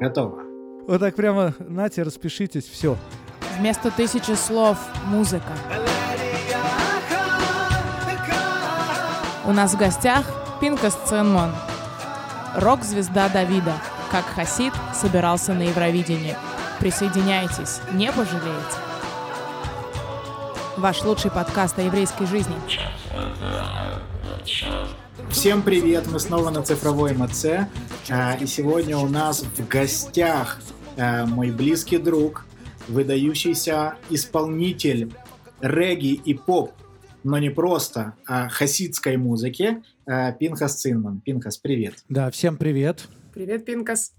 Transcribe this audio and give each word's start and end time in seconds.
Готово. 0.00 0.42
Вот 0.86 1.00
так 1.00 1.16
прямо, 1.16 1.54
нате, 1.58 2.02
распишитесь, 2.02 2.64
все. 2.64 2.96
Вместо 3.58 3.90
тысячи 3.90 4.32
слов 4.32 4.78
музыка. 5.06 5.52
У 9.44 9.52
нас 9.52 9.74
в 9.74 9.78
гостях 9.78 10.24
Пинка 10.60 10.90
Сценмон, 10.90 11.50
рок-звезда 12.54 13.28
Давида, 13.28 13.74
как 14.10 14.24
Хасид 14.24 14.72
собирался 14.94 15.52
на 15.52 15.62
Евровидении. 15.62 16.36
Присоединяйтесь, 16.78 17.80
не 17.92 18.12
пожалеете. 18.12 18.76
Ваш 20.76 21.02
лучший 21.02 21.32
подкаст 21.32 21.76
о 21.78 21.82
еврейской 21.82 22.26
жизни. 22.26 22.54
Всем 25.30 25.62
привет, 25.62 26.06
мы 26.06 26.20
снова 26.20 26.50
на 26.50 26.62
цифровой 26.62 27.14
МЦ. 27.14 27.46
А, 28.10 28.38
и 28.40 28.46
сегодня 28.46 28.96
у 28.96 29.06
нас 29.06 29.42
в 29.42 29.68
гостях 29.68 30.62
а, 30.96 31.26
мой 31.26 31.50
близкий 31.50 31.98
друг, 31.98 32.46
выдающийся 32.88 33.96
исполнитель 34.08 35.12
регги 35.60 36.14
и 36.14 36.32
поп, 36.32 36.72
но 37.22 37.36
не 37.38 37.50
просто, 37.50 38.14
а 38.26 38.48
хасидской 38.48 39.18
музыки, 39.18 39.82
а, 40.06 40.32
Пинхас 40.32 40.76
Цинман. 40.76 41.20
Пинхас, 41.20 41.58
привет. 41.58 41.96
Да, 42.08 42.30
всем 42.30 42.56
привет. 42.56 43.08
Привет, 43.34 43.66
Пинкас. 43.66 44.14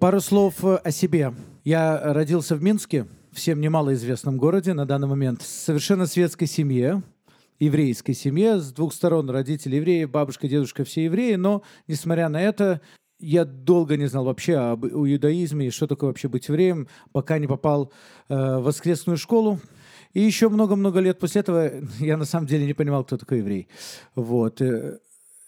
Пару 0.00 0.20
слов 0.20 0.64
о 0.64 0.90
себе. 0.90 1.32
Я 1.62 2.12
родился 2.12 2.56
в 2.56 2.62
Минске, 2.62 3.06
всем 3.30 3.60
немалоизвестном 3.60 4.36
городе 4.36 4.74
на 4.74 4.84
данный 4.84 5.06
момент, 5.06 5.42
в 5.42 5.46
совершенно 5.46 6.06
светской 6.06 6.46
семье, 6.46 7.04
еврейской 7.60 8.14
семье, 8.14 8.58
с 8.58 8.72
двух 8.72 8.92
сторон 8.92 9.30
родители 9.30 9.76
евреи, 9.76 10.06
бабушка, 10.06 10.48
дедушка 10.48 10.84
все 10.84 11.04
евреи, 11.04 11.36
но, 11.36 11.62
несмотря 11.86 12.28
на 12.28 12.42
это, 12.42 12.80
я 13.22 13.44
долго 13.44 13.96
не 13.96 14.06
знал 14.06 14.24
вообще 14.24 14.56
об 14.56 14.84
иудаизме 14.84 15.68
и 15.68 15.70
что 15.70 15.86
такое 15.86 16.08
вообще 16.08 16.28
быть 16.28 16.48
евреем, 16.48 16.88
пока 17.12 17.38
не 17.38 17.46
попал 17.46 17.92
э, 18.28 18.34
в 18.34 18.64
воскресную 18.64 19.16
школу. 19.16 19.60
И 20.12 20.20
еще 20.20 20.48
много-много 20.48 21.00
лет 21.00 21.18
после 21.18 21.40
этого 21.40 21.70
я 22.00 22.16
на 22.16 22.24
самом 22.24 22.46
деле 22.46 22.66
не 22.66 22.74
понимал, 22.74 23.04
кто 23.04 23.16
такой 23.16 23.38
еврей. 23.38 23.68
Вот. 24.16 24.60
Э, 24.60 24.98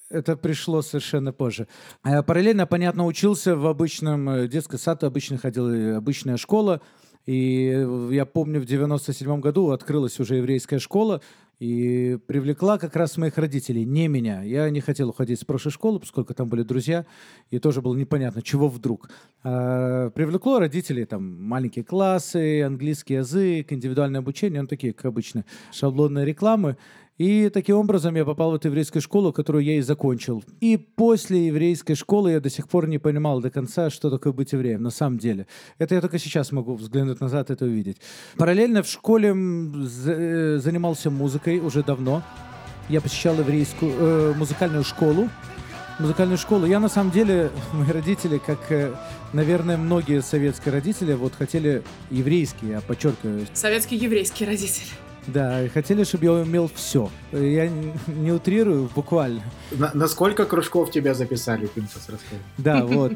это 0.09 0.37
пришло 0.37 0.83
совершенно 0.83 1.33
позже. 1.33 1.67
А 2.03 2.23
параллельно, 2.23 2.67
понятно, 2.67 3.05
учился 3.07 3.57
в 3.57 3.67
обычном 3.67 4.31
э, 4.31 4.49
детском 4.49 4.79
саду, 4.79 5.07
обычно 5.07 5.37
ходил 5.37 5.97
обычная 5.97 6.37
школа. 6.37 6.81
И 7.27 7.87
я 8.11 8.25
помню, 8.25 8.61
в 8.61 8.67
97 8.67 9.41
году 9.41 9.71
открылась 9.71 10.21
уже 10.21 10.37
еврейская 10.37 10.79
школа, 10.79 11.23
и 11.65 12.19
привлекла 12.27 12.77
как 12.77 12.95
раз 12.95 13.17
моих 13.17 13.39
родителей, 13.39 13.87
не 13.87 14.07
меня. 14.07 14.43
Я 14.43 14.69
не 14.69 14.81
хотел 14.81 15.09
уходить 15.09 15.41
с 15.41 15.45
прошлой 15.47 15.71
школы, 15.73 15.99
поскольку 15.99 16.35
там 16.35 16.47
были 16.47 16.63
друзья, 16.63 17.07
и 17.51 17.59
тоже 17.59 17.81
было 17.81 17.97
непонятно, 17.97 18.43
чего 18.43 18.69
вдруг. 18.69 19.09
А, 19.43 20.11
привлекло 20.11 20.59
родителей, 20.59 21.07
там, 21.07 21.43
маленькие 21.43 21.83
классы, 21.83 22.63
английский 22.63 23.15
язык, 23.15 23.73
индивидуальное 23.73 24.21
обучение, 24.21 24.61
ну, 24.61 24.69
такие, 24.69 24.93
как 24.93 25.07
обычно, 25.07 25.47
шаблонные 25.73 26.27
рекламы. 26.27 26.77
И 27.17 27.49
таким 27.49 27.77
образом 27.77 28.17
я 28.17 28.25
попал 28.25 28.51
в 28.51 28.55
эту 28.57 28.69
еврейскую 28.69 29.01
школу, 29.01 29.33
которую 29.33 29.63
я 29.63 29.77
и 29.77 29.81
закончил. 29.83 30.43
И 30.61 30.77
после 30.77 31.47
еврейской 31.47 31.95
школы 31.95 32.33
я 32.33 32.41
до 32.41 32.51
сих 32.51 32.69
пор 32.69 32.89
не 32.89 32.99
понимал 32.99 33.41
до 33.41 33.51
конца, 33.51 33.89
что 33.89 34.11
такое 34.11 34.33
быть 34.33 34.53
евреем 34.53 34.83
на 34.83 34.91
самом 34.91 35.19
деле. 35.19 35.47
Это 35.79 35.95
я 35.95 36.01
только 36.01 36.19
сейчас 36.19 36.51
могу 36.51 36.75
взглянуть 36.75 37.21
назад 37.21 37.51
это 37.51 37.67
увидеть. 37.67 37.99
Параллельно 38.37 38.83
в 38.83 38.89
школе 38.89 39.29
э, 39.29 40.59
занимался 40.59 41.11
музыкой 41.11 41.61
уже 41.61 41.85
давно. 41.85 42.25
Я 42.89 43.01
посещал 43.01 43.39
еврейскую 43.39 43.93
э, 43.97 44.35
музыкальную 44.37 44.83
школу. 44.83 45.29
Музыкальную 46.01 46.39
школу. 46.39 46.67
Я 46.67 46.81
на 46.81 46.89
самом 46.89 47.13
деле, 47.13 47.51
мои 47.73 47.93
родители, 47.93 48.39
как, 48.45 48.73
э, 48.73 48.93
наверное, 49.33 49.77
многие 49.77 50.21
советские 50.21 50.73
родители, 50.73 51.13
вот 51.13 51.35
хотели 51.35 51.85
еврейские, 52.11 52.73
я 52.73 52.81
подчеркиваю. 52.81 53.47
Советские 53.53 54.01
еврейские 54.01 54.49
родители. 54.49 54.89
Да, 55.27 55.63
хотели, 55.73 56.05
чтобы 56.05 56.25
я 56.25 56.33
умел 56.33 56.71
все. 56.75 57.11
Я 57.33 57.69
не 58.07 58.33
утрирую, 58.33 58.91
буквально. 58.95 59.43
На, 59.73 59.91
на 59.95 60.09
сколько 60.09 60.45
кружков 60.45 60.91
тебя 60.91 61.15
записали, 61.15 61.67
Пинцес, 61.67 62.09
расскажи? 62.09 62.43
Да, 62.59 62.85
вот. 62.85 63.13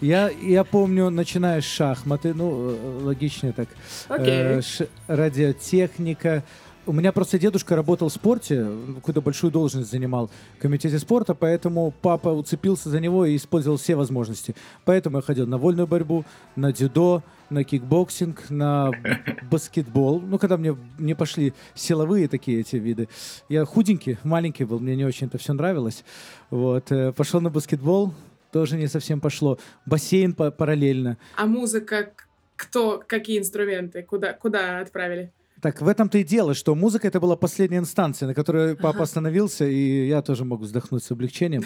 Я, 0.00 0.30
я 0.30 0.64
помню, 0.64 1.10
начиная 1.10 1.60
с 1.60 1.64
шахматы, 1.64 2.32
ну, 2.34 2.70
э, 2.70 3.00
логичнее 3.02 3.52
так, 3.52 3.68
okay. 4.08 4.58
э, 4.58 4.62
ш, 4.62 4.86
радиотехника, 5.08 6.44
у 6.88 6.92
меня 6.92 7.12
просто 7.12 7.38
дедушка 7.38 7.76
работал 7.76 8.08
в 8.08 8.12
спорте, 8.12 8.66
какую-то 8.96 9.20
большую 9.20 9.50
должность 9.50 9.90
занимал 9.90 10.30
в 10.56 10.62
комитете 10.62 10.98
спорта, 10.98 11.34
поэтому 11.34 11.92
папа 12.00 12.30
уцепился 12.30 12.88
за 12.88 12.98
него 12.98 13.26
и 13.26 13.36
использовал 13.36 13.76
все 13.76 13.94
возможности. 13.94 14.54
Поэтому 14.86 15.18
я 15.18 15.22
ходил 15.22 15.46
на 15.46 15.58
вольную 15.58 15.86
борьбу, 15.86 16.24
на 16.56 16.72
дзюдо, 16.72 17.22
на 17.50 17.62
кикбоксинг, 17.62 18.48
на 18.48 18.90
баскетбол. 19.50 20.20
Ну, 20.22 20.38
когда 20.38 20.56
мне 20.56 20.76
не 20.98 21.14
пошли 21.14 21.52
силовые 21.74 22.26
такие 22.26 22.60
эти 22.60 22.76
виды. 22.76 23.08
Я 23.50 23.66
худенький, 23.66 24.16
маленький 24.24 24.64
был, 24.64 24.80
мне 24.80 24.96
не 24.96 25.04
очень 25.04 25.26
это 25.26 25.36
все 25.36 25.52
нравилось. 25.52 26.04
Вот. 26.48 26.90
Э, 26.90 27.12
пошел 27.12 27.42
на 27.42 27.50
баскетбол, 27.50 28.14
тоже 28.50 28.78
не 28.78 28.86
совсем 28.86 29.20
пошло. 29.20 29.58
Бассейн 29.84 30.32
параллельно. 30.32 31.18
А 31.36 31.44
музыка, 31.44 32.12
кто, 32.56 33.02
какие 33.06 33.38
инструменты, 33.38 34.02
куда, 34.02 34.32
куда 34.32 34.80
отправили? 34.80 35.32
Так, 35.60 35.80
в 35.80 35.88
этом-то 35.88 36.18
и 36.18 36.24
дело, 36.24 36.54
что 36.54 36.74
музыка 36.74 37.08
это 37.08 37.20
была 37.20 37.36
последняя 37.36 37.78
инстанция, 37.78 38.28
на 38.28 38.34
которой 38.34 38.76
папа 38.76 39.02
остановился, 39.02 39.64
и 39.66 40.06
я 40.06 40.22
тоже 40.22 40.44
могу 40.44 40.64
вздохнуть 40.64 41.02
с 41.02 41.10
облегчением. 41.10 41.64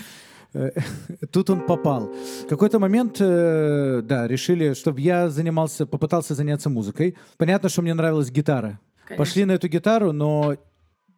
Э, 0.54 0.70
тут 1.30 1.50
он 1.50 1.60
попал. 1.66 2.10
В 2.44 2.48
какой-то 2.48 2.78
момент, 2.78 3.16
э, 3.20 4.00
да, 4.03 4.26
решили, 4.26 4.75
чтобы 4.75 5.00
я 5.00 5.28
занимался, 5.28 5.86
попытался 5.86 6.34
заняться 6.34 6.70
музыкой. 6.70 7.16
Понятно, 7.36 7.69
что 7.69 7.82
мне 7.82 7.94
нравилась 7.94 8.30
гитара. 8.30 8.80
Конечно. 9.04 9.25
Пошли 9.25 9.44
на 9.44 9.53
эту 9.53 9.69
гитару, 9.69 10.12
но 10.12 10.56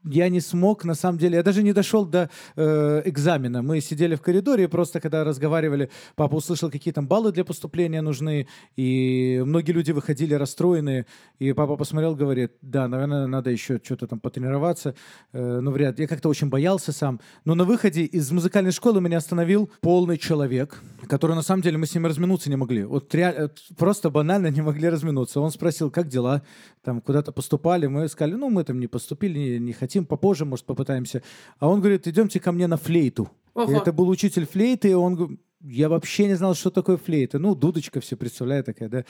я 0.04 0.28
не 0.28 0.40
смог, 0.40 0.84
на 0.84 0.94
самом 0.94 1.18
деле, 1.18 1.36
я 1.36 1.42
даже 1.42 1.62
не 1.62 1.72
дошел 1.72 2.04
до 2.04 2.30
э, 2.56 3.02
экзамена. 3.04 3.62
Мы 3.62 3.80
сидели 3.80 4.14
в 4.14 4.20
коридоре, 4.20 4.68
просто 4.68 5.00
когда 5.00 5.24
разговаривали, 5.24 5.90
папа 6.14 6.36
услышал, 6.36 6.70
какие 6.70 6.92
там 6.92 7.06
баллы 7.06 7.32
для 7.32 7.44
поступления 7.44 8.02
нужны, 8.02 8.46
и 8.76 9.42
многие 9.44 9.72
люди 9.72 9.92
выходили 9.92 10.34
расстроенные, 10.34 11.06
и 11.38 11.52
папа 11.52 11.76
посмотрел, 11.76 12.14
говорит, 12.14 12.52
да, 12.62 12.88
наверное, 12.88 13.26
надо 13.26 13.50
еще 13.50 13.80
что-то 13.82 14.06
там 14.06 14.20
потренироваться, 14.20 14.94
э, 15.32 15.60
ну, 15.60 15.70
вряд 15.70 15.98
Я 15.98 16.06
как-то 16.06 16.28
очень 16.28 16.48
боялся 16.48 16.92
сам. 16.92 17.20
Но 17.44 17.54
на 17.54 17.64
выходе 17.64 18.02
из 18.02 18.30
музыкальной 18.30 18.72
школы 18.72 19.00
меня 19.00 19.18
остановил 19.18 19.70
полный 19.80 20.18
человек, 20.18 20.82
который, 21.08 21.36
на 21.36 21.42
самом 21.42 21.62
деле, 21.62 21.78
мы 21.78 21.86
с 21.86 21.94
ним 21.94 22.06
разминуться 22.06 22.50
не 22.50 22.56
могли. 22.56 22.84
Вот 22.84 23.14
реально, 23.14 23.50
просто 23.76 24.10
банально 24.10 24.48
не 24.48 24.60
могли 24.60 24.88
разминуться. 24.88 25.40
Он 25.40 25.50
спросил, 25.50 25.90
как 25.90 26.08
дела, 26.08 26.42
там 26.82 27.00
куда-то 27.00 27.32
поступали, 27.32 27.86
мы 27.86 28.08
сказали, 28.08 28.34
ну, 28.34 28.50
мы 28.50 28.64
там 28.64 28.78
не 28.78 28.86
поступили, 28.86 29.58
не, 29.58 29.72
хотим 29.72 29.93
хотим, 29.94 30.06
попозже, 30.06 30.44
может, 30.44 30.66
попытаемся. 30.66 31.22
А 31.58 31.68
он 31.68 31.80
говорит, 31.80 32.08
идемте 32.08 32.40
ко 32.40 32.52
мне 32.52 32.66
на 32.66 32.76
флейту. 32.76 33.28
Ого. 33.54 33.70
И 33.70 33.76
это 33.76 33.92
был 33.92 34.08
учитель 34.08 34.46
флейты, 34.46 34.90
и 34.90 34.94
он 34.94 35.38
я 35.66 35.88
вообще 35.88 36.26
не 36.26 36.34
знал, 36.34 36.54
что 36.54 36.70
такое 36.70 36.98
флейта. 36.98 37.38
Ну, 37.38 37.54
дудочка 37.54 38.00
все 38.00 38.16
представляет 38.16 38.66
такая, 38.66 38.90
да. 38.90 39.04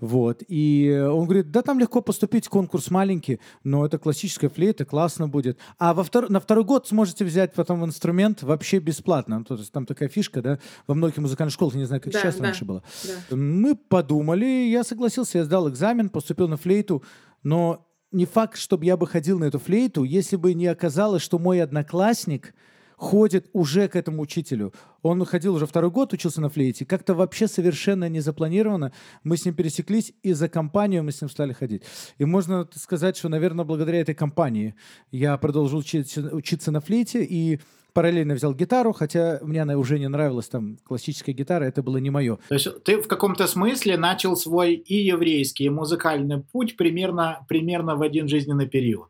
Вот. 0.00 0.42
И 0.48 0.90
он 1.08 1.26
говорит, 1.26 1.52
да 1.52 1.62
там 1.62 1.78
легко 1.78 2.00
поступить, 2.00 2.48
конкурс 2.48 2.90
маленький, 2.90 3.38
но 3.62 3.86
это 3.86 3.96
классическая 3.98 4.48
флейта, 4.48 4.84
классно 4.84 5.28
будет. 5.28 5.58
А 5.78 5.94
во 5.94 6.02
втор... 6.02 6.28
на 6.28 6.40
второй 6.40 6.64
год 6.64 6.88
сможете 6.88 7.24
взять 7.24 7.54
потом 7.54 7.84
инструмент 7.84 8.42
вообще 8.42 8.80
бесплатно. 8.80 9.38
Ну, 9.38 9.44
то 9.44 9.54
есть 9.54 9.70
там 9.70 9.86
такая 9.86 10.08
фишка, 10.08 10.42
да, 10.42 10.58
во 10.88 10.94
многих 10.94 11.18
музыкальных 11.18 11.54
школах, 11.54 11.74
не 11.74 11.84
знаю, 11.84 12.02
как 12.02 12.12
да, 12.12 12.20
сейчас 12.20 12.36
да, 12.36 12.44
раньше 12.44 12.64
было. 12.64 12.82
Да. 13.04 13.36
Мы 13.36 13.76
подумали, 13.76 14.46
я 14.68 14.82
согласился, 14.82 15.38
я 15.38 15.44
сдал 15.44 15.68
экзамен, 15.68 16.08
поступил 16.08 16.48
на 16.48 16.56
флейту, 16.56 17.04
но 17.44 17.86
не 18.12 18.26
факт, 18.26 18.58
чтобы 18.58 18.84
я 18.84 18.96
бы 18.96 19.06
ходил 19.06 19.38
на 19.38 19.44
эту 19.44 19.58
флейту, 19.58 20.04
если 20.04 20.36
бы 20.36 20.54
не 20.54 20.66
оказалось, 20.66 21.22
что 21.22 21.38
мой 21.38 21.62
одноклассник 21.62 22.54
ходит 22.96 23.48
уже 23.54 23.88
к 23.88 23.96
этому 23.96 24.20
учителю. 24.20 24.74
Он 25.00 25.24
ходил 25.24 25.54
уже 25.54 25.66
второй 25.66 25.90
год, 25.90 26.12
учился 26.12 26.42
на 26.42 26.50
флейте. 26.50 26.84
Как-то 26.84 27.14
вообще 27.14 27.48
совершенно 27.48 28.10
не 28.10 28.20
запланировано. 28.20 28.92
Мы 29.24 29.38
с 29.38 29.46
ним 29.46 29.54
пересеклись, 29.54 30.12
и 30.22 30.34
за 30.34 30.50
компанию 30.50 31.02
мы 31.02 31.12
с 31.12 31.22
ним 31.22 31.30
стали 31.30 31.54
ходить. 31.54 31.82
И 32.18 32.26
можно 32.26 32.68
сказать, 32.74 33.16
что, 33.16 33.30
наверное, 33.30 33.64
благодаря 33.64 34.00
этой 34.00 34.14
компании 34.14 34.74
я 35.10 35.38
продолжил 35.38 35.78
учиться, 35.78 36.70
на 36.70 36.80
флейте, 36.82 37.24
и 37.24 37.60
параллельно 37.92 38.34
взял 38.34 38.54
гитару, 38.54 38.92
хотя 38.92 39.38
мне 39.42 39.62
она 39.62 39.76
уже 39.76 39.98
не 39.98 40.08
нравилась, 40.08 40.48
там, 40.48 40.78
классическая 40.84 41.32
гитара, 41.32 41.64
это 41.64 41.82
было 41.82 41.98
не 41.98 42.10
мое. 42.10 42.38
То 42.48 42.54
есть 42.54 42.82
ты 42.84 43.00
в 43.00 43.08
каком-то 43.08 43.46
смысле 43.46 43.96
начал 43.96 44.36
свой 44.36 44.74
и 44.74 44.96
еврейский, 44.96 45.64
и 45.64 45.70
музыкальный 45.70 46.42
путь 46.42 46.76
примерно, 46.76 47.44
примерно 47.48 47.96
в 47.96 48.02
один 48.02 48.28
жизненный 48.28 48.66
период. 48.66 49.09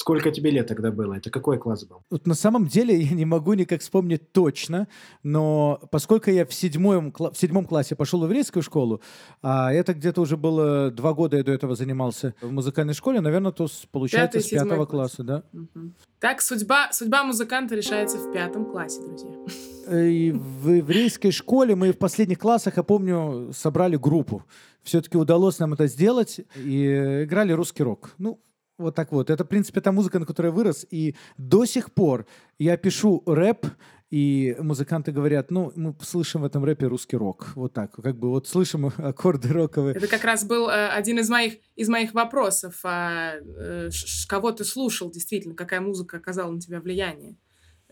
Сколько 0.00 0.30
тебе 0.30 0.50
лет 0.50 0.66
тогда 0.66 0.90
было? 0.90 1.12
Это 1.12 1.28
какой 1.28 1.58
класс 1.58 1.84
был? 1.84 2.02
Вот 2.08 2.26
на 2.26 2.32
самом 2.32 2.66
деле 2.66 2.98
я 2.98 3.14
не 3.14 3.26
могу 3.26 3.52
никак 3.52 3.82
вспомнить 3.82 4.32
точно, 4.32 4.88
но 5.22 5.78
поскольку 5.90 6.30
я 6.30 6.46
в 6.46 6.54
седьмом, 6.54 7.12
в 7.12 7.36
седьмом 7.36 7.66
классе 7.66 7.94
пошел 7.96 8.20
в 8.20 8.24
еврейскую 8.24 8.62
школу, 8.62 9.02
а 9.42 9.70
это 9.70 9.92
где-то 9.92 10.22
уже 10.22 10.38
было 10.38 10.90
два 10.90 11.12
года 11.12 11.36
я 11.36 11.44
до 11.44 11.52
этого 11.52 11.76
занимался 11.76 12.34
в 12.40 12.50
музыкальной 12.50 12.94
школе, 12.94 13.20
наверное, 13.20 13.52
то 13.52 13.68
получается 13.92 14.38
Пятый, 14.38 14.46
с 14.46 14.48
пятого 14.48 14.86
класс. 14.86 15.16
класса, 15.16 15.22
да. 15.22 15.42
Угу. 15.52 15.92
Так 16.18 16.40
судьба, 16.40 16.88
судьба 16.92 17.22
музыканта 17.24 17.74
решается 17.74 18.16
в 18.16 18.32
пятом 18.32 18.64
классе, 18.64 19.02
друзья. 19.02 20.08
и 20.08 20.32
в 20.32 20.70
еврейской 20.70 21.30
школе 21.30 21.74
мы 21.74 21.92
в 21.92 21.98
последних 21.98 22.38
классах, 22.38 22.78
я 22.78 22.82
помню, 22.82 23.50
собрали 23.52 23.96
группу. 23.96 24.44
Все-таки 24.82 25.18
удалось 25.18 25.58
нам 25.58 25.74
это 25.74 25.86
сделать 25.88 26.40
и 26.56 27.24
играли 27.24 27.52
русский 27.52 27.82
рок. 27.82 28.14
Ну, 28.16 28.40
вот 28.80 28.94
так 28.94 29.12
вот. 29.12 29.30
Это, 29.30 29.44
в 29.44 29.48
принципе, 29.48 29.80
та 29.80 29.92
музыка, 29.92 30.18
на 30.18 30.26
которой 30.26 30.46
я 30.46 30.52
вырос. 30.52 30.86
И 30.90 31.14
до 31.36 31.64
сих 31.64 31.92
пор 31.92 32.26
я 32.58 32.76
пишу 32.76 33.22
рэп, 33.26 33.66
и 34.10 34.56
музыканты 34.58 35.12
говорят, 35.12 35.52
ну, 35.52 35.72
мы 35.76 35.94
слышим 36.02 36.40
в 36.40 36.44
этом 36.44 36.64
рэпе 36.64 36.86
русский 36.86 37.16
рок. 37.16 37.52
Вот 37.54 37.72
так. 37.72 37.92
Как 37.92 38.18
бы 38.18 38.30
вот 38.30 38.48
слышим 38.48 38.86
аккорды 38.96 39.52
роковые. 39.52 39.94
Это 39.94 40.08
как 40.08 40.24
раз 40.24 40.44
был 40.44 40.68
э, 40.68 40.88
один 40.88 41.18
из 41.20 41.30
моих, 41.30 41.54
из 41.76 41.88
моих 41.88 42.12
вопросов. 42.12 42.80
А, 42.82 43.34
э, 43.36 43.90
кого 44.28 44.50
ты 44.50 44.64
слушал 44.64 45.10
действительно? 45.10 45.54
Какая 45.54 45.80
музыка 45.80 46.16
оказала 46.16 46.50
на 46.50 46.60
тебя 46.60 46.80
влияние? 46.80 47.36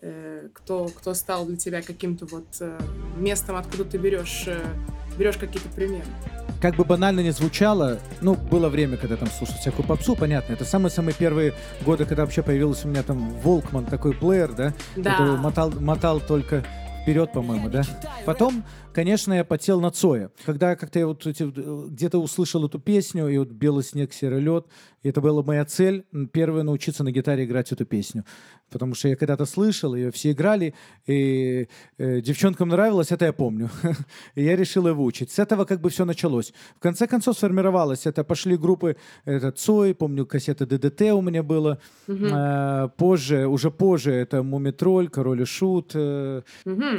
Э, 0.00 0.49
кто, 0.52 0.87
кто 0.87 1.14
стал 1.14 1.46
для 1.46 1.56
тебя 1.56 1.82
каким-то 1.82 2.26
вот 2.26 2.46
э, 2.61 2.79
местом, 3.17 3.56
откуда 3.56 3.84
ты 3.84 3.99
берешь, 3.99 4.44
э, 4.46 4.64
берешь 5.19 5.37
какие-то 5.37 5.69
примеры? 5.70 6.05
как 6.61 6.75
бы 6.75 6.85
банально 6.85 7.20
не 7.20 7.31
звучало, 7.31 7.99
ну, 8.20 8.35
было 8.35 8.69
время, 8.69 8.97
когда 8.97 9.17
там 9.17 9.29
слушал 9.29 9.55
всякую 9.56 9.87
попсу, 9.87 10.17
понятно. 10.17 10.55
Это 10.55 10.65
самые-самые 10.65 11.15
первые 11.15 11.55
годы, 11.85 12.05
когда 12.05 12.25
вообще 12.25 12.43
появился 12.43 12.88
у 12.88 12.91
меня 12.91 13.03
там 13.03 13.31
Волкман, 13.41 13.87
такой 13.87 14.12
плеер, 14.12 14.53
да? 14.53 14.75
Да. 14.97 15.12
Который 15.12 15.37
мотал, 15.37 15.70
мотал 15.70 16.20
только 16.20 16.65
вперед, 17.03 17.32
по-моему, 17.32 17.70
да? 17.70 17.82
Потом, 18.26 18.65
конечно, 18.93 19.32
я 19.32 19.44
потел 19.44 19.81
на 19.81 19.91
Цоя. 19.91 20.31
Когда 20.44 20.76
как-то 20.76 20.99
я 20.99 21.06
вот 21.06 21.25
где-то 21.25 22.19
услышал 22.19 22.67
эту 22.67 22.79
песню, 22.79 23.29
и 23.29 23.38
вот 23.38 23.49
«Белый 23.49 23.85
снег, 23.85 24.12
серый 24.12 24.41
лед», 24.41 24.67
и 25.02 25.08
это 25.08 25.20
была 25.20 25.42
моя 25.42 25.64
цель, 25.64 26.04
первая 26.32 26.64
научиться 26.64 27.04
на 27.04 27.12
гитаре 27.12 27.44
играть 27.44 27.72
эту 27.72 27.84
песню. 27.84 28.24
Потому 28.70 28.94
что 28.94 29.08
я 29.08 29.16
когда-то 29.16 29.46
слышал, 29.46 29.94
ее 29.94 30.10
все 30.10 30.32
играли, 30.32 30.74
и 31.06 31.68
э, 31.96 32.20
девчонкам 32.20 32.68
нравилось, 32.68 33.12
это 33.12 33.24
я 33.24 33.32
помню. 33.32 33.70
и 34.34 34.44
я 34.44 34.56
решил 34.56 34.86
ее 34.86 34.92
выучить. 34.92 35.30
С 35.30 35.38
этого 35.38 35.64
как 35.64 35.80
бы 35.80 35.88
все 35.88 36.04
началось. 36.04 36.52
В 36.76 36.80
конце 36.80 37.06
концов 37.06 37.36
сформировалось. 37.36 38.06
Это 38.06 38.24
пошли 38.24 38.56
группы, 38.56 38.96
это 39.24 39.52
Цой, 39.52 39.94
помню, 39.94 40.26
кассета 40.26 40.66
ДДТ 40.66 41.02
у 41.12 41.22
меня 41.22 41.42
было. 41.42 41.78
Э, 42.08 42.88
позже, 42.96 43.46
уже 43.46 43.70
позже, 43.70 44.12
это 44.12 44.42
Мумитроль, 44.42 45.08
Король 45.08 45.42
и 45.42 45.44
Шут. 45.44 45.92
Э, 45.94 46.42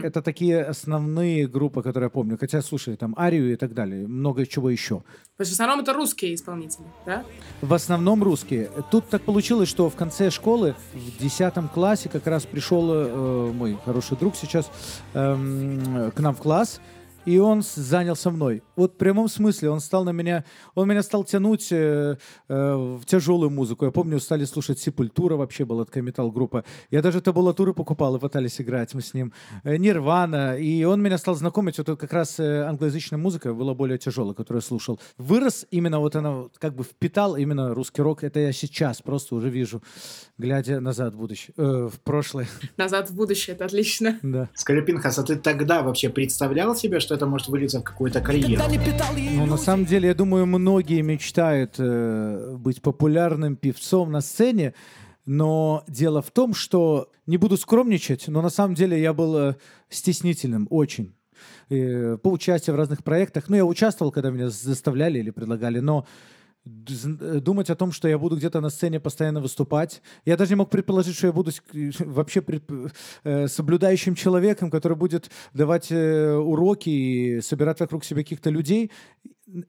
Это 0.03 0.21
такие 0.21 0.63
основные 0.63 1.47
группы, 1.47 1.83
которые 1.83 2.05
я 2.05 2.09
помню. 2.09 2.37
Хотя, 2.39 2.61
слушай, 2.61 2.95
там 2.95 3.13
Арию 3.17 3.51
и 3.53 3.55
так 3.55 3.73
далее, 3.73 4.07
много 4.07 4.45
чего 4.45 4.69
еще. 4.69 5.03
То 5.37 5.41
есть 5.43 5.51
в 5.51 5.53
основном 5.53 5.81
это 5.81 5.93
русские 5.93 6.33
исполнители, 6.33 6.85
да? 7.05 7.23
В 7.61 7.73
основном 7.73 7.88
русские. 8.24 8.69
Тут 8.91 9.07
так 9.09 9.21
получилось, 9.21 9.69
что 9.69 9.89
в 9.89 9.95
конце 9.95 10.30
школы, 10.30 10.75
в 10.94 11.21
10 11.21 11.53
классе, 11.74 12.09
как 12.09 12.27
раз 12.27 12.45
пришел 12.45 12.89
э, 12.91 13.51
мой 13.51 13.77
хороший 13.86 14.18
друг 14.18 14.36
сейчас 14.36 14.69
э, 15.13 16.12
к 16.15 16.19
нам 16.19 16.36
в 16.36 16.39
класс, 16.39 16.81
и 17.29 17.37
он 17.37 17.61
занялся 17.61 18.31
мной. 18.31 18.63
Вот 18.75 18.93
в 18.93 18.97
прямом 18.97 19.29
смысле 19.29 19.69
он 19.69 19.81
стал 19.81 20.03
на 20.03 20.09
меня, 20.09 20.45
он 20.73 20.89
меня 20.89 21.03
стал 21.03 21.23
тянуть 21.23 21.71
э, 21.71 22.17
э, 22.47 22.75
в 22.75 23.05
тяжелую 23.05 23.51
музыку. 23.51 23.85
Я 23.85 23.91
помню, 23.91 24.19
стали 24.19 24.45
слушать 24.45 24.79
Сепультура, 24.79 25.35
вообще 25.35 25.63
была 25.63 25.85
такая 25.85 26.01
метал-группа. 26.01 26.63
Я 26.89 27.03
даже 27.03 27.21
табулатуры 27.21 27.75
покупал 27.75 28.15
и 28.15 28.19
пытались 28.19 28.59
играть 28.59 28.95
мы 28.95 29.01
с 29.01 29.13
ним. 29.13 29.31
Э, 29.63 29.77
Нирвана. 29.77 30.57
И 30.57 30.83
он 30.85 31.03
меня 31.03 31.19
стал 31.19 31.35
знакомить, 31.35 31.77
вот 31.77 31.99
как 31.99 32.11
раз 32.13 32.39
э, 32.39 32.63
англоязычная 32.63 33.19
музыка 33.19 33.53
была 33.53 33.75
более 33.75 33.99
тяжелая, 33.99 34.33
которую 34.33 34.63
я 34.63 34.67
слушал. 34.67 34.99
Вырос 35.19 35.67
именно 35.69 35.99
вот 35.99 36.15
она, 36.15 36.45
как 36.57 36.73
бы 36.73 36.83
впитал 36.83 37.35
именно 37.35 37.75
русский 37.75 38.01
рок. 38.01 38.23
Это 38.23 38.39
я 38.39 38.51
сейчас 38.51 39.03
просто 39.03 39.35
уже 39.35 39.49
вижу, 39.49 39.83
глядя 40.39 40.79
назад 40.79 41.13
в 41.13 41.17
будущее, 41.17 41.53
э, 41.57 41.89
в 41.93 41.99
прошлое. 41.99 42.47
Назад 42.77 43.11
в 43.11 43.15
будущее, 43.15 43.55
это 43.55 43.65
отлично. 43.65 44.17
Да. 44.23 44.49
Скажи, 44.55 44.81
Пинхас, 44.81 45.19
а 45.19 45.23
ты 45.23 45.35
тогда 45.35 45.83
вообще 45.83 46.09
представлял 46.09 46.75
себе, 46.75 46.99
что 46.99 47.19
это 47.19 47.25
может 47.25 47.50
вылиться 47.50 47.81
в 47.81 47.83
какую-то 47.83 48.21
карьеру? 48.21 48.63
Ну, 49.36 49.45
на 49.45 49.57
самом 49.57 49.86
деле, 49.86 50.07
я 50.07 50.13
думаю, 50.13 50.45
многие 50.45 51.01
мечтают 51.01 51.75
э, 51.77 52.56
быть 52.57 52.81
популярным 52.81 53.57
певцом 53.57 54.12
на 54.12 54.21
сцене, 54.21 54.74
но 55.25 55.83
дело 55.88 56.21
в 56.21 56.31
том, 56.31 56.54
что 56.54 57.10
не 57.27 57.38
буду 57.38 57.57
скромничать, 57.57 58.30
но 58.30 58.42
на 58.42 58.50
самом 58.50 58.74
деле 58.74 59.00
я 59.00 59.13
был 59.13 59.38
э, 59.38 59.56
стеснительным 59.89 60.68
очень 60.69 61.13
э, 61.69 62.18
по 62.18 62.30
участию 62.30 62.75
в 62.75 62.80
разных 62.80 63.04
проектах. 63.04 63.50
Ну, 63.50 63.57
я 63.57 63.66
участвовал, 63.66 64.13
когда 64.13 64.31
меня 64.31 64.50
заставляли 64.50 65.19
или 65.19 65.31
предлагали, 65.31 65.80
но 65.80 66.07
думать 67.42 67.69
о 67.69 67.75
том, 67.75 67.92
что 67.92 68.07
я 68.07 68.18
буду 68.18 68.38
где-то 68.38 68.62
на 68.62 68.69
сцене 68.69 69.00
постоянно 69.00 69.42
выступать. 69.42 70.01
Я 70.25 70.38
даже 70.38 70.51
не 70.51 70.56
мог 70.56 70.69
предположить, 70.69 71.16
что 71.16 71.27
я 71.27 71.33
буду 71.33 71.51
вообще 72.00 72.44
э, 73.24 73.48
соблюдающим 73.48 74.16
человеком, 74.16 74.69
который 74.69 74.98
будет 74.98 75.30
давать 75.54 75.92
э, 75.92 76.33
уроки 76.33 76.89
и 76.89 77.42
собирать 77.42 77.80
вокруг 77.80 78.04
себя 78.04 78.21
каких-то 78.21 78.50
людей. 78.50 78.92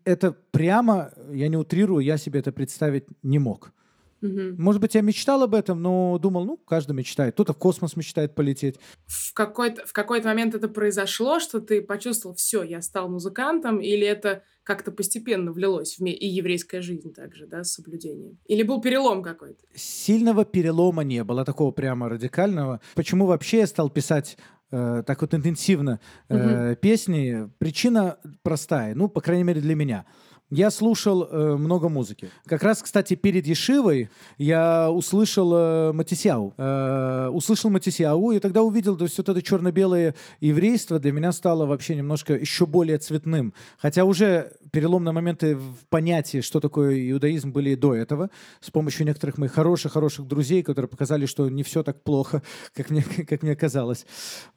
Это 0.04 0.36
прямо, 0.50 1.10
я 1.32 1.48
не 1.48 1.56
утрирую, 1.56 2.04
я 2.04 2.18
себе 2.18 2.40
это 2.40 2.52
представить 2.52 3.06
не 3.22 3.38
мог. 3.38 3.72
Мгм. 4.20 4.56
Может 4.58 4.80
быть, 4.80 4.94
я 4.94 5.00
мечтал 5.00 5.42
об 5.42 5.54
этом, 5.54 5.80
но 5.80 6.18
думал, 6.18 6.44
ну, 6.44 6.56
каждый 6.56 6.92
мечтает. 6.92 7.34
Кто-то 7.34 7.52
в 7.52 7.58
космос 7.58 7.96
мечтает 7.96 8.34
полететь. 8.34 8.76
В 9.06 9.32
какой-то, 9.32 9.86
в 9.86 9.92
какой-то 9.92 10.28
момент 10.28 10.54
это 10.54 10.68
произошло, 10.68 11.40
что 11.40 11.60
ты 11.60 11.80
почувствовал, 11.82 12.34
все, 12.34 12.62
я 12.62 12.82
стал 12.82 13.08
музыкантом, 13.08 13.80
или 13.80 14.06
это 14.06 14.42
как-то 14.62 14.92
постепенно 14.92 15.52
влилось 15.52 15.98
в 15.98 16.04
и 16.04 16.26
еврейская 16.26 16.80
жизнь 16.80 17.12
также, 17.12 17.46
да, 17.46 17.64
с 17.64 17.72
соблюдением? 17.72 18.38
Или 18.46 18.62
был 18.62 18.80
перелом 18.80 19.22
какой-то? 19.22 19.64
Сильного 19.74 20.44
перелома 20.44 21.02
не 21.02 21.24
было, 21.24 21.44
такого 21.44 21.72
прямо 21.72 22.08
радикального. 22.08 22.80
Почему 22.94 23.26
вообще 23.26 23.58
я 23.58 23.66
стал 23.66 23.90
писать 23.90 24.36
э, 24.70 25.02
так 25.06 25.20
вот 25.22 25.34
интенсивно 25.34 25.98
э, 26.28 26.76
песни? 26.76 27.50
Причина 27.58 28.18
простая, 28.42 28.94
ну, 28.94 29.08
по 29.08 29.20
крайней 29.20 29.44
мере, 29.44 29.60
для 29.60 29.74
меня. 29.74 30.04
Я 30.50 30.72
слушал 30.72 31.28
э, 31.30 31.56
много 31.56 31.88
музыки. 31.88 32.28
Как 32.44 32.64
раз, 32.64 32.82
кстати, 32.82 33.14
перед 33.14 33.46
Ешивой 33.46 34.10
я 34.36 34.90
услышал 34.90 35.52
э, 35.54 35.92
Матисяу. 35.92 36.54
Э, 36.56 37.28
услышал 37.28 37.70
Матисяу, 37.70 38.32
и 38.32 38.40
тогда 38.40 38.62
увидел, 38.62 38.96
то 38.96 39.04
есть 39.04 39.16
вот 39.16 39.28
это 39.28 39.40
черно-белое 39.42 40.16
еврейство 40.40 40.98
для 40.98 41.12
меня 41.12 41.30
стало 41.30 41.66
вообще 41.66 41.94
немножко 41.94 42.34
еще 42.34 42.66
более 42.66 42.98
цветным. 42.98 43.54
Хотя 43.78 44.04
уже 44.04 44.52
переломные 44.72 45.12
моменты 45.12 45.54
в 45.54 45.86
понятии, 45.88 46.40
что 46.40 46.58
такое 46.58 47.10
иудаизм, 47.12 47.52
были 47.52 47.70
и 47.70 47.76
до 47.76 47.94
этого. 47.94 48.28
С 48.60 48.72
помощью 48.72 49.06
некоторых 49.06 49.38
моих 49.38 49.52
хороших-хороших 49.52 50.26
друзей, 50.26 50.64
которые 50.64 50.88
показали, 50.88 51.26
что 51.26 51.48
не 51.48 51.62
все 51.62 51.84
так 51.84 52.02
плохо, 52.02 52.42
как 52.74 52.90
мне, 52.90 53.04
как 53.28 53.44
мне 53.44 53.54
казалось. 53.54 54.04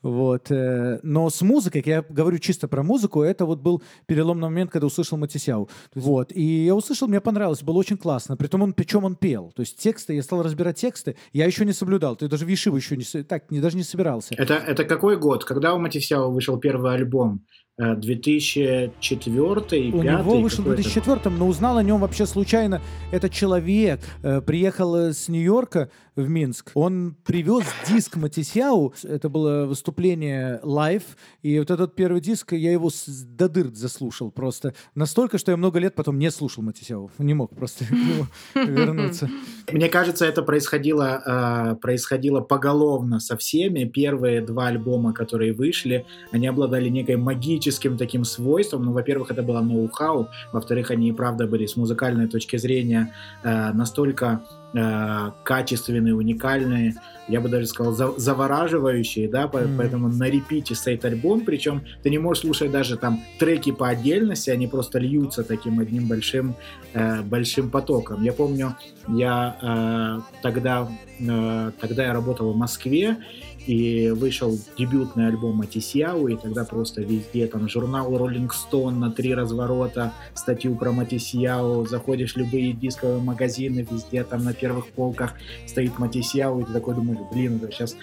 Вот. 0.02 0.50
э. 0.50 1.00
Но 1.04 1.30
с 1.30 1.44
музыкой, 1.44 1.84
я 1.86 2.02
говорю 2.02 2.40
чисто 2.40 2.68
про 2.68 2.82
музыку, 2.82 3.22
это 3.22 3.46
вот 3.46 3.60
был 3.60 3.84
переломный 4.08 4.48
момент, 4.48 4.72
когда 4.72 4.88
услышал 4.88 5.20
Матисяу. 5.20 5.70
Вот. 5.96 6.32
И 6.34 6.66
я 6.66 6.76
услышал, 6.76 7.08
мне 7.08 7.22
понравилось, 7.22 7.64
было 7.64 7.78
очень 7.78 7.98
классно. 7.98 8.38
Притом 8.38 8.62
он, 8.62 8.74
причем 8.74 9.04
он 9.04 9.16
пел. 9.16 9.52
То 9.56 9.62
есть 9.62 9.78
тексты, 9.78 10.14
я 10.16 10.24
стал 10.24 10.44
разбирать 10.44 10.78
тексты, 10.78 11.16
я 11.32 11.46
еще 11.46 11.66
не 11.66 11.74
соблюдал. 11.74 12.16
Ты 12.16 12.28
даже 12.28 12.46
в 12.46 12.48
Ешиву 12.48 12.78
еще 12.78 12.98
не, 12.98 13.24
так, 13.24 13.52
не, 13.52 13.60
даже 13.60 13.78
не 13.78 13.84
собирался. 13.84 14.36
Это, 14.38 14.56
это 14.56 14.84
какой 14.86 15.18
год? 15.18 15.46
Когда 15.46 15.74
у 15.74 15.80
Матисяо 15.80 16.28
вышел 16.28 16.58
первый 16.58 16.94
альбом? 16.94 17.46
Э, 17.76 17.96
2004 17.96 19.58
У 19.58 19.64
5 19.64 20.04
него 20.04 20.40
вышел 20.40 20.64
в 20.64 20.68
2004 20.68 21.36
но 21.36 21.48
узнал 21.48 21.78
о 21.78 21.84
нем 21.84 22.02
вообще 22.02 22.28
случайно. 22.28 22.82
Это 23.12 23.32
человек 23.32 24.00
э, 24.22 24.42
приехал 24.42 24.96
э, 24.96 25.14
с 25.14 25.28
Нью-Йорка 25.28 25.90
в 26.16 26.30
Минск. 26.30 26.72
Он 26.76 27.16
привез 27.26 27.66
диск 27.88 28.16
Матисяу. 28.16 28.94
Это 29.04 29.30
было 29.30 29.66
выступление 29.66 30.60
live. 30.64 31.04
И 31.42 31.58
вот 31.60 31.72
этот 31.72 31.96
первый 31.96 32.22
диск, 32.22 32.54
я 32.54 32.72
его 32.72 32.90
с 32.90 33.06
до 33.24 33.50
дыр 33.50 33.74
заслушал 33.74 34.32
просто. 34.32 34.74
Настолько, 34.96 35.38
что 35.38 35.52
я 35.52 35.58
много 35.58 35.80
лет 35.80 35.96
потом 35.96 36.20
не 36.20 36.30
слушал 36.32 36.64
Матисяу. 36.64 37.12
Не 37.18 37.34
мог 37.34 37.56
просто 37.56 37.86
к 37.86 37.92
нему 37.92 38.28
вернуться. 38.56 39.30
Мне 39.72 39.90
кажется, 39.90 40.26
это 40.26 40.44
происходило, 40.44 41.74
э, 41.74 41.76
происходило 41.82 42.42
поголовно 42.42 43.20
со 43.20 43.38
всеми. 43.38 43.86
Первые 43.86 44.42
два 44.42 44.68
альбома, 44.68 45.14
которые 45.14 45.54
вышли, 45.54 46.06
они 46.32 46.48
обладали 46.48 46.90
некой 46.90 47.18
магическим 47.18 47.98
таким 47.98 48.24
свойством. 48.24 48.84
Ну, 48.84 48.94
во-первых, 48.94 49.32
это 49.32 49.42
было 49.42 49.62
ноу-хау. 49.62 50.28
Во-вторых, 50.52 50.92
они 50.92 51.10
и 51.10 51.12
правда 51.12 51.48
были 51.48 51.66
с 51.66 51.76
музыкальной 51.76 52.28
точки 52.28 52.58
зрения 52.58 53.14
э, 53.44 53.74
настолько 53.74 54.44
э, 54.74 55.32
качественные, 55.44 56.16
уникальные, 56.16 56.96
я 57.28 57.40
бы 57.40 57.50
даже 57.50 57.68
сказал, 57.68 57.94
за- 57.94 58.18
завораживающие, 58.20 59.28
да, 59.30 59.48
по- 59.48 59.60
Мгм. 59.60 59.78
поэтому 59.78 60.08
на 60.10 60.30
репите 60.30 60.76
стоит 60.76 61.06
альбом, 61.06 61.42
причем 61.42 61.84
ты 62.02 62.10
не 62.10 62.18
можешь 62.18 62.42
слушать 62.44 62.72
даже 62.72 62.98
там 62.98 63.22
треки 63.40 63.72
по 63.72 63.88
отдельности, 63.88 64.50
они 64.50 64.68
просто 64.68 65.00
льются 65.00 65.44
таким 65.44 65.80
одним 65.80 66.08
большим, 66.08 66.56
э, 66.94 67.22
большим 67.22 67.70
потоком. 67.70 68.24
Я 68.24 68.34
помню, 68.34 68.76
я 69.08 69.56
э, 69.62 70.42
тогда, 70.42 70.88
э, 71.20 71.72
тогда 71.80 72.04
я 72.06 72.14
работал 72.14 72.52
в 72.52 72.58
Москве, 72.58 73.18
и 73.68 74.10
вышел 74.10 74.58
дебютный 74.78 75.28
альбом 75.28 75.58
Матисьяу, 75.58 76.28
и 76.28 76.36
тогда 76.36 76.66
просто 76.66 77.02
везде, 77.02 77.48
там, 77.48 77.70
журнал 77.70 78.12
Rolling 78.12 78.50
Stone 78.50 78.96
на 78.96 79.12
три 79.12 79.34
разворота, 79.34 80.14
статью 80.34 80.76
про 80.76 80.92
Матисьяу, 80.92 81.86
заходишь 81.86 82.34
в 82.34 82.38
любые 82.38 82.74
дисковые 82.74 83.22
магазины, 83.22 83.88
везде 83.90 84.24
там 84.24 84.44
на 84.44 84.54
первых 84.54 84.88
полках 84.88 85.34
стоит 85.68 85.98
Матисьяу, 86.00 86.62
и 86.62 86.66
ты 86.66 86.74
такой 86.74 86.96
думаешь, 86.96 87.20
блин, 87.32 87.60
это 87.62 87.72
сейчас 87.72 87.96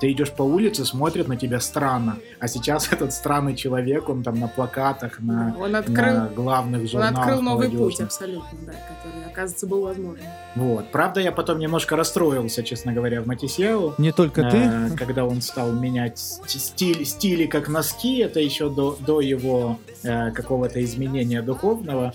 ты 0.00 0.12
идешь 0.12 0.30
по 0.30 0.42
улице, 0.42 0.84
смотрят 0.84 1.28
на 1.28 1.36
тебя 1.36 1.60
странно. 1.60 2.18
А 2.38 2.48
сейчас 2.48 2.88
этот 2.92 3.12
странный 3.12 3.54
человек, 3.54 4.08
он 4.08 4.22
там 4.22 4.38
на 4.38 4.48
плакатах, 4.48 5.20
на, 5.20 5.54
Он 5.58 5.74
открыл, 5.74 5.96
на 5.96 6.28
главных 6.28 6.80
он 6.82 6.88
журналах 6.88 7.18
открыл 7.18 7.42
новый 7.42 7.70
путь 7.70 8.00
абсолютно, 8.00 8.58
да, 8.66 8.72
который, 8.72 9.26
оказывается, 9.26 9.66
был 9.66 9.82
возможен. 9.82 10.24
Вот. 10.54 10.90
Правда, 10.90 11.20
я 11.20 11.32
потом 11.32 11.58
немножко 11.58 11.96
расстроился, 11.96 12.62
честно 12.62 12.92
говоря, 12.92 13.22
в 13.22 13.26
Матисеу. 13.26 13.94
Не 13.98 14.12
только 14.12 14.42
ты. 14.50 14.56
Э, 14.56 14.90
когда 14.96 15.24
он 15.24 15.40
стал 15.42 15.72
менять 15.72 16.18
ст- 16.18 16.48
стиль, 16.48 17.04
стили 17.04 17.46
как 17.46 17.68
носки, 17.68 18.18
это 18.18 18.40
еще 18.40 18.70
до, 18.70 18.96
до 19.00 19.20
его 19.20 19.78
э, 20.02 20.30
какого-то 20.30 20.82
изменения 20.82 21.42
духовного. 21.42 22.12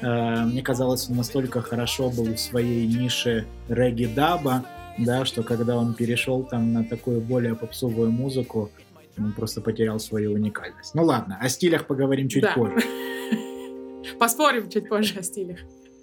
Э, 0.00 0.44
мне 0.44 0.62
казалось, 0.62 1.08
он 1.08 1.16
настолько 1.16 1.62
хорошо 1.62 2.10
был 2.10 2.34
в 2.34 2.38
своей 2.38 2.86
нише 2.86 3.46
регги-даба, 3.68 4.64
да, 4.98 5.24
что 5.24 5.42
когда 5.42 5.76
он 5.76 5.94
перешел 5.94 6.44
там 6.44 6.72
на 6.72 6.84
такую 6.84 7.20
более 7.20 7.54
попсовую 7.54 8.10
музыку, 8.10 8.70
он 9.18 9.32
просто 9.32 9.60
потерял 9.60 9.98
свою 10.00 10.32
уникальность. 10.32 10.94
Ну 10.94 11.04
ладно, 11.04 11.38
о 11.40 11.48
стилях 11.48 11.86
поговорим 11.86 12.28
чуть 12.28 12.42
Да. 12.42 12.52
позже. 12.54 12.76
Поспорим 14.18 14.68
чуть 14.68 14.88
позже 14.88 15.18
о 15.18 15.22
стилях. 15.22 15.58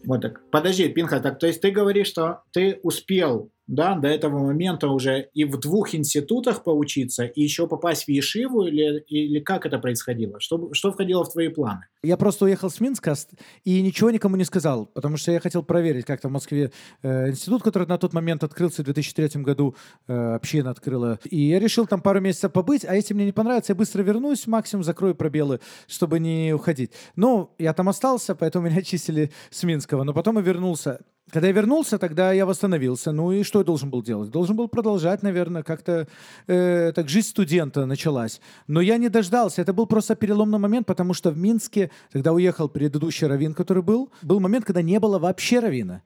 Вот 0.06 0.22
так. 0.22 0.42
Подожди, 0.50 0.90
Пинха, 0.90 1.20
так 1.20 1.38
то 1.40 1.48
есть 1.48 1.62
ты 1.62 1.72
говоришь, 1.72 2.08
что 2.08 2.42
ты 2.52 2.80
успел, 2.84 3.52
да, 3.72 3.96
до 3.96 4.10
этого 4.10 4.38
момента 4.40 4.90
уже 4.90 5.30
и 5.34 5.46
в 5.46 5.58
двух 5.58 5.96
институтах 5.96 6.64
поучиться, 6.66 7.24
и 7.24 7.42
еще 7.42 7.68
попасть 7.68 8.04
в 8.04 8.10
Ешиву, 8.10 8.68
или, 8.68 9.00
или 9.08 9.40
как 9.40 9.66
это 9.66 9.80
происходило? 9.80 10.42
Что, 10.42 10.74
что 10.74 10.92
входило 10.92 11.24
в 11.24 11.32
твои 11.32 11.48
планы? 11.48 11.86
Я 12.04 12.18
просто 12.18 12.46
уехал 12.46 12.70
с 12.70 12.82
Минска 12.82 13.16
с- 13.16 13.30
и 13.64 13.82
ничего 13.82 14.12
никому 14.12 14.36
не 14.36 14.44
сказал, 14.44 14.88
потому 14.88 15.16
что 15.16 15.32
я 15.32 15.40
хотел 15.40 15.64
проверить, 15.64 16.04
как 16.04 16.20
там 16.20 16.32
в 16.32 16.34
Москве 16.34 16.72
э, 17.02 17.30
институт, 17.30 17.64
который 17.64 17.88
на 17.88 17.98
тот 17.98 18.12
момент 18.14 18.44
открылся 18.44 18.82
в 18.82 18.86
2003 18.86 19.42
году, 19.42 19.76
э, 20.08 20.36
община 20.36 20.72
открыла. 20.72 21.20
И 21.30 21.38
я 21.40 21.60
решил 21.60 21.88
там 21.88 22.02
пару 22.02 22.20
месяцев 22.20 22.52
побыть, 22.52 22.84
а 22.84 22.94
если 22.94 23.14
мне 23.14 23.26
не 23.26 23.32
понравится, 23.32 23.72
я 23.72 23.76
быстро 23.78 24.04
вернусь, 24.04 24.48
максимум 24.48 24.84
закрою 24.84 25.16
пробелы, 25.16 25.62
чтобы 25.88 26.20
не 26.20 26.52
уходить. 26.54 26.92
Ну, 27.16 27.52
я 27.58 27.74
там 27.74 27.88
остался, 27.88 28.36
поэтому 28.36 28.68
меня 28.68 28.82
чистили 28.84 29.32
с 29.50 29.64
Минского, 29.64 30.04
но 30.04 30.14
потом 30.14 30.36
я 30.36 30.42
вернулся. 30.42 31.00
Когда 31.30 31.48
я 31.48 31.54
вернулся, 31.54 31.98
тогда 31.98 32.34
я 32.34 32.46
восстановился. 32.46 33.12
Ну 33.12 33.32
и 33.32 33.44
что 33.44 33.60
я 33.60 33.66
должен 33.66 33.90
был 33.90 34.02
делать? 34.02 34.32
Должен 34.32 34.56
был 34.56 34.68
продолжать, 34.68 35.24
наверное, 35.24 35.64
как-то 35.64 36.08
э, 36.48 36.92
так 36.94 37.08
жизнь 37.08 37.30
студента 37.30 37.86
началась. 37.86 38.42
Но 38.68 38.82
я 38.82 38.98
не 38.98 39.08
дождался. 39.08 39.62
Это 39.62 39.72
был 39.72 39.86
просто 39.86 40.16
переломный 40.16 40.60
момент, 40.60 40.88
потому 40.88 41.14
что 41.14 41.32
в 41.32 41.38
Минске, 41.38 41.90
когда 42.12 42.34
уехал 42.34 42.68
предыдущий 42.68 43.28
раввин, 43.28 43.54
который 43.54 43.84
был, 43.84 44.12
был 44.22 44.40
момент, 44.40 44.66
когда 44.66 44.82
не 44.82 45.00
было 45.00 45.20
вообще 45.20 45.60
равина. 45.60 46.02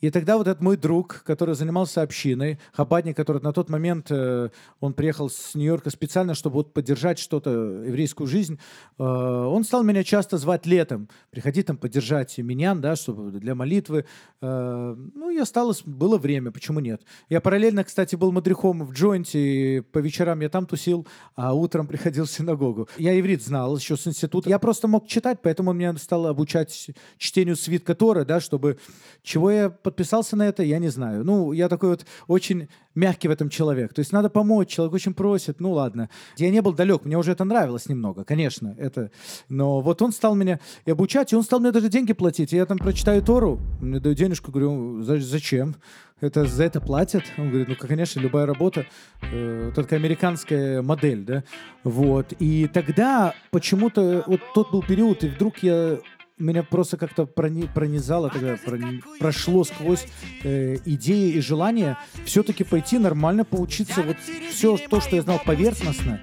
И 0.00 0.10
тогда 0.10 0.38
вот 0.38 0.48
этот 0.48 0.62
мой 0.62 0.76
друг, 0.76 1.22
который 1.24 1.54
занимался 1.54 2.02
общиной, 2.02 2.58
хабадник, 2.72 3.16
который 3.16 3.42
на 3.42 3.52
тот 3.52 3.68
момент, 3.68 4.06
э, 4.10 4.48
он 4.80 4.94
приехал 4.94 5.28
с 5.28 5.54
Нью-Йорка 5.54 5.90
специально, 5.90 6.34
чтобы 6.34 6.54
вот 6.54 6.72
поддержать 6.72 7.18
что-то, 7.18 7.50
еврейскую 7.50 8.26
жизнь, 8.26 8.58
э, 8.98 9.02
он 9.02 9.64
стал 9.64 9.82
меня 9.82 10.02
часто 10.02 10.38
звать 10.38 10.66
летом, 10.66 11.08
приходи 11.30 11.62
там 11.62 11.76
поддержать 11.76 12.38
минян, 12.38 12.80
да, 12.80 12.96
чтобы 12.96 13.30
для 13.32 13.54
молитвы. 13.54 14.06
Э, 14.40 14.94
ну, 14.96 15.30
я 15.30 15.44
стал, 15.44 15.74
было 15.84 16.16
время, 16.16 16.50
почему 16.50 16.80
нет. 16.80 17.02
Я 17.28 17.40
параллельно, 17.40 17.84
кстати, 17.84 18.16
был 18.16 18.32
мадрихом 18.32 18.84
в 18.84 18.92
Джойнте, 18.92 19.38
и 19.38 19.80
по 19.80 19.98
вечерам 19.98 20.40
я 20.40 20.48
там 20.48 20.66
тусил, 20.66 21.06
а 21.34 21.52
утром 21.54 21.86
приходил 21.86 22.24
в 22.24 22.30
синагогу. 22.30 22.88
Я 22.96 23.18
иврит 23.18 23.42
знал 23.42 23.76
еще 23.76 23.96
с 23.96 24.06
института. 24.06 24.48
Я 24.48 24.58
просто 24.58 24.88
мог 24.88 25.06
читать, 25.06 25.40
поэтому 25.42 25.72
меня 25.72 25.94
стало 25.96 26.30
обучать 26.30 26.90
чтению 27.18 27.56
свитка 27.56 27.94
Торы, 27.94 28.24
да, 28.24 28.40
чтобы... 28.40 28.78
Чего 29.22 29.50
я 29.50 29.68
подписался 29.90 30.36
на 30.36 30.48
это, 30.48 30.62
я 30.62 30.78
не 30.78 30.88
знаю. 30.88 31.24
Ну, 31.24 31.52
я 31.52 31.68
такой 31.68 31.90
вот 31.90 32.06
очень 32.26 32.68
мягкий 32.94 33.28
в 33.28 33.30
этом 33.30 33.48
человек. 33.48 33.92
То 33.92 34.00
есть 34.00 34.12
надо 34.12 34.30
помочь, 34.30 34.68
человек 34.68 34.94
очень 34.94 35.14
просит, 35.14 35.60
ну 35.60 35.72
ладно. 35.72 36.08
Я 36.36 36.50
не 36.50 36.62
был 36.62 36.72
далек, 36.72 37.04
мне 37.04 37.18
уже 37.18 37.32
это 37.32 37.44
нравилось 37.44 37.88
немного, 37.88 38.24
конечно, 38.24 38.74
это... 38.78 39.10
Но 39.48 39.80
вот 39.80 40.02
он 40.02 40.12
стал 40.12 40.34
меня 40.34 40.60
и 40.86 40.90
обучать, 40.90 41.32
и 41.32 41.36
он 41.36 41.42
стал 41.42 41.60
мне 41.60 41.72
даже 41.72 41.88
деньги 41.88 42.12
платить. 42.12 42.52
Я 42.52 42.66
там 42.66 42.78
прочитаю 42.78 43.22
Тору, 43.22 43.60
мне 43.80 44.00
дают 44.00 44.18
денежку, 44.18 44.50
говорю, 44.50 45.02
«За- 45.02 45.20
зачем? 45.20 45.76
Это 46.20 46.44
за 46.44 46.64
это 46.64 46.80
платят? 46.80 47.22
Он 47.38 47.48
говорит, 47.48 47.68
ну, 47.68 47.76
конечно, 47.76 48.20
любая 48.20 48.44
работа, 48.44 48.86
э, 49.32 49.72
такая 49.74 49.98
американская 49.98 50.82
модель, 50.82 51.24
да, 51.24 51.44
вот. 51.82 52.34
И 52.38 52.68
тогда 52.72 53.34
почему-то 53.50 54.24
вот 54.26 54.40
тот 54.54 54.70
был 54.70 54.82
период, 54.82 55.24
и 55.24 55.28
вдруг 55.28 55.58
я 55.62 55.98
меня 56.40 56.62
просто 56.62 56.96
как-то 56.96 57.22
прони- 57.24 57.68
пронизало, 57.72 58.30
тогда 58.30 58.56
прони- 58.64 59.02
прошло 59.18 59.64
сквозь 59.64 60.06
э, 60.42 60.76
идеи 60.84 61.32
и 61.32 61.40
желание 61.40 61.96
все-таки 62.24 62.64
пойти 62.64 62.98
нормально 62.98 63.44
поучиться. 63.44 64.02
Вот 64.02 64.16
все 64.50 64.76
то, 64.76 65.00
что 65.00 65.16
я 65.16 65.22
знал 65.22 65.40
поверхностно, 65.44 66.20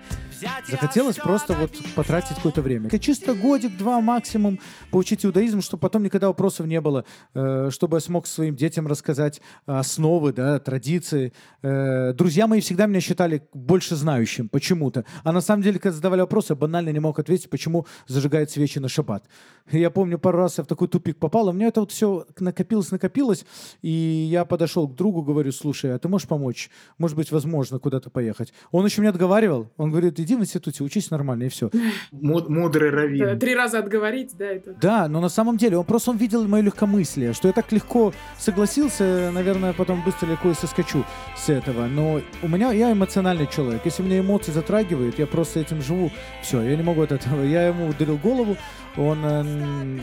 захотелось 0.67 1.17
просто 1.17 1.53
вот 1.53 1.71
потратить 1.95 2.35
какое-то 2.35 2.61
время. 2.61 2.87
Это 2.87 2.99
чисто 2.99 3.33
годик-два 3.33 4.01
максимум 4.01 4.59
поучить 4.91 5.25
иудаизм, 5.25 5.61
чтобы 5.61 5.81
потом 5.81 6.03
никогда 6.03 6.27
вопросов 6.27 6.65
не 6.65 6.81
было, 6.81 7.05
э, 7.33 7.69
чтобы 7.71 7.97
я 7.97 8.01
смог 8.01 8.27
своим 8.27 8.55
детям 8.55 8.87
рассказать 8.87 9.41
основы, 9.65 10.33
да, 10.33 10.59
традиции. 10.59 11.33
Э, 11.61 12.13
друзья 12.13 12.47
мои 12.47 12.61
всегда 12.61 12.85
меня 12.85 13.01
считали 13.01 13.47
больше 13.53 13.95
знающим 13.95 14.49
почему-то. 14.49 15.05
А 15.23 15.31
на 15.31 15.41
самом 15.41 15.63
деле, 15.63 15.79
когда 15.79 15.95
задавали 15.95 16.21
вопросы, 16.21 16.53
я 16.53 16.55
банально 16.55 16.89
не 16.89 16.99
мог 16.99 17.19
ответить, 17.19 17.49
почему 17.49 17.85
зажигают 18.07 18.51
свечи 18.51 18.79
на 18.79 18.89
шаббат. 18.89 19.25
Я 19.71 19.89
помню, 19.89 20.17
пару 20.17 20.37
раз 20.37 20.57
я 20.57 20.63
в 20.63 20.67
такой 20.67 20.87
тупик 20.87 21.17
попал, 21.17 21.47
а 21.47 21.51
у 21.51 21.53
меня 21.53 21.67
это 21.67 21.81
вот 21.81 21.91
все 21.91 22.25
накопилось, 22.39 22.91
накопилось, 22.91 23.45
и 23.81 23.89
я 23.89 24.45
подошел 24.45 24.87
к 24.87 24.95
другу, 24.95 25.23
говорю, 25.23 25.51
слушай, 25.51 25.93
а 25.93 25.99
ты 25.99 26.07
можешь 26.07 26.27
помочь? 26.27 26.69
Может 26.97 27.17
быть, 27.17 27.31
возможно, 27.31 27.79
куда-то 27.79 28.09
поехать. 28.09 28.53
Он 28.71 28.85
еще 28.85 29.01
меня 29.01 29.11
отговаривал, 29.11 29.69
он 29.77 29.91
говорит, 29.91 30.19
иди 30.27 30.35
в 30.35 30.39
институте, 30.41 30.83
учись 30.83 31.09
нормально, 31.11 31.43
и 31.43 31.49
все. 31.49 31.69
Му- 32.11 32.49
Мудрый 32.49 32.91
Да, 32.91 32.97
раввин. 32.97 33.39
Три 33.39 33.55
раза 33.55 33.79
отговорить, 33.79 34.31
да, 34.37 34.45
это... 34.45 34.73
Да, 34.81 35.07
но 35.07 35.21
на 35.21 35.29
самом 35.29 35.57
деле 35.57 35.77
он 35.77 35.85
просто 35.85 36.11
он 36.11 36.17
видел 36.17 36.47
мое 36.47 36.61
легкомыслие, 36.61 37.33
что 37.33 37.47
я 37.47 37.53
так 37.53 37.71
легко 37.71 38.13
согласился, 38.37 39.31
наверное, 39.33 39.73
потом 39.73 40.03
быстро 40.03 40.27
легко 40.27 40.49
и 40.49 40.53
соскочу 40.53 41.03
с 41.37 41.49
этого. 41.49 41.87
Но 41.87 42.21
у 42.43 42.47
меня 42.47 42.71
я 42.73 42.91
эмоциональный 42.91 43.47
человек. 43.47 43.81
Если 43.85 44.03
меня 44.03 44.19
эмоции 44.19 44.51
затрагивают, 44.51 45.17
я 45.19 45.27
просто 45.27 45.59
этим 45.61 45.81
живу. 45.81 46.11
Все, 46.41 46.61
я 46.61 46.75
не 46.75 46.83
могу 46.83 47.01
от 47.01 47.11
этого. 47.11 47.43
Я 47.43 47.67
ему 47.67 47.87
ударил 47.87 48.17
голову, 48.17 48.57
он 48.97 49.19
э, 49.23 49.99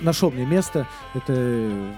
нашел 0.00 0.30
мне 0.30 0.44
место. 0.44 0.86
Это 1.14 1.32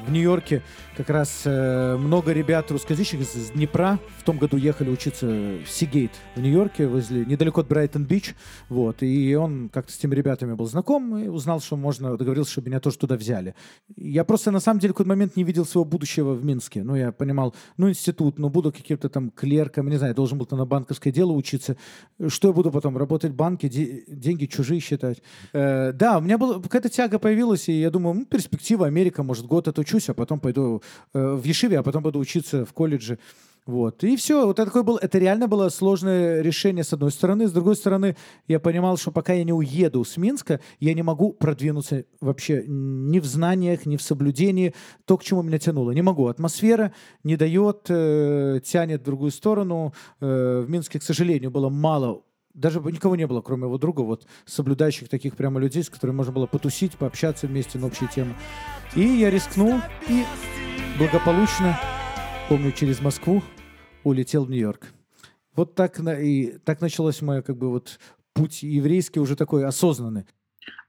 в 0.06 0.10
Нью-Йорке 0.10 0.62
как 0.96 1.10
раз 1.10 1.42
э, 1.44 1.96
много 1.96 2.32
ребят 2.32 2.70
русскоязычных 2.70 3.22
из 3.22 3.50
Днепра 3.50 3.98
в 4.18 4.22
том 4.24 4.38
году 4.38 4.56
ехали 4.56 4.90
учиться 4.90 5.26
в 5.26 5.68
Сигейт 5.68 6.12
в 6.34 6.40
Нью-Йорке, 6.40 6.86
возле, 6.86 7.24
недалеко 7.24 7.60
от 7.60 7.68
Брайтон-Бич. 7.68 8.34
Вот, 8.68 9.02
и 9.02 9.34
он 9.34 9.68
как-то 9.68 9.92
с 9.92 9.96
теми 9.96 10.14
ребятами 10.14 10.54
был 10.54 10.66
знаком 10.66 11.16
и 11.18 11.28
узнал, 11.28 11.60
что 11.60 11.76
можно, 11.76 12.16
договорился, 12.16 12.52
чтобы 12.52 12.68
меня 12.68 12.80
тоже 12.80 12.98
туда 12.98 13.16
взяли. 13.16 13.54
Я 13.96 14.24
просто 14.24 14.50
на 14.50 14.60
самом 14.60 14.80
деле 14.80 14.92
в 14.92 14.96
какой-то 14.96 15.10
момент 15.10 15.36
не 15.36 15.44
видел 15.44 15.64
своего 15.64 15.84
будущего 15.84 16.32
в 16.34 16.44
Минске. 16.44 16.82
Ну, 16.82 16.94
я 16.94 17.12
понимал, 17.12 17.54
ну, 17.76 17.88
институт, 17.88 18.38
ну, 18.38 18.48
буду 18.48 18.72
каким-то 18.72 19.08
там 19.08 19.30
клерком, 19.30 19.88
не 19.88 19.96
знаю, 19.96 20.14
должен 20.14 20.38
был 20.38 20.46
там 20.46 20.58
на 20.58 20.66
банковское 20.66 21.12
дело 21.12 21.32
учиться. 21.32 21.76
Что 22.28 22.48
я 22.48 22.54
буду 22.54 22.70
потом, 22.70 22.96
работать 22.96 23.32
в 23.32 23.36
банке, 23.36 23.68
де- 23.68 24.04
деньги 24.08 24.46
чужие 24.46 24.80
считать? 24.80 25.22
Э, 25.52 25.92
да, 25.92 26.18
у 26.18 26.20
меня 26.20 26.38
была 26.38 26.60
какая-то 26.60 26.88
тяга 26.88 27.18
появилась, 27.18 27.68
и 27.68 27.80
я 27.80 27.85
думаю, 27.90 28.14
ну, 28.14 28.24
перспектива, 28.24 28.86
Америка, 28.86 29.22
может, 29.22 29.46
год 29.46 29.68
отучусь, 29.68 30.08
а 30.08 30.14
потом 30.14 30.40
пойду 30.40 30.82
э, 31.14 31.34
в 31.34 31.44
Ешиве, 31.44 31.78
а 31.78 31.82
потом 31.82 32.02
буду 32.02 32.18
учиться 32.18 32.64
в 32.64 32.72
колледже. 32.72 33.18
Вот. 33.66 34.04
И 34.04 34.16
все. 34.16 34.46
Вот 34.46 34.60
это, 34.60 34.66
такое 34.66 34.84
было, 34.84 34.98
это 35.02 35.18
реально 35.18 35.48
было 35.48 35.68
сложное 35.70 36.40
решение 36.40 36.84
с 36.84 36.92
одной 36.92 37.10
стороны. 37.10 37.48
С 37.48 37.52
другой 37.52 37.74
стороны, 37.74 38.16
я 38.46 38.60
понимал, 38.60 38.96
что 38.96 39.10
пока 39.10 39.32
я 39.32 39.42
не 39.42 39.52
уеду 39.52 40.04
с 40.04 40.16
Минска, 40.16 40.60
я 40.78 40.94
не 40.94 41.02
могу 41.02 41.32
продвинуться 41.32 42.04
вообще 42.20 42.62
ни 42.66 43.18
в 43.18 43.24
знаниях, 43.24 43.84
ни 43.84 43.96
в 43.96 44.02
соблюдении. 44.02 44.72
То, 45.04 45.16
к 45.18 45.24
чему 45.24 45.42
меня 45.42 45.58
тянуло. 45.58 45.90
Не 45.90 46.02
могу. 46.02 46.28
Атмосфера 46.28 46.92
не 47.24 47.36
дает, 47.36 47.86
э, 47.88 48.60
тянет 48.64 49.00
в 49.00 49.04
другую 49.04 49.32
сторону. 49.32 49.92
Э, 50.20 50.64
в 50.64 50.70
Минске, 50.70 51.00
к 51.00 51.02
сожалению, 51.02 51.50
было 51.50 51.68
мало 51.68 52.22
даже 52.56 52.80
бы 52.80 52.90
никого 52.90 53.16
не 53.16 53.26
было, 53.26 53.42
кроме 53.42 53.64
его 53.64 53.78
друга, 53.78 54.00
вот 54.00 54.26
соблюдающих 54.46 55.08
таких 55.08 55.36
прямо 55.36 55.60
людей, 55.60 55.82
с 55.82 55.90
которыми 55.90 56.16
можно 56.16 56.32
было 56.32 56.46
потусить, 56.46 56.96
пообщаться 56.96 57.46
вместе 57.46 57.78
на 57.78 57.86
общие 57.86 58.08
темы. 58.08 58.34
И 58.96 59.02
я 59.02 59.30
рискнул 59.30 59.74
и 60.08 60.24
благополучно, 60.98 61.78
помню, 62.48 62.72
через 62.72 63.00
Москву 63.00 63.42
улетел 64.04 64.46
в 64.46 64.50
Нью-Йорк. 64.50 64.86
Вот 65.54 65.74
так, 65.74 66.00
и 66.00 66.58
так 66.64 66.80
началось 66.80 67.20
мой 67.20 67.42
как 67.42 67.56
бы 67.56 67.70
вот 67.70 67.98
путь 68.32 68.62
еврейский 68.62 69.20
уже 69.20 69.36
такой 69.36 69.64
осознанный. 69.66 70.24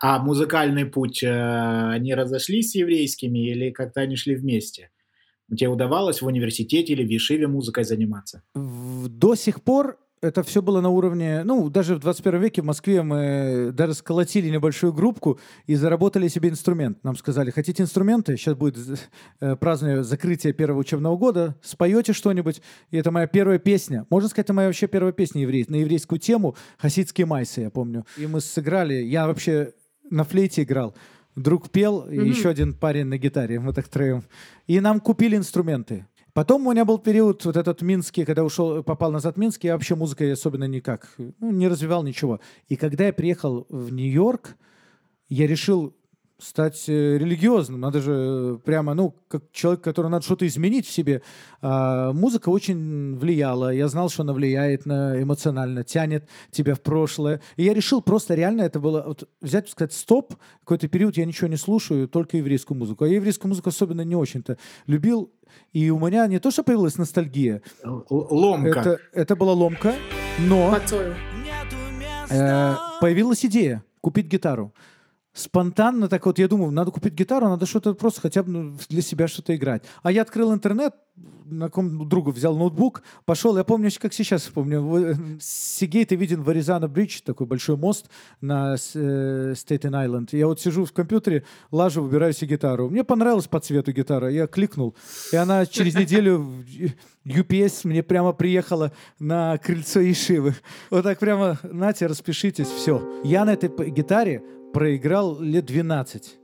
А 0.02 0.20
музыкальный 0.20 0.86
путь, 0.86 1.22
э, 1.22 1.90
они 1.92 2.16
разошлись 2.16 2.72
с 2.72 2.76
еврейскими 2.76 3.52
или 3.52 3.72
как-то 3.72 4.02
они 4.02 4.16
шли 4.16 4.36
вместе? 4.36 4.90
Тебе 5.50 5.70
удавалось 5.70 6.22
в 6.22 6.26
университете 6.26 6.94
или 6.94 7.06
в 7.06 7.10
Ешиве 7.10 7.48
музыкой 7.48 7.84
заниматься? 7.84 8.44
До 8.54 9.36
сих 9.36 9.62
пор 9.62 9.98
это 10.22 10.44
все 10.44 10.62
было 10.62 10.82
на 10.82 10.90
уровне, 10.90 11.44
ну, 11.44 11.70
даже 11.70 11.96
в 11.96 12.00
21 12.00 12.42
веке 12.42 12.62
в 12.62 12.66
Москве 12.66 13.02
мы 13.04 13.72
даже 13.74 13.94
сколотили 13.94 14.50
небольшую 14.50 14.94
группку 14.94 15.40
и 15.66 15.76
заработали 15.76 16.28
себе 16.28 16.50
инструмент. 16.50 17.04
Нам 17.04 17.16
сказали, 17.16 17.52
хотите 17.52 17.84
инструменты? 17.84 18.36
Сейчас 18.38 18.56
будет 18.56 18.78
э, 19.40 19.56
празднование 19.56 20.04
закрытия 20.04 20.54
первого 20.54 20.80
учебного 20.80 21.18
года, 21.18 21.56
споете 21.62 22.14
что-нибудь. 22.14 22.62
И 22.90 22.98
это 22.98 23.12
моя 23.12 23.28
первая 23.28 23.60
песня. 23.60 24.06
Можно 24.10 24.30
сказать, 24.30 24.46
это 24.46 24.54
моя 24.54 24.68
вообще 24.68 24.88
первая 24.88 25.14
песня 25.14 25.42
еврей, 25.42 25.66
на 25.68 25.76
еврейскую 25.76 26.20
тему 26.20 26.56
«Хасидские 26.78 27.28
майсы», 27.28 27.62
я 27.62 27.70
помню. 27.70 28.06
И 28.18 28.26
мы 28.26 28.42
сыграли, 28.42 28.96
я 28.96 29.28
вообще 29.28 29.74
на 30.10 30.24
флейте 30.24 30.64
играл. 30.64 30.96
Друг 31.36 31.70
пел, 31.70 32.08
mm-hmm. 32.08 32.26
и 32.26 32.30
еще 32.30 32.50
один 32.50 32.74
парень 32.74 33.06
на 33.06 33.20
гитаре, 33.20 33.60
мы 33.60 33.72
так 33.72 33.88
троем. 33.88 34.24
И 34.66 34.80
нам 34.80 35.00
купили 35.00 35.36
инструменты. 35.36 36.08
Потом 36.38 36.68
у 36.68 36.72
меня 36.72 36.86
был 36.86 37.00
период 37.00 37.44
вот 37.46 37.58
этот 37.58 37.82
Минский, 37.82 38.24
когда 38.24 38.44
ушел, 38.44 38.84
попал 38.84 39.12
назад 39.12 39.38
в 39.38 39.40
Минск, 39.40 39.64
я 39.64 39.74
вообще 39.74 39.96
музыкой 39.96 40.32
особенно 40.34 40.66
никак, 40.66 41.10
ну, 41.18 41.50
не 41.50 41.68
развивал 41.68 42.04
ничего. 42.04 42.40
И 42.68 42.76
когда 42.76 43.08
я 43.08 43.12
приехал 43.12 43.66
в 43.70 43.92
Нью-Йорк, 43.92 44.56
я 45.30 45.48
решил 45.48 45.97
стать 46.40 46.88
э, 46.88 47.18
религиозным. 47.18 47.82
Надо 47.82 48.00
же 48.02 48.12
э, 48.14 48.58
прямо, 48.64 48.94
ну, 48.94 49.16
как 49.28 49.44
человек, 49.52 49.82
который 49.82 50.10
надо 50.10 50.24
что-то 50.24 50.46
изменить 50.46 50.86
в 50.86 50.92
себе. 50.92 51.22
А, 51.62 52.14
музыка 52.14 52.50
очень 52.50 53.18
влияла. 53.18 53.74
Я 53.74 53.88
знал, 53.88 54.10
что 54.10 54.22
она 54.22 54.34
влияет 54.34 54.86
на 54.86 55.22
эмоционально, 55.22 55.84
тянет 55.84 56.28
тебя 56.52 56.76
в 56.76 56.82
прошлое. 56.82 57.42
И 57.56 57.64
я 57.64 57.74
решил 57.74 58.02
просто 58.02 58.36
реально 58.36 58.62
это 58.62 58.80
было 58.80 59.04
вот, 59.08 59.28
взять, 59.42 59.70
сказать, 59.70 59.94
стоп, 59.94 60.36
какой-то 60.60 60.88
период 60.88 61.18
я 61.18 61.26
ничего 61.26 61.48
не 61.48 61.58
слушаю, 61.58 62.08
только 62.08 62.38
еврейскую 62.38 62.78
музыку. 62.78 63.06
А 63.06 63.08
еврейскую 63.08 63.50
музыку 63.50 63.70
особенно 63.70 64.02
не 64.02 64.16
очень-то 64.16 64.58
любил. 64.86 65.32
И 65.74 65.90
у 65.90 66.00
меня 66.00 66.28
не 66.28 66.40
то, 66.40 66.52
что 66.52 66.64
появилась 66.64 66.98
ностальгия. 66.98 67.62
Ломка. 67.84 68.80
Это, 68.80 69.00
это 69.14 69.36
была 69.36 69.54
ломка, 69.54 69.96
но 70.40 70.78
э, 72.30 72.76
появилась 73.02 73.44
идея 73.46 73.84
купить 74.02 74.28
гитару 74.28 74.74
спонтанно 75.38 76.08
так 76.10 76.26
вот, 76.26 76.40
я 76.40 76.48
думаю, 76.48 76.72
надо 76.72 76.92
купить 76.92 77.14
гитару, 77.14 77.48
надо 77.48 77.66
что-то 77.66 77.94
просто 77.94 78.22
хотя 78.22 78.44
бы 78.44 78.52
ну, 78.52 78.78
для 78.90 79.02
себя 79.02 79.28
что-то 79.28 79.56
играть. 79.56 79.84
А 80.04 80.12
я 80.12 80.24
открыл 80.24 80.54
интернет, 80.54 80.94
на 81.46 81.70
ком 81.70 82.08
другу 82.10 82.32
взял 82.32 82.56
ноутбук, 82.56 83.04
пошел, 83.26 83.58
я 83.58 83.64
помню, 83.64 83.90
как 84.00 84.14
сейчас 84.14 84.44
помню, 84.44 85.40
Сигей, 85.40 86.06
ты 86.06 86.16
виден 86.16 86.44
в 86.44 86.50
Аризана 86.50 86.88
Бридж, 86.88 87.22
такой 87.24 87.48
большой 87.48 87.78
мост 87.78 88.08
на 88.42 88.78
Стейтен 88.78 89.96
э, 89.96 89.98
Айленд. 89.98 90.34
Я 90.34 90.48
вот 90.48 90.60
сижу 90.60 90.86
в 90.86 90.92
компьютере, 90.92 91.44
лажу, 91.72 92.04
выбираю 92.04 92.34
себе 92.34 92.56
гитару. 92.56 92.90
Мне 92.90 93.04
понравилась 93.04 93.48
по 93.48 93.60
цвету 93.60 93.92
гитара, 93.92 94.30
я 94.30 94.48
кликнул, 94.48 94.96
и 95.32 95.36
она 95.36 95.66
через 95.66 95.96
неделю 95.96 96.66
UPS 97.26 97.82
мне 97.84 98.04
прямо 98.04 98.34
приехала 98.34 98.92
на 99.20 99.58
крыльцо 99.58 100.02
Ишивы. 100.02 100.56
Вот 100.90 101.04
так 101.04 101.20
прямо, 101.20 101.58
нате, 101.64 102.08
распишитесь, 102.08 102.68
все. 102.68 103.22
Я 103.24 103.46
на 103.46 103.54
этой 103.54 103.70
гитаре 103.90 104.44
проиграл 104.74 105.40
лет 105.40 105.66
12. 105.66 106.38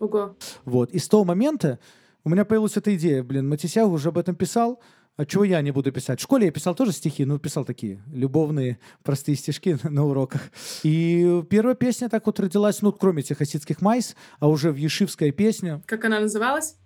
Ого. 0.00 0.36
Вот. 0.64 0.90
И 0.92 0.98
с 0.98 1.08
того 1.08 1.24
момента 1.24 1.78
у 2.24 2.30
меня 2.30 2.44
появилась 2.44 2.76
эта 2.76 2.94
идея, 2.96 3.22
блин, 3.22 3.48
Матисяу 3.48 3.90
уже 3.90 4.08
об 4.08 4.18
этом 4.18 4.34
писал, 4.34 4.80
а 5.16 5.24
чего 5.26 5.44
я 5.44 5.62
не 5.62 5.70
буду 5.70 5.92
писать? 5.92 6.18
В 6.18 6.22
школе 6.22 6.46
я 6.46 6.52
писал 6.52 6.74
тоже 6.74 6.90
стихи, 6.90 7.24
ну, 7.24 7.38
писал 7.38 7.64
такие 7.64 8.02
любовные, 8.12 8.80
простые 9.04 9.36
стишки 9.36 9.78
на 9.88 10.04
уроках. 10.04 10.42
И 10.82 11.44
первая 11.48 11.76
песня 11.76 12.08
так 12.08 12.26
вот 12.26 12.40
родилась, 12.40 12.82
ну, 12.82 12.92
кроме 12.92 13.22
тех 13.22 13.38
хасидских 13.38 13.80
майс, 13.80 14.16
а 14.40 14.48
уже 14.48 14.72
в 14.72 14.76
ешивская 14.76 15.30
песня. 15.30 15.82
Как 15.86 16.04
она 16.04 16.18
называлась? 16.18 16.76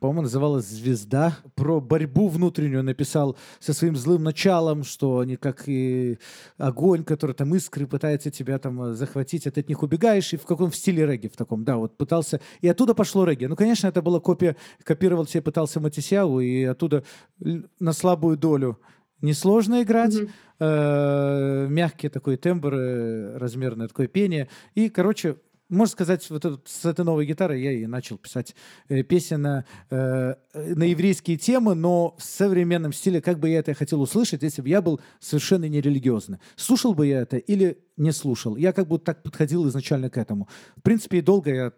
По-моему, 0.00 0.22
называлась 0.22 0.66
«Звезда». 0.66 1.38
Про 1.54 1.80
борьбу 1.80 2.28
внутреннюю 2.28 2.84
написал 2.84 3.36
со 3.58 3.72
своим 3.72 3.96
злым 3.96 4.22
началом, 4.22 4.84
что 4.84 5.20
они 5.20 5.36
как 5.36 5.64
и 5.66 6.18
огонь, 6.58 7.04
который 7.04 7.34
там 7.34 7.54
искры 7.54 7.86
пытается 7.86 8.30
тебя 8.30 8.58
там 8.58 8.82
э, 8.82 8.94
захватить, 8.94 9.46
а 9.46 9.50
ты 9.50 9.60
от 9.60 9.68
них 9.68 9.82
убегаешь, 9.82 10.32
и 10.32 10.36
в 10.36 10.44
каком 10.44 10.70
в 10.70 10.76
стиле 10.76 11.06
регги 11.06 11.28
в 11.28 11.36
таком, 11.36 11.64
да, 11.64 11.76
вот 11.76 11.96
пытался. 11.96 12.40
И 12.60 12.68
оттуда 12.68 12.94
пошло 12.94 13.24
регги. 13.24 13.46
Ну, 13.46 13.56
конечно, 13.56 13.88
это 13.88 14.02
была 14.02 14.20
копия, 14.20 14.56
копировал 14.84 15.26
себе, 15.26 15.42
пытался 15.42 15.80
Матисяу, 15.80 16.40
и 16.40 16.64
оттуда 16.64 17.02
на 17.38 17.92
слабую 17.92 18.36
долю 18.36 18.78
несложно 19.20 19.82
играть, 19.82 20.14
mm-hmm. 20.14 20.30
э, 20.60 21.66
мягкий 21.68 22.08
такой 22.08 22.36
тембр, 22.36 22.74
э, 22.74 23.38
размерное 23.38 23.88
такое 23.88 24.06
пение. 24.06 24.48
И, 24.74 24.88
короче, 24.90 25.36
можно 25.68 25.92
сказать, 25.92 26.28
вот 26.30 26.44
с 26.66 26.84
этой 26.84 27.04
новой 27.04 27.26
гитарой 27.26 27.62
я 27.62 27.72
и 27.72 27.86
начал 27.86 28.16
писать 28.18 28.54
э, 28.88 29.02
песни 29.02 29.36
на, 29.36 29.64
э, 29.90 30.34
на 30.54 30.84
еврейские 30.84 31.36
темы, 31.36 31.74
но 31.74 32.14
в 32.18 32.22
современном 32.22 32.92
стиле, 32.92 33.20
как 33.20 33.38
бы 33.38 33.50
я 33.50 33.58
это 33.58 33.74
хотел 33.74 34.00
услышать, 34.00 34.42
если 34.42 34.62
бы 34.62 34.68
я 34.68 34.80
был 34.80 35.00
совершенно 35.20 35.66
нерелигиозный. 35.66 36.38
Слушал 36.56 36.94
бы 36.94 37.06
я 37.06 37.20
это 37.20 37.36
или 37.36 37.78
не 37.96 38.12
слушал? 38.12 38.56
Я 38.56 38.72
как 38.72 38.88
бы 38.88 38.98
так 38.98 39.22
подходил 39.22 39.68
изначально 39.68 40.08
к 40.08 40.16
этому. 40.16 40.48
В 40.76 40.82
принципе, 40.82 41.18
и 41.18 41.22
долго 41.22 41.54
я 41.54 41.72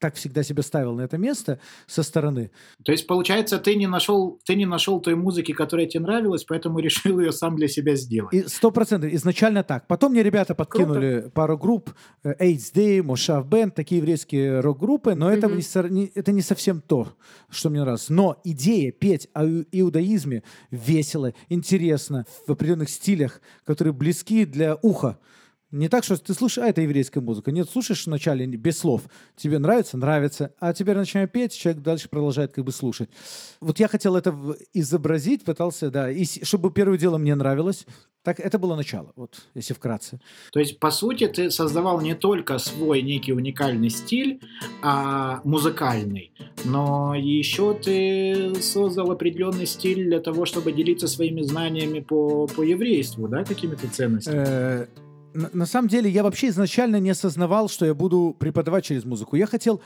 так 0.00 0.14
всегда 0.14 0.42
себя 0.42 0.62
ставил 0.62 0.94
на 0.94 1.02
это 1.02 1.18
место 1.18 1.60
со 1.86 2.02
стороны. 2.02 2.50
То 2.84 2.90
есть, 2.90 3.06
получается, 3.06 3.58
ты 3.58 3.76
не 3.76 3.86
нашел, 3.86 4.40
ты 4.44 4.56
не 4.56 4.66
нашел 4.66 5.00
той 5.00 5.14
музыки, 5.14 5.52
которая 5.52 5.86
тебе 5.86 6.02
нравилась, 6.04 6.44
поэтому 6.44 6.78
решил 6.80 7.20
ее 7.20 7.32
сам 7.32 7.54
для 7.56 7.68
себя 7.68 7.94
сделать. 7.94 8.50
Сто 8.50 8.70
процентов. 8.70 9.12
Изначально 9.12 9.62
так. 9.62 9.86
Потом 9.86 10.12
мне 10.12 10.22
ребята 10.22 10.54
подкинули 10.54 11.20
Круто. 11.20 11.30
пару 11.30 11.58
групп. 11.58 11.90
Э, 12.24 12.34
AIDS 12.34 12.72
Day, 12.74 13.02
Мошав 13.02 13.46
Бенд, 13.46 13.74
такие 13.74 13.98
еврейские 13.98 14.60
рок-группы, 14.60 15.14
но 15.14 15.30
mm-hmm. 15.30 15.58
это, 15.58 15.88
не, 15.88 16.10
это 16.14 16.32
не 16.32 16.42
совсем 16.42 16.80
то, 16.80 17.08
что 17.50 17.68
мне 17.68 17.80
нравилось. 17.80 18.08
Но 18.08 18.40
идея 18.44 18.92
петь 18.92 19.28
о 19.34 19.44
иудаизме 19.44 20.42
весело, 20.70 21.34
интересно, 21.50 22.24
в 22.46 22.52
определенных 22.52 22.88
стилях, 22.88 23.40
которые 23.64 23.92
близки 23.92 24.46
для 24.46 24.78
уха. 24.80 25.18
Не 25.72 25.88
так, 25.88 26.02
что 26.02 26.16
ты 26.16 26.34
слушаешь, 26.34 26.66
а 26.66 26.68
это 26.68 26.80
еврейская 26.80 27.20
музыка. 27.20 27.52
Нет, 27.52 27.70
слушаешь 27.70 28.06
вначале 28.06 28.44
без 28.46 28.78
слов. 28.78 29.02
Тебе 29.36 29.58
нравится? 29.58 29.96
Нравится. 29.96 30.52
А 30.58 30.72
теперь 30.72 30.96
начинаем 30.96 31.28
петь, 31.28 31.56
человек 31.56 31.82
дальше 31.82 32.08
продолжает 32.08 32.52
как 32.52 32.64
бы 32.64 32.72
слушать. 32.72 33.08
Вот 33.60 33.78
я 33.78 33.86
хотел 33.86 34.16
это 34.16 34.34
изобразить, 34.74 35.44
пытался, 35.44 35.90
да, 35.90 36.10
и 36.10 36.24
чтобы 36.24 36.72
первое 36.72 36.98
дело 36.98 37.18
мне 37.18 37.34
нравилось. 37.36 37.86
Так 38.22 38.38
это 38.38 38.58
было 38.58 38.76
начало, 38.76 39.12
вот, 39.16 39.46
если 39.54 39.72
вкратце. 39.72 40.20
То 40.52 40.60
есть, 40.60 40.78
по 40.78 40.90
сути, 40.90 41.26
ты 41.26 41.50
создавал 41.50 42.02
не 42.02 42.14
только 42.14 42.58
свой 42.58 43.00
некий 43.00 43.32
уникальный 43.32 43.88
стиль, 43.88 44.42
а 44.82 45.40
музыкальный, 45.44 46.32
но 46.64 47.14
еще 47.14 47.72
ты 47.72 48.54
создал 48.60 49.10
определенный 49.10 49.64
стиль 49.64 50.04
для 50.04 50.20
того, 50.20 50.44
чтобы 50.44 50.72
делиться 50.72 51.06
своими 51.06 51.40
знаниями 51.40 52.00
по, 52.00 52.46
по 52.46 52.62
еврейству, 52.62 53.26
да, 53.26 53.42
какими-то 53.42 53.88
ценностями? 53.88 54.86
На, 55.34 55.50
на 55.52 55.66
самом 55.66 55.88
деле 55.88 56.10
я 56.10 56.22
вообще 56.22 56.48
изначально 56.48 56.96
не 56.96 57.10
осознавал, 57.10 57.68
что 57.68 57.86
я 57.86 57.94
буду 57.94 58.36
преподавать 58.38 58.84
через 58.84 59.04
музыку. 59.04 59.36
Я 59.36 59.46
хотел 59.46 59.80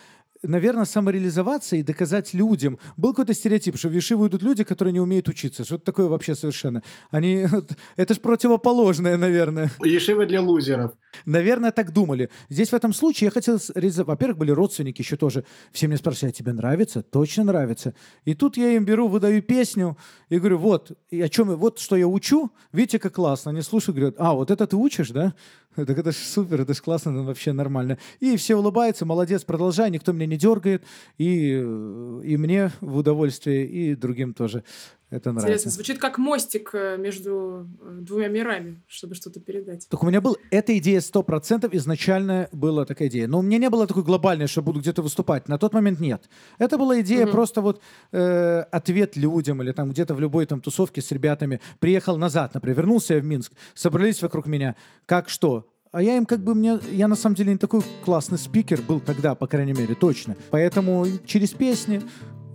наверное, 0.44 0.85
самореализоваться 0.85 1.76
и 1.76 1.83
доказать 1.83 2.35
людям. 2.35 2.78
Был 2.96 3.11
какой-то 3.11 3.35
стереотип, 3.35 3.76
что 3.76 3.88
в 3.88 3.92
Ешиву 3.92 4.26
идут 4.28 4.42
люди, 4.42 4.64
которые 4.64 4.92
не 4.92 5.00
умеют 5.00 5.28
учиться. 5.28 5.64
Что-то 5.64 5.85
такое 5.85 6.07
вообще 6.07 6.35
совершенно. 6.35 6.83
Они... 7.11 7.46
Это 7.96 8.14
же 8.14 8.20
противоположное, 8.20 9.16
наверное. 9.16 9.70
Ешива 9.83 10.26
для 10.26 10.40
лузеров. 10.40 10.92
Наверное, 11.26 11.70
так 11.70 11.92
думали. 11.92 12.30
Здесь 12.48 12.70
в 12.70 12.74
этом 12.74 12.92
случае 12.92 13.26
я 13.26 13.30
хотел... 13.30 13.59
Во-первых, 14.04 14.38
были 14.38 14.50
родственники 14.50 15.00
еще 15.02 15.16
тоже. 15.16 15.44
Все 15.72 15.88
мне 15.88 15.96
спрашивали, 15.96 16.30
а 16.30 16.33
тебе 16.33 16.52
нравится? 16.52 17.02
Точно 17.02 17.44
нравится. 17.44 17.94
И 18.24 18.35
тут 18.35 18.57
я 18.57 18.72
им 18.72 18.85
беру, 18.85 19.09
выдаю 19.09 19.42
песню 19.42 19.96
и 20.28 20.38
говорю, 20.38 20.59
вот, 20.59 20.92
и 21.11 21.20
о 21.20 21.28
чем, 21.28 21.54
вот 21.57 21.78
что 21.78 21.96
я 21.96 22.07
учу. 22.07 22.50
Видите, 22.72 22.98
как 22.98 23.14
классно. 23.14 23.50
Они 23.50 23.62
слушают, 23.62 23.96
говорят, 23.96 24.16
а, 24.18 24.35
вот 24.35 24.50
это 24.50 24.66
ты 24.66 24.76
учишь, 24.76 25.11
да? 25.11 25.35
Так 25.87 25.99
это 25.99 26.13
же 26.13 26.19
супер, 26.19 26.61
это 26.61 26.75
же 26.75 26.83
классно, 26.83 27.11
это 27.11 27.23
вообще 27.23 27.53
нормально. 27.53 27.99
И 28.21 28.37
все 28.37 28.57
улыбаются, 28.57 29.05
молодец, 29.05 29.45
продолжай, 29.45 29.91
никто 29.91 30.13
меня 30.13 30.27
не 30.27 30.37
дергает. 30.37 30.85
И, 31.19 31.51
и 31.51 32.37
мне 32.37 32.71
в 32.81 32.97
удовольствие, 32.97 33.67
и 33.67 33.95
другим 33.95 34.35
тоже 34.35 34.65
это 35.14 35.33
нравится. 35.33 35.48
Интересно, 35.48 35.70
звучит 35.70 35.98
как 35.98 36.18
мостик 36.18 36.70
э, 36.72 36.96
между 36.98 37.68
э, 37.81 37.98
двумя 38.00 38.29
мирами, 38.29 38.83
чтобы 38.87 39.14
что-то 39.14 39.40
передать. 39.40 39.88
Так 39.88 40.03
у 40.03 40.07
меня 40.07 40.20
был, 40.20 40.37
эта 40.50 40.77
идея 40.79 41.00
100% 41.00 41.68
изначально 41.77 42.48
была 42.53 42.85
такая 42.85 43.09
идея. 43.09 43.27
Но 43.27 43.38
у 43.38 43.42
меня 43.42 43.59
не 43.59 43.70
было 43.70 43.87
такой 43.87 44.03
глобальной, 44.03 44.46
что 44.46 44.62
буду 44.62 44.81
где-то 44.81 45.03
выступать. 45.03 45.48
На 45.48 45.59
тот 45.59 45.72
момент 45.72 46.00
нет. 46.00 46.29
Это 46.59 46.79
была 46.79 47.00
идея 47.00 47.24
угу. 47.24 47.33
просто 47.33 47.61
вот 47.61 47.81
э, 48.12 48.64
ответ 48.70 49.16
людям 49.16 49.62
или 49.62 49.72
там 49.72 49.90
где-то 49.90 50.14
в 50.14 50.20
любой 50.20 50.46
там 50.46 50.61
тусовке 50.61 51.00
с 51.00 51.11
ребятами. 51.12 51.61
Приехал 51.79 52.16
назад, 52.16 52.55
например, 52.55 52.79
вернулся 52.79 53.14
я 53.14 53.20
в 53.20 53.24
Минск, 53.24 53.53
собрались 53.74 54.22
вокруг 54.22 54.46
меня. 54.46 54.77
Как 55.07 55.29
что? 55.29 55.66
А 55.94 56.03
я 56.03 56.16
им 56.16 56.27
как 56.27 56.40
бы 56.40 56.57
мне... 56.57 56.81
Я 56.90 57.07
на 57.07 57.14
самом 57.14 57.37
деле 57.37 57.53
не 57.53 57.59
такой 57.59 57.83
классный 58.05 58.37
спикер 58.37 58.83
был 58.83 58.98
тогда, 58.98 59.37
по 59.37 59.46
крайней 59.46 59.74
мере, 59.74 59.94
точно. 59.94 60.37
Поэтому 60.50 61.07
через 61.24 61.50
песни 61.50 62.03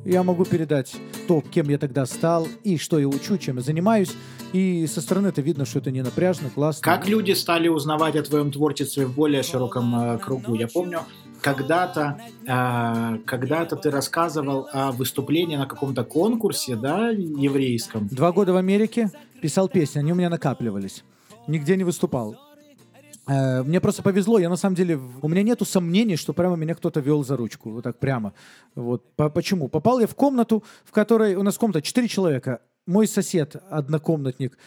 я 0.09 0.23
могу 0.23 0.45
передать 0.45 0.95
то, 1.27 1.41
кем 1.41 1.69
я 1.69 1.77
тогда 1.77 2.05
стал, 2.05 2.47
и 2.63 2.77
что 2.77 2.99
я 2.99 3.07
учу, 3.07 3.37
чем 3.37 3.57
я 3.57 3.61
занимаюсь. 3.61 4.11
И 4.53 4.87
со 4.87 5.01
стороны 5.01 5.27
это 5.27 5.41
видно, 5.41 5.65
что 5.65 5.79
это 5.79 5.91
не 5.91 6.01
напряжно, 6.01 6.49
классно. 6.49 6.81
Как 6.81 7.07
люди 7.07 7.33
стали 7.33 7.67
узнавать 7.67 8.15
о 8.15 8.23
твоем 8.23 8.51
творчестве 8.51 9.05
в 9.05 9.13
более 9.13 9.43
широком 9.43 9.95
э, 9.95 10.17
кругу? 10.17 10.55
Я 10.55 10.67
помню, 10.67 11.01
когда-то, 11.41 12.19
э, 12.45 13.17
когда-то 13.25 13.75
ты 13.75 13.91
рассказывал 13.91 14.67
о 14.73 14.91
выступлении 14.91 15.55
на 15.55 15.67
каком-то 15.67 16.03
конкурсе, 16.03 16.75
да, 16.75 17.09
еврейском. 17.09 18.07
Два 18.07 18.31
года 18.31 18.53
в 18.53 18.57
Америке 18.57 19.11
писал 19.41 19.69
песни, 19.69 19.99
они 19.99 20.11
у 20.11 20.15
меня 20.15 20.29
накапливались. 20.29 21.03
Нигде 21.47 21.77
не 21.77 21.83
выступал. 21.83 22.35
Э, 23.29 23.61
мне 23.61 23.79
просто 23.79 24.01
повезло, 24.01 24.39
я 24.39 24.49
на 24.49 24.55
самом 24.55 24.75
деле, 24.75 24.99
у 25.21 25.27
меня 25.27 25.43
нету 25.43 25.63
сомнений, 25.63 26.15
что 26.15 26.33
прямо 26.33 26.55
меня 26.55 26.73
кто-то 26.73 26.99
вел 26.99 27.23
за 27.23 27.37
ручку, 27.37 27.69
вот 27.69 27.83
так 27.83 27.99
прямо. 27.99 28.33
Вот. 28.73 29.03
Почему? 29.15 29.67
Попал 29.67 29.99
я 29.99 30.07
в 30.07 30.15
комнату, 30.15 30.63
в 30.83 30.91
которой, 30.91 31.35
у 31.35 31.43
нас 31.43 31.57
комната 31.57 31.81
4 31.81 32.07
человека, 32.07 32.61
мой 32.87 33.07
сосед, 33.07 33.55
однокомнатник, 33.69 34.57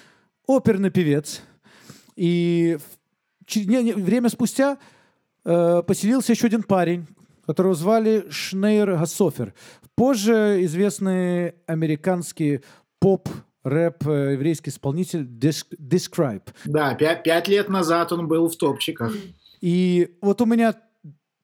оперный 0.47 0.91
певец, 0.91 1.43
и 2.15 2.79
время 3.57 4.29
спустя 4.29 4.79
э, 5.45 5.83
поселился 5.85 6.33
еще 6.33 6.47
один 6.47 6.63
парень, 6.63 7.07
которого 7.45 7.75
звали 7.75 8.27
Шнейр 8.31 8.97
Гасофер. 8.97 9.55
Позже 9.97 10.61
известный 10.63 11.55
американский 11.67 12.61
поп 13.01 13.29
рэп 13.65 14.07
э, 14.07 14.33
еврейский 14.33 14.71
исполнитель 14.71 15.23
Describe. 15.23 16.49
Да, 16.65 16.95
пять, 16.95 17.23
пять 17.23 17.49
лет 17.49 17.69
назад 17.69 18.13
он 18.13 18.29
был 18.29 18.49
в 18.49 18.57
топчиках. 18.57 19.15
И 19.61 20.17
вот 20.21 20.41
у 20.41 20.47
меня 20.47 20.75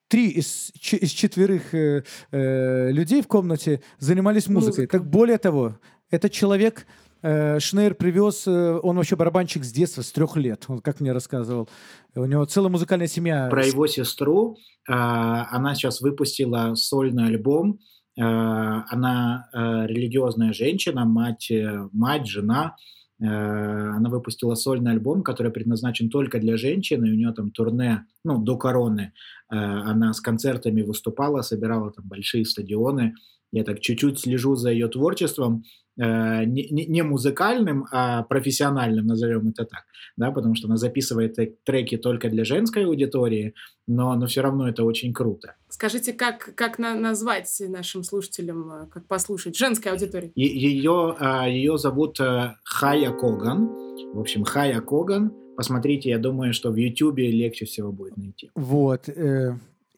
три 0.08 0.30
из, 0.30 0.72
из 0.74 1.10
четверых 1.10 1.74
э, 1.74 2.04
э, 2.32 2.90
людей 2.90 3.22
в 3.22 3.28
комнате 3.28 3.82
занимались 3.98 4.48
музыкой. 4.48 4.82
Музыка. 4.82 4.98
Так 4.98 5.08
более 5.08 5.38
того, 5.38 5.78
этот 6.10 6.32
человек 6.32 6.86
э, 7.22 7.60
Шнейр 7.60 7.94
привез, 7.94 8.46
э, 8.46 8.80
он 8.82 8.96
вообще 8.96 9.16
барабанщик 9.16 9.64
с 9.64 9.70
детства, 9.70 10.02
с 10.02 10.10
трех 10.10 10.36
лет, 10.36 10.64
он 10.68 10.80
как 10.80 11.00
мне 11.00 11.12
рассказывал. 11.12 11.68
У 12.14 12.24
него 12.24 12.44
целая 12.46 12.70
музыкальная 12.70 13.06
семья. 13.06 13.48
Про 13.48 13.66
его 13.66 13.86
сестру, 13.86 14.56
э, 14.88 14.92
она 14.92 15.74
сейчас 15.74 16.00
выпустила 16.00 16.74
сольный 16.74 17.26
альбом, 17.26 17.78
она 18.20 19.48
э, 19.52 19.86
религиозная 19.86 20.52
женщина, 20.52 21.04
мать, 21.04 21.50
э, 21.50 21.88
мать, 21.92 22.26
жена. 22.26 22.76
Она 23.20 24.10
выпустила 24.10 24.54
сольный 24.54 24.92
альбом, 24.92 25.24
который 25.24 25.50
предназначен 25.50 26.08
только 26.08 26.38
для 26.38 26.56
женщин, 26.56 27.04
и 27.04 27.10
у 27.10 27.14
нее 27.14 27.32
там 27.32 27.50
турне, 27.50 28.06
ну, 28.24 28.38
до 28.38 28.56
короны. 28.56 29.12
Она 29.48 30.12
с 30.12 30.20
концертами 30.20 30.82
выступала, 30.82 31.42
собирала 31.42 31.90
там 31.90 32.06
большие 32.06 32.44
стадионы. 32.44 33.14
Я 33.50 33.64
так 33.64 33.80
чуть-чуть 33.80 34.20
слежу 34.20 34.54
за 34.54 34.70
ее 34.70 34.86
творчеством. 34.86 35.64
Э, 36.00 36.44
не, 36.44 36.68
не 36.86 37.02
музыкальным, 37.02 37.86
а 37.90 38.22
профессиональным, 38.22 39.06
назовем 39.06 39.48
это 39.48 39.64
так, 39.64 39.84
да, 40.16 40.30
потому 40.30 40.54
что 40.54 40.68
она 40.68 40.76
записывает 40.76 41.36
треки 41.64 41.96
только 41.96 42.28
для 42.28 42.44
женской 42.44 42.84
аудитории, 42.84 43.54
но, 43.88 44.14
но 44.14 44.26
все 44.26 44.42
равно 44.42 44.68
это 44.68 44.84
очень 44.84 45.12
круто. 45.12 45.56
Скажите, 45.68 46.12
как, 46.12 46.54
как 46.54 46.78
на, 46.78 46.94
назвать 46.94 47.52
нашим 47.68 48.04
слушателям, 48.04 48.70
э, 48.70 48.86
как 48.86 49.08
послушать 49.08 49.56
женской 49.56 49.90
аудитории? 49.90 50.30
Ее, 50.36 51.16
ее 51.48 51.74
а, 51.74 51.78
зовут 51.78 52.20
э, 52.20 52.54
Хая 52.62 53.10
Коган, 53.10 53.66
в 54.12 54.20
общем, 54.20 54.44
Хая 54.44 54.80
Коган, 54.80 55.32
посмотрите, 55.56 56.10
я 56.10 56.18
думаю, 56.18 56.52
что 56.52 56.70
в 56.70 56.76
Ютубе 56.76 57.28
легче 57.32 57.64
всего 57.64 57.90
будет 57.90 58.16
найти. 58.16 58.52
Вот, 58.54 59.08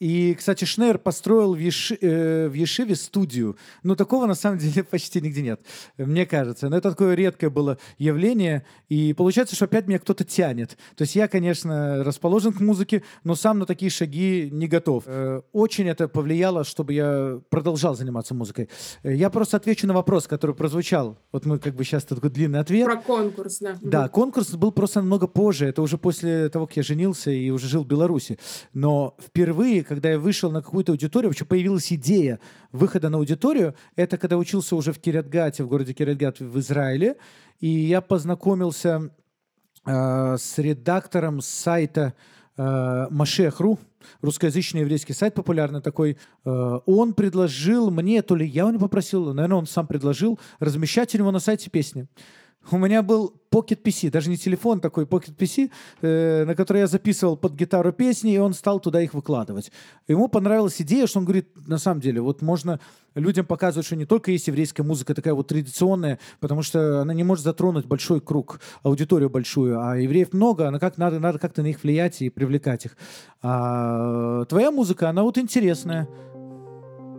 и, 0.01 0.35
кстати, 0.35 0.65
Шнейр 0.65 0.99
построил 0.99 1.55
в, 1.55 1.59
Еши, 1.59 1.97
э, 2.01 2.49
в 2.49 2.55
Ешиве 2.55 2.97
студию. 2.97 3.59
Но 3.83 3.95
такого 3.95 4.25
на 4.25 4.35
самом 4.35 4.59
деле 4.59 4.83
почти 4.83 5.21
нигде 5.21 5.43
нет, 5.43 5.61
мне 5.99 6.25
кажется. 6.25 6.71
Но 6.71 6.79
это 6.79 6.91
такое 6.91 7.15
редкое 7.15 7.51
было 7.51 7.77
явление. 7.99 8.65
И 8.89 9.13
получается, 9.13 9.55
что 9.55 9.67
опять 9.67 9.87
меня 9.87 9.99
кто-то 9.99 10.25
тянет. 10.25 10.79
То 10.97 11.03
есть 11.03 11.15
я, 11.17 11.29
конечно, 11.29 12.03
расположен 12.03 12.55
к 12.55 12.61
музыке, 12.61 13.03
но 13.25 13.35
сам 13.35 13.59
на 13.59 13.67
такие 13.67 13.91
шаги 13.91 14.49
не 14.51 14.69
готов. 14.69 15.05
Э, 15.07 15.43
очень 15.53 15.87
это 15.87 16.09
повлияло, 16.09 16.65
чтобы 16.65 16.95
я 16.95 17.39
продолжал 17.51 17.95
заниматься 17.95 18.35
музыкой. 18.35 18.71
Э, 19.03 19.15
я 19.15 19.29
просто 19.29 19.59
отвечу 19.59 19.87
на 19.87 19.93
вопрос, 19.93 20.27
который 20.27 20.57
прозвучал. 20.57 21.19
Вот 21.31 21.45
мы 21.45 21.59
как 21.59 21.75
бы 21.75 21.85
сейчас 21.85 22.05
такой 22.05 22.31
длинный 22.31 22.61
ответ. 22.61 22.87
Про 22.87 22.97
конкурс, 22.97 23.59
да. 23.59 23.77
Да, 23.83 24.09
конкурс 24.09 24.53
был 24.55 24.73
просто 24.73 25.01
намного 25.01 25.27
позже. 25.27 25.67
Это 25.67 25.83
уже 25.83 25.99
после 25.99 26.49
того, 26.49 26.67
как 26.67 26.79
я 26.79 26.83
женился 26.83 27.31
и 27.31 27.51
уже 27.51 27.69
жил 27.69 27.85
в 27.85 27.87
Беларуси. 27.87 28.39
Но 28.73 29.15
впервые, 29.21 29.85
когда 29.91 30.09
я 30.09 30.21
вышел 30.21 30.53
на 30.53 30.63
какую-то 30.63 30.93
аудиторию, 30.93 31.31
вообще 31.31 31.45
появилась 31.45 31.93
идея 31.93 32.39
выхода 32.71 33.09
на 33.09 33.19
аудиторию. 33.19 33.75
Это 33.97 34.19
когда 34.19 34.37
учился 34.37 34.77
уже 34.77 34.93
в 34.93 35.01
Кириатгате, 35.01 35.65
в 35.65 35.67
городе 35.67 35.95
Кириатгат 35.95 36.39
в 36.39 36.61
Израиле. 36.61 37.17
И 37.59 37.67
я 37.67 38.01
познакомился 38.01 39.11
э, 39.85 40.37
с 40.39 40.59
редактором 40.59 41.41
сайта 41.41 42.15
э, 42.57 43.07
Машех.ру, 43.11 43.81
русскоязычный 44.23 44.83
еврейский 44.83 45.13
сайт 45.13 45.35
популярный 45.35 45.83
такой. 45.83 46.19
Э, 46.45 46.79
он 46.87 47.13
предложил 47.13 47.91
мне, 47.91 48.23
то 48.23 48.37
ли 48.37 48.47
я 48.47 48.67
у 48.67 48.71
него 48.71 48.83
попросил, 48.83 49.35
наверное, 49.35 49.59
он 49.59 49.67
сам 49.67 49.89
предложил, 49.89 50.39
размещать 50.61 51.13
у 51.17 51.19
него 51.19 51.33
на 51.33 51.41
сайте 51.41 51.69
песни. 51.69 52.07
У 52.71 52.79
меня 52.79 53.03
был 53.03 53.35
Pocket 53.51 53.83
PC, 53.83 54.11
даже 54.11 54.31
не 54.31 54.37
телефон 54.37 54.81
такой, 54.81 55.05
Pocket 55.05 55.35
PC, 55.37 55.71
э, 56.03 56.45
на 56.45 56.55
который 56.55 56.79
я 56.79 56.87
записывал 56.87 57.37
под 57.37 57.55
гитару 57.55 57.93
песни, 57.93 58.35
и 58.35 58.39
он 58.39 58.53
стал 58.53 58.81
туда 58.81 59.01
их 59.01 59.15
выкладывать. 59.15 59.73
Ему 60.09 60.29
понравилась 60.29 60.81
идея, 60.81 61.07
что 61.07 61.19
он 61.19 61.25
говорит, 61.25 61.49
на 61.67 61.79
самом 61.79 62.01
деле, 62.01 62.21
вот 62.21 62.43
можно 62.43 62.79
людям 63.15 63.47
показывать, 63.47 63.87
что 63.87 63.97
не 63.97 64.05
только 64.05 64.31
есть 64.31 64.47
еврейская 64.47 64.83
музыка 64.83 65.15
такая 65.15 65.35
вот 65.35 65.49
традиционная, 65.49 66.19
потому 66.39 66.63
что 66.63 67.01
она 67.01 67.15
не 67.15 67.25
может 67.25 67.45
затронуть 67.45 67.87
большой 67.87 68.21
круг, 68.21 68.61
аудиторию 68.83 69.31
большую, 69.31 69.81
а 69.81 69.97
евреев 69.97 70.33
много, 70.33 70.69
она 70.69 70.79
как 70.79 70.99
надо, 70.99 71.19
надо 71.19 71.39
как-то 71.39 71.63
на 71.63 71.67
них 71.67 71.83
влиять 71.83 72.23
и 72.23 72.31
привлекать 72.31 72.85
их. 72.85 72.97
А 73.43 74.45
твоя 74.45 74.71
музыка, 74.71 75.09
она 75.09 75.23
вот 75.23 75.39
интересная. 75.39 76.09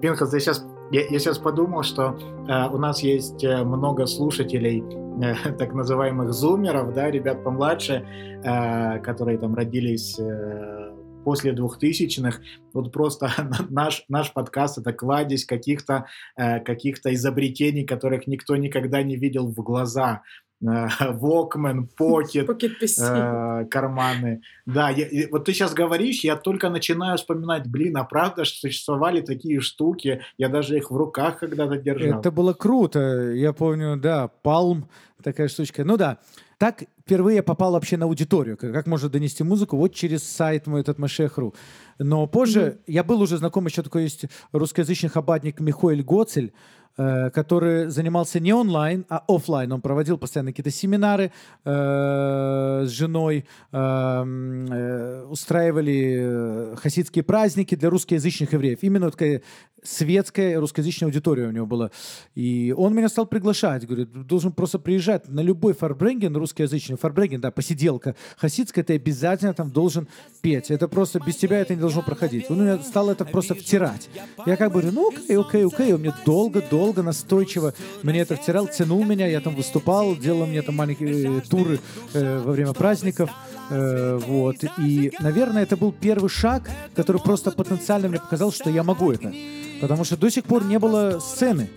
Пинхас, 0.02 0.30
ты 0.30 0.40
сейчас 0.40 0.66
я, 0.92 1.08
я 1.08 1.20
сейчас 1.20 1.38
подумал, 1.38 1.84
что 1.84 2.18
э, 2.48 2.68
у 2.70 2.78
нас 2.78 3.02
есть 3.02 3.44
э, 3.44 3.64
много 3.64 4.06
слушателей, 4.06 4.84
э, 5.24 5.54
так 5.58 5.74
называемых 5.74 6.34
зумеров, 6.34 6.94
да, 6.94 7.10
ребят 7.10 7.44
помладше, 7.44 8.06
э, 8.44 9.00
которые 9.00 9.38
там 9.38 9.56
родились 9.56 10.20
э, 10.20 10.92
после 11.24 11.54
двухтысячных. 11.54 12.42
Вот 12.74 12.92
просто 12.92 13.32
наш, 13.70 14.04
наш 14.10 14.34
подкаст— 14.34 14.78
это 14.80 14.92
кладезь 14.94 15.46
каких-то 15.46 16.08
э, 16.36 16.60
каких 16.60 16.98
изобретений, 17.06 17.86
которых 17.86 18.28
никто 18.28 18.56
никогда 18.56 19.02
не 19.02 19.16
видел 19.16 19.48
в 19.48 19.56
глаза. 19.64 20.24
Walkman, 20.62 21.88
Pocket, 21.98 22.46
Pocket 22.46 22.74
э, 23.00 23.66
карманы. 23.66 24.42
Да, 24.66 24.90
я, 24.90 25.28
вот 25.32 25.46
ты 25.46 25.54
сейчас 25.54 25.74
говоришь, 25.74 26.24
я 26.24 26.36
только 26.36 26.70
начинаю 26.70 27.18
вспоминать, 27.18 27.68
блин, 27.68 27.98
а 27.98 28.04
правда, 28.04 28.46
что 28.46 28.60
существовали 28.60 29.22
такие 29.22 29.60
штуки, 29.60 30.22
я 30.38 30.50
даже 30.50 30.78
их 30.78 30.92
в 30.92 30.96
руках 30.96 31.40
когда-то 31.40 31.78
держал. 31.78 32.20
Это 32.20 32.32
было 32.32 32.54
круто, 32.54 33.32
я 33.32 33.54
помню, 33.54 33.98
да, 33.98 34.30
Palm, 34.44 34.84
такая 35.24 35.48
штучка. 35.48 35.84
Ну 35.84 35.98
да, 35.98 36.20
так 36.60 36.84
впервые 37.02 37.38
я 37.38 37.44
попал 37.44 37.72
вообще 37.72 37.98
на 37.98 38.06
аудиторию, 38.06 38.56
как 38.56 38.86
можно 38.86 39.10
донести 39.10 39.44
музыку, 39.44 39.78
вот 39.78 39.96
через 39.96 40.24
сайт 40.24 40.68
мой 40.68 40.82
этот 40.82 41.00
Машех.ру. 41.00 41.56
Но 41.98 42.28
позже 42.28 42.60
mm-hmm. 42.60 42.80
я 42.88 43.04
был 43.04 43.20
уже 43.22 43.38
знаком, 43.38 43.66
еще 43.66 43.82
такой 43.82 44.04
есть 44.04 44.26
русскоязычный 44.52 45.10
хабадник 45.10 45.60
Михоэль 45.60 46.04
Гоцель, 46.04 46.54
Э, 46.54 46.81
который 46.96 47.90
занимался 47.90 48.40
не 48.40 48.54
онлайн, 48.54 49.06
а 49.10 49.24
офлайн. 49.28 49.72
Он 49.72 49.82
проводил 49.82 50.18
постоянно 50.18 50.52
какие-то 50.52 50.72
семинары 50.72 51.32
э, 51.64 52.84
с 52.86 52.90
женой, 52.90 53.46
эм, 53.72 54.66
э, 54.66 55.26
устраивали 55.26 56.18
э, 56.20 56.76
хасидские 56.78 57.24
праздники 57.24 57.76
для 57.76 57.90
русскоязычных 57.90 58.54
евреев. 58.54 58.80
Именно 58.82 59.12
такая 59.12 59.42
светская 59.84 60.60
русскоязычная 60.60 61.08
аудитория 61.08 61.48
у 61.48 61.52
него 61.52 61.66
была. 61.66 61.92
И 62.36 62.74
он 62.78 62.94
меня 62.94 63.10
стал 63.10 63.26
приглашать. 63.26 63.88
Говорит, 63.88 64.12
должен 64.12 64.52
просто 64.52 64.78
приезжать 64.78 65.28
на 65.28 65.40
любой 65.40 65.74
фарбренген 65.74 66.36
русскоязычный. 66.36 66.98
Фарбренген, 66.98 67.42
да, 67.42 67.52
посиделка 67.52 68.16
хасидская, 68.38 68.84
ты 68.84 68.96
обязательно 68.96 69.54
там 69.54 69.72
должен 69.72 70.08
петь. 70.42 70.70
Это 70.70 70.88
просто 70.88 71.20
без 71.20 71.36
тебя 71.36 71.60
это 71.60 71.74
не 71.74 71.82
должно 71.82 72.02
проходить. 72.02 72.50
Он 72.50 72.62
меня 72.62 72.78
стал 72.80 73.10
это 73.10 73.26
просто 73.26 73.56
втирать. 73.56 74.10
Я 74.46 74.58
как 74.58 74.72
бы 74.72 74.82
говорю, 74.82 74.92
ну 74.94 75.10
окей, 75.10 75.38
окей, 75.38 75.66
окей. 75.66 75.94
Он 75.94 76.02
мне 76.02 76.14
долго-долго 76.26 76.81
долго, 76.82 77.04
настойчиво 77.04 77.74
мне 78.02 78.22
это 78.22 78.36
втирал, 78.36 78.68
тянул 78.68 79.06
меня, 79.06 79.28
я 79.28 79.40
там 79.40 79.56
выступал, 79.56 80.16
делал 80.16 80.48
мне 80.48 80.64
там 80.64 80.76
маленькие 80.76 81.38
э, 81.38 81.42
туры 81.42 81.80
э, 82.14 82.42
во 82.44 82.52
время 82.54 82.74
праздников. 82.74 83.30
Э, 83.70 84.20
вот. 84.28 84.56
И, 84.80 85.12
наверное, 85.20 85.62
это 85.62 85.78
был 85.78 85.92
первый 85.92 86.30
шаг, 86.30 86.64
который 86.96 87.22
просто 87.22 87.52
потенциально 87.52 88.08
мне 88.08 88.20
показал, 88.20 88.52
что 88.52 88.72
я 88.72 88.82
могу 88.84 89.12
это. 89.12 89.32
Потому 89.80 90.04
что 90.04 90.18
до 90.18 90.32
сих 90.32 90.44
пор 90.46 90.66
не 90.66 90.80
было 90.80 91.20
сцены. 91.20 91.70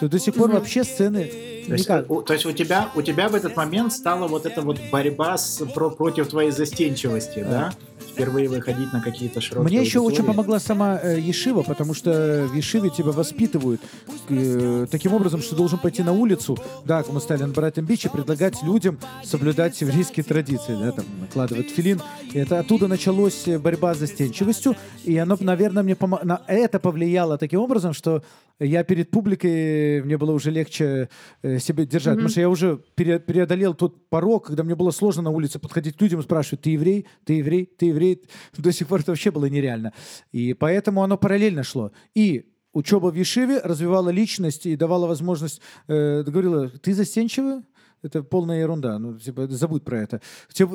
То 0.00 0.08
до 0.08 0.18
сих 0.18 0.34
пор 0.34 0.50
вообще 0.50 0.84
сцены 0.84 1.30
то 1.66 1.72
есть, 1.72 1.90
у, 2.08 2.22
то 2.22 2.32
есть 2.32 2.46
у 2.46 2.52
тебя 2.52 2.90
у 2.94 3.02
тебя 3.02 3.28
в 3.28 3.34
этот 3.34 3.56
момент 3.56 3.92
стала 3.92 4.28
вот 4.28 4.46
эта 4.46 4.62
вот 4.62 4.78
борьба 4.92 5.36
с, 5.36 5.64
про, 5.74 5.90
против 5.90 6.28
твоей 6.28 6.52
застенчивости, 6.52 7.40
да? 7.40 7.50
да? 7.50 7.72
Впервые 8.16 8.48
выходить 8.48 8.92
на 8.92 9.02
какие-то 9.02 9.42
широкие 9.42 9.78
Мне 9.78 9.86
еще 9.86 10.00
очень 10.00 10.24
помогла 10.24 10.58
сама 10.58 10.98
э, 11.02 11.20
Ешива, 11.20 11.62
потому 11.62 11.92
что 11.92 12.48
в 12.50 12.54
Ешиве 12.54 12.88
тебя 12.88 13.12
воспитывают 13.12 13.82
э, 14.30 14.86
таким 14.90 15.12
образом, 15.12 15.42
что 15.42 15.50
ты 15.50 15.56
должен 15.56 15.78
пойти 15.78 16.02
на 16.02 16.12
улицу, 16.12 16.56
да, 16.84 17.02
как 17.02 17.12
мы 17.12 17.20
стали 17.20 17.42
на 17.42 17.48
Брайтон 17.48 17.84
Бич, 17.84 18.06
и 18.06 18.08
предлагать 18.08 18.62
людям 18.62 18.98
соблюдать 19.22 19.78
еврейские 19.82 20.24
традиции, 20.24 20.74
да, 20.74 20.92
там, 20.92 21.04
накладывать 21.20 21.70
филин. 21.70 22.00
И 22.32 22.38
это 22.38 22.58
оттуда 22.58 22.88
началась 22.88 23.46
э, 23.46 23.58
борьба 23.58 23.94
с 23.94 23.98
застенчивостью, 23.98 24.76
и 25.04 25.16
оно, 25.18 25.36
наверное, 25.38 25.82
мне 25.82 25.94
помо... 25.94 26.18
на 26.22 26.40
это 26.46 26.78
повлияло 26.78 27.36
таким 27.36 27.60
образом, 27.60 27.92
что 27.92 28.22
я 28.58 28.84
перед 28.84 29.10
публикой, 29.10 30.02
мне 30.02 30.16
было 30.16 30.32
уже 30.32 30.50
легче 30.50 31.08
э, 31.42 31.58
себя 31.58 31.84
держать, 31.84 32.14
потому 32.14 32.28
что 32.28 32.40
я 32.40 32.48
уже 32.48 32.80
пере- 32.94 33.20
преодолел 33.20 33.74
тот 33.74 34.08
порог, 34.08 34.46
когда 34.46 34.62
мне 34.62 34.74
было 34.74 34.90
сложно 34.90 35.22
на 35.22 35.30
улице 35.30 35.58
подходить 35.58 35.96
к 35.96 36.00
людям 36.00 36.20
и 36.20 36.22
спрашивать, 36.22 36.62
ты 36.62 36.70
еврей, 36.70 37.06
ты 37.24 37.34
еврей, 37.34 37.66
ты 37.66 37.86
еврей. 37.86 38.22
До 38.56 38.72
сих 38.72 38.88
пор 38.88 39.00
это 39.00 39.12
вообще 39.12 39.30
было 39.30 39.46
нереально. 39.46 39.92
И 40.32 40.54
поэтому 40.54 41.02
оно 41.02 41.18
параллельно 41.18 41.62
шло. 41.64 41.92
И 42.14 42.46
учеба 42.72 43.10
в 43.10 43.14
Ешиве 43.14 43.60
развивала 43.62 44.08
личность 44.10 44.66
и 44.66 44.76
давала 44.76 45.06
возможность, 45.06 45.60
э, 45.88 46.22
говорила, 46.22 46.68
ты 46.68 46.94
застенчивый? 46.94 47.62
Это 48.02 48.22
полная 48.22 48.60
ерунда. 48.60 48.98
Ну, 48.98 49.18
типа, 49.18 49.48
забудь 49.48 49.82
про 49.82 50.00
это. 50.00 50.20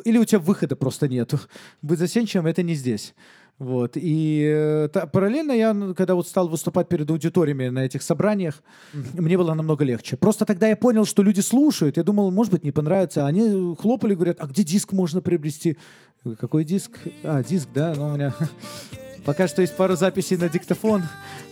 Или 0.03 0.17
у 0.17 0.25
тебя 0.25 0.39
выхода 0.39 0.75
просто 0.75 1.07
нету. 1.07 1.39
Быть 1.81 1.99
застенчивым— 1.99 2.45
это 2.47 2.61
не 2.63 2.73
здесь. 2.73 3.13
Вот. 3.61 3.91
И 3.95 4.43
э, 4.43 4.89
та- 4.91 5.05
параллельно 5.05 5.51
я, 5.51 5.73
ну, 5.73 5.93
когда 5.93 6.15
вот 6.15 6.27
стал 6.27 6.47
выступать 6.49 6.87
перед 6.89 7.07
аудиториями 7.11 7.69
на 7.69 7.85
этих 7.85 8.01
собраниях, 8.01 8.63
мне 9.13 9.37
было 9.37 9.53
намного 9.53 9.85
легче. 9.85 10.17
Просто 10.17 10.45
тогда 10.45 10.67
я 10.67 10.75
понял, 10.75 11.05
что 11.05 11.21
люди 11.21 11.41
слушают. 11.41 11.97
Я 11.97 12.03
думал, 12.03 12.31
может 12.31 12.51
быть, 12.53 12.63
не 12.63 12.71
понравится. 12.71 13.27
Они 13.27 13.75
хлопали, 13.75 14.15
говорят, 14.15 14.37
а 14.39 14.47
где 14.47 14.63
диск 14.63 14.93
можно 14.93 15.21
приобрести? 15.21 15.77
Какой 16.39 16.63
диск? 16.65 16.91
А, 17.23 17.43
диск, 17.43 17.67
да, 17.73 17.93
ну 17.95 18.07
у 18.07 18.13
меня... 18.15 18.33
Пока 19.25 19.47
что 19.47 19.61
есть 19.61 19.77
пару 19.77 19.95
записей 19.95 20.37
на 20.37 20.49
диктофон, 20.49 21.03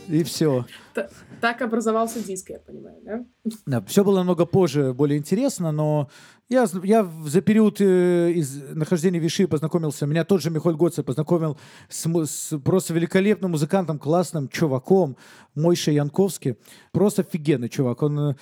и 0.07 0.23
все. 0.23 0.65
Т- 0.95 1.07
Так 1.39 1.61
образовался 1.61 2.19
диск, 2.19 2.49
я 2.49 2.57
понимаю, 2.57 2.95
да? 3.05 3.25
Да, 3.67 3.81
все 3.85 4.03
было 4.03 4.17
намного 4.17 4.47
позже, 4.47 4.91
более 4.93 5.19
интересно, 5.19 5.71
но 5.71 6.09
я, 6.49 6.67
я 6.83 7.07
за 7.25 7.41
период 7.41 7.79
э, 7.79 8.31
из 8.31 8.61
нахождения 8.73 9.19
в 9.19 9.23
Виши 9.23 9.47
познакомился, 9.47 10.07
меня 10.07 10.23
тот 10.23 10.41
же 10.41 10.49
Михоль 10.49 10.75
Гоце 10.75 11.03
познакомил 11.03 11.57
с, 11.89 12.07
с 12.25 12.57
просто 12.59 12.93
великолепным 12.93 13.51
музыкантом, 13.51 13.99
классным 13.99 14.49
чуваком, 14.49 15.15
Мойша 15.53 15.91
Янковский. 15.91 16.55
Просто 16.91 17.21
офигенный 17.21 17.69
чувак. 17.69 18.01
Он 18.01 18.19
э, 18.19 18.35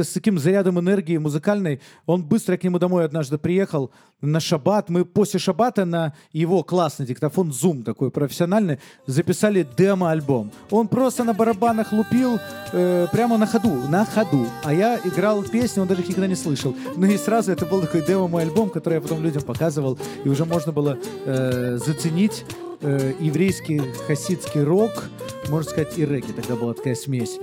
с 0.00 0.08
таким 0.08 0.38
зарядом 0.38 0.80
энергии 0.80 1.18
музыкальной. 1.18 1.80
Он 2.06 2.24
быстро 2.24 2.56
к 2.56 2.64
нему 2.64 2.78
домой 2.78 3.04
однажды 3.04 3.36
приехал 3.36 3.90
на 4.22 4.40
шаббат. 4.40 4.88
Мы 4.88 5.04
после 5.04 5.38
шаббата 5.38 5.84
на 5.84 6.14
его 6.32 6.62
классный 6.62 7.04
диктофон 7.04 7.50
Zoom 7.50 7.82
такой 7.82 8.10
профессиональный 8.10 8.78
записали 9.06 9.66
демо-альбом. 9.76 10.50
Он 10.70 10.88
просто 10.88 11.24
на 11.24 11.34
барабанах 11.34 11.92
лупил 11.92 12.38
э, 12.72 13.06
прямо 13.12 13.36
на 13.36 13.46
ходу, 13.46 13.74
на 13.88 14.06
ходу. 14.06 14.46
А 14.64 14.72
я 14.72 14.98
играл 15.04 15.42
песни, 15.42 15.80
он 15.80 15.88
даже 15.88 16.00
их 16.00 16.08
никогда 16.08 16.28
не 16.28 16.36
слышал. 16.36 16.74
Ну 16.96 17.06
и 17.06 17.18
сразу 17.18 17.52
это 17.52 17.66
был 17.66 17.82
такой 17.82 18.06
демо-мой 18.06 18.44
альбом, 18.44 18.70
который 18.70 18.94
я 18.94 19.00
потом 19.00 19.22
людям 19.22 19.42
показывал. 19.42 19.98
И 20.24 20.28
уже 20.28 20.46
можно 20.46 20.72
было 20.72 20.96
э, 21.26 21.76
заценить 21.84 22.46
э, 22.80 23.12
еврейский 23.20 23.82
хасидский 24.06 24.62
рок, 24.62 25.10
можно 25.50 25.70
сказать, 25.70 25.98
и 25.98 26.06
регги. 26.06 26.32
Тогда 26.32 26.56
была 26.56 26.72
такая 26.72 26.94
смесь. 26.94 27.38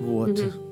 Вот. 0.00 0.38
Мгм. 0.38 0.69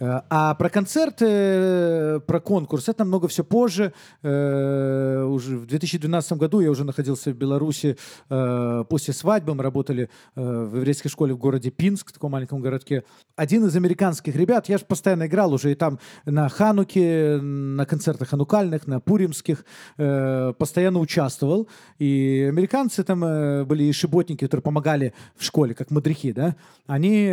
Э, 0.00 0.20
А 0.30 0.54
про 0.54 0.68
концерт, 0.70 1.16
э, 1.20 2.20
про 2.26 2.40
конкурс, 2.40 2.88
это 2.88 3.04
намного 3.04 3.28
все 3.28 3.44
позже. 3.44 3.92
Э, 4.22 5.24
Уже 5.24 5.56
в 5.56 5.66
2012 5.66 6.32
году 6.38 6.60
я 6.60 6.70
уже 6.70 6.84
находился 6.84 7.30
в 7.30 7.36
Беларуси 7.36 7.96
после 8.28 9.14
свадьбы. 9.14 9.54
Мы 9.54 9.62
работали 9.62 10.08
в 10.34 10.76
еврейской 10.76 11.08
школе 11.08 11.34
в 11.34 11.38
городе 11.38 11.70
Пинск, 11.70 12.10
в 12.10 12.12
таком 12.12 12.32
маленьком 12.32 12.60
городке. 12.60 13.04
Один 13.36 13.66
из 13.66 13.76
американских 13.76 14.36
ребят, 14.36 14.68
я 14.68 14.78
же 14.78 14.84
постоянно 14.84 15.26
играл 15.26 15.52
уже 15.52 15.72
и 15.72 15.74
там 15.74 15.98
на 16.24 16.48
Хануке, 16.48 17.38
на 17.40 17.86
концертах 17.86 18.28
ханукальных, 18.28 18.86
на 18.86 19.00
пуримских, 19.00 19.64
постоянно 19.96 20.98
участвовал. 21.00 21.68
И 21.98 22.46
американцы 22.48 23.04
там 23.04 23.20
были 23.66 23.84
и 23.84 23.92
шиботники, 23.92 24.44
которые 24.44 24.62
помогали 24.62 25.12
в 25.36 25.44
школе, 25.44 25.74
как 25.74 25.90
мадрихи, 25.90 26.32
да. 26.32 26.56
Они 26.86 27.28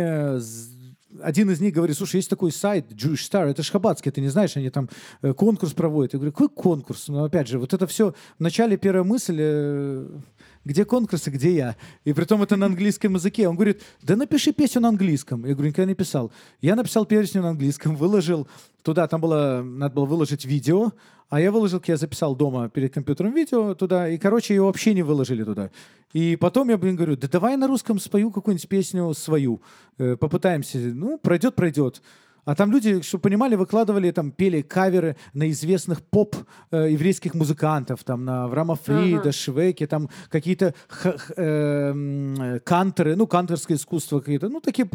один 1.22 1.50
из 1.50 1.60
них 1.60 1.74
говорит, 1.74 1.96
слушай, 1.96 2.16
есть 2.16 2.30
такой 2.30 2.52
сайт 2.52 2.92
Jewish 2.92 3.28
Star, 3.30 3.48
это 3.48 3.62
ж 3.62 3.70
хабатский, 3.70 4.10
ты 4.10 4.20
не 4.20 4.28
знаешь, 4.28 4.56
они 4.56 4.70
там 4.70 4.88
э, 5.22 5.32
конкурс 5.32 5.72
проводят. 5.72 6.12
Я 6.12 6.18
говорю, 6.18 6.32
какой 6.32 6.48
конкурс? 6.48 7.08
Ну, 7.08 7.24
опять 7.24 7.48
же, 7.48 7.58
вот 7.58 7.74
это 7.74 7.86
все, 7.86 8.14
вначале 8.38 8.76
первая 8.76 9.04
мысль, 9.04 9.36
э, 9.38 10.08
где 10.66 10.84
конкурсы, 10.84 11.30
где 11.30 11.54
я? 11.54 11.76
И 12.04 12.12
при 12.12 12.24
том 12.24 12.42
это 12.42 12.56
на 12.56 12.66
английском 12.66 13.14
языке. 13.14 13.48
Он 13.48 13.54
говорит, 13.54 13.82
да 14.02 14.16
напиши 14.16 14.52
песню 14.52 14.80
на 14.80 14.88
английском. 14.88 15.46
Я 15.46 15.54
говорю, 15.54 15.68
никогда 15.70 15.88
не 15.88 15.94
писал. 15.94 16.32
Я 16.60 16.74
написал 16.74 17.06
песню 17.06 17.40
на 17.40 17.50
английском, 17.50 17.94
выложил 17.94 18.48
туда, 18.82 19.06
там 19.06 19.20
было, 19.20 19.62
надо 19.64 19.94
было 19.94 20.06
выложить 20.06 20.44
видео, 20.44 20.92
а 21.28 21.40
я 21.40 21.52
выложил, 21.52 21.80
я 21.86 21.96
записал 21.96 22.34
дома 22.34 22.68
перед 22.68 22.92
компьютером 22.92 23.32
видео 23.32 23.74
туда, 23.74 24.08
и, 24.08 24.18
короче, 24.18 24.54
ее 24.54 24.62
вообще 24.62 24.92
не 24.92 25.02
выложили 25.02 25.44
туда. 25.44 25.70
И 26.12 26.36
потом 26.36 26.68
я, 26.68 26.78
блин, 26.78 26.96
говорю, 26.96 27.16
да 27.16 27.28
давай 27.28 27.56
на 27.56 27.68
русском 27.68 28.00
спою 28.00 28.32
какую-нибудь 28.32 28.68
песню 28.68 29.14
свою, 29.14 29.60
э, 29.98 30.16
попытаемся. 30.16 30.78
Ну, 30.78 31.18
пройдет, 31.18 31.54
пройдет. 31.54 32.02
А 32.46 32.54
там 32.54 32.72
люди, 32.72 33.02
чтобы 33.02 33.22
понимали, 33.22 33.56
выкладывали, 33.56 34.10
там, 34.12 34.30
пели 34.30 34.62
каверы 34.62 35.16
на 35.34 35.50
известных 35.50 36.00
поп 36.02 36.34
э, 36.70 36.92
еврейских 36.92 37.34
музыкантов, 37.34 38.02
там, 38.04 38.24
на 38.24 38.44
Авраама 38.44 38.76
Фрида, 38.76 39.20
Ага. 39.20 39.32
Швеки, 39.32 39.86
там, 39.86 40.08
какие-то 40.30 40.72
х- 40.88 41.18
х- 41.18 41.34
э, 41.36 41.90
м, 41.90 42.34
э, 42.40 42.60
канторы, 42.60 43.16
ну, 43.16 43.26
канторское 43.26 43.76
искусство 43.76 44.20
какие-то, 44.20 44.48
ну, 44.48 44.60
такие 44.60 44.88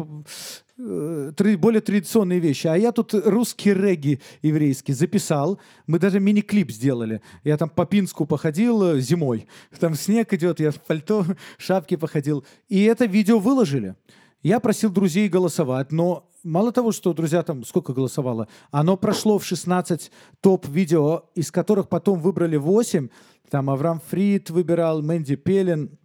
э, 0.79 1.31
тради- 1.35 1.57
более 1.57 1.81
традиционные 1.81 2.39
вещи. 2.39 2.67
А 2.67 2.75
я 2.75 2.91
тут 2.91 3.13
русский 3.13 3.73
регги 3.73 4.19
еврейский 4.41 4.93
записал. 4.93 5.59
Мы 5.87 5.99
даже 5.99 6.19
мини-клип 6.19 6.71
сделали. 6.71 7.21
Я 7.43 7.57
там 7.57 7.69
по 7.69 7.85
Пинску 7.85 8.25
походил 8.25 8.81
э, 8.83 8.99
зимой. 8.99 9.47
Там 9.79 9.95
снег 9.95 10.33
идет, 10.33 10.59
я 10.59 10.71
в 10.71 10.79
пальто, 10.79 11.25
шапке 11.57 11.97
походил. 11.97 12.45
И 12.69 12.81
это 12.83 13.05
видео 13.05 13.39
выложили. 13.39 13.95
Я 14.43 14.59
просил 14.59 14.89
друзей 14.89 15.29
голосовать, 15.29 15.91
но 15.91 16.27
мало 16.43 16.71
того, 16.71 16.91
что 16.91 17.13
друзья 17.13 17.43
там 17.43 17.63
сколько 17.63 17.93
голосовало, 17.93 18.47
оно 18.71 18.97
прошло 18.97 19.37
в 19.39 19.45
16 19.45 20.11
топ-видео, 20.41 21.23
из 21.35 21.51
которых 21.51 21.89
потом 21.89 22.19
выбрали 22.19 22.57
8. 22.57 23.09
Там 23.49 23.69
Авраам 23.69 23.99
Фрид 24.09 24.49
выбирал, 24.49 25.01
Мэнди 25.01 25.35
Пелин, 25.35 25.97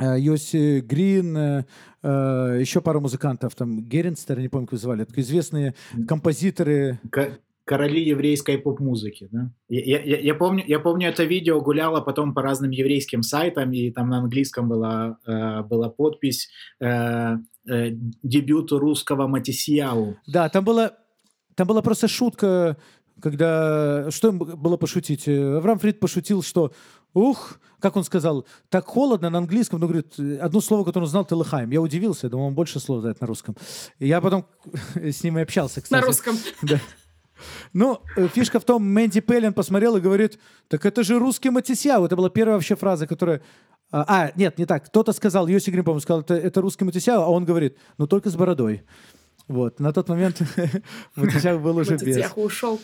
э, 0.00 0.18
Йоси 0.20 0.80
Грин, 0.80 1.36
э, 1.36 1.64
э, 2.02 2.58
еще 2.60 2.80
пару 2.80 3.00
музыкантов, 3.00 3.54
там 3.54 3.80
Геренстер, 3.82 4.38
не 4.38 4.48
помню, 4.48 4.66
как 4.66 4.72
его 4.78 4.80
звали, 4.82 5.06
известные 5.16 5.74
композиторы. 6.08 7.00
Ко- 7.10 7.38
Короли 7.64 8.02
еврейской 8.02 8.58
поп-музыки, 8.58 9.28
да? 9.30 9.52
Я, 9.68 10.00
я- 10.02 10.18
я 10.18 10.34
помню, 10.34 10.64
я 10.66 10.80
помню 10.80 11.08
это 11.08 11.22
видео 11.22 11.60
гуляло 11.60 12.00
потом 12.00 12.34
по 12.34 12.42
разным 12.42 12.72
еврейским 12.72 13.22
сайтам, 13.22 13.72
и 13.72 13.90
там 13.92 14.08
на 14.10 14.18
английском 14.18 14.68
была, 14.68 15.16
была 15.70 15.88
подпись 15.88 16.50
э, 17.66 17.72
э, 17.72 17.90
дебют 18.22 18.72
русского 18.72 19.26
Матисьяу. 19.26 20.16
Да, 20.26 20.48
там 20.48 20.64
была, 20.64 20.92
там 21.54 21.66
была 21.66 21.82
просто 21.82 22.08
шутка, 22.08 22.76
когда... 23.20 24.10
Что 24.10 24.28
им 24.28 24.38
было 24.38 24.76
пошутить? 24.76 25.28
Э, 25.28 25.56
Авраам 25.58 25.78
Фрид 25.78 26.00
пошутил, 26.00 26.42
что 26.42 26.72
ух, 27.14 27.60
как 27.78 27.96
он 27.96 28.04
сказал, 28.04 28.46
так 28.68 28.86
холодно 28.86 29.30
на 29.30 29.38
английском, 29.38 29.80
но 29.80 29.86
говорит, 29.86 30.18
одно 30.40 30.60
слово, 30.60 30.84
которое 30.84 31.04
он 31.04 31.10
знал, 31.10 31.24
ты 31.24 31.34
лыхаем. 31.34 31.70
Я 31.70 31.80
удивился, 31.80 32.26
я 32.26 32.30
думал, 32.30 32.46
он 32.46 32.54
больше 32.54 32.80
слов 32.80 33.00
знает 33.00 33.20
на 33.20 33.26
русском. 33.26 33.56
Я 33.98 34.20
потом 34.20 34.46
с 34.94 35.22
ним 35.22 35.38
и 35.38 35.42
общался, 35.42 35.80
кстати. 35.80 36.00
На 36.00 36.06
русском. 36.06 36.36
Да. 36.62 36.80
Ну, 37.72 38.00
э, 38.16 38.28
фишка 38.28 38.60
в 38.60 38.64
том, 38.64 38.84
Мэнди 38.84 39.20
Пеллин 39.20 39.52
посмотрел 39.52 39.96
и 39.96 40.00
говорит, 40.00 40.38
так 40.68 40.86
это 40.86 41.02
же 41.02 41.18
русский 41.18 41.50
Матисьяу. 41.50 42.04
Это 42.04 42.16
была 42.16 42.30
первая 42.30 42.56
вообще 42.56 42.76
фраза, 42.76 43.06
которая... 43.06 43.42
А, 43.92 44.04
а, 44.08 44.32
нет, 44.36 44.58
не 44.58 44.64
так. 44.66 44.86
Кто-то 44.86 45.12
сказал, 45.12 45.46
Йоси 45.46 45.70
Грин, 45.70 45.84
по-моему, 45.84 46.00
сказал, 46.00 46.22
это, 46.22 46.34
это 46.34 46.60
русский 46.60 46.84
Матисьяу, 46.84 47.22
а 47.22 47.28
он 47.28 47.44
говорит, 47.44 47.76
ну 47.98 48.06
только 48.06 48.30
с 48.30 48.34
бородой. 48.34 48.82
Вот, 49.48 49.80
на 49.80 49.92
тот 49.92 50.08
момент 50.08 50.40
Матисьяу 51.16 51.58
был 51.58 51.76
уже 51.76 51.96
без. 51.96 52.30
Ушел. 52.36 52.80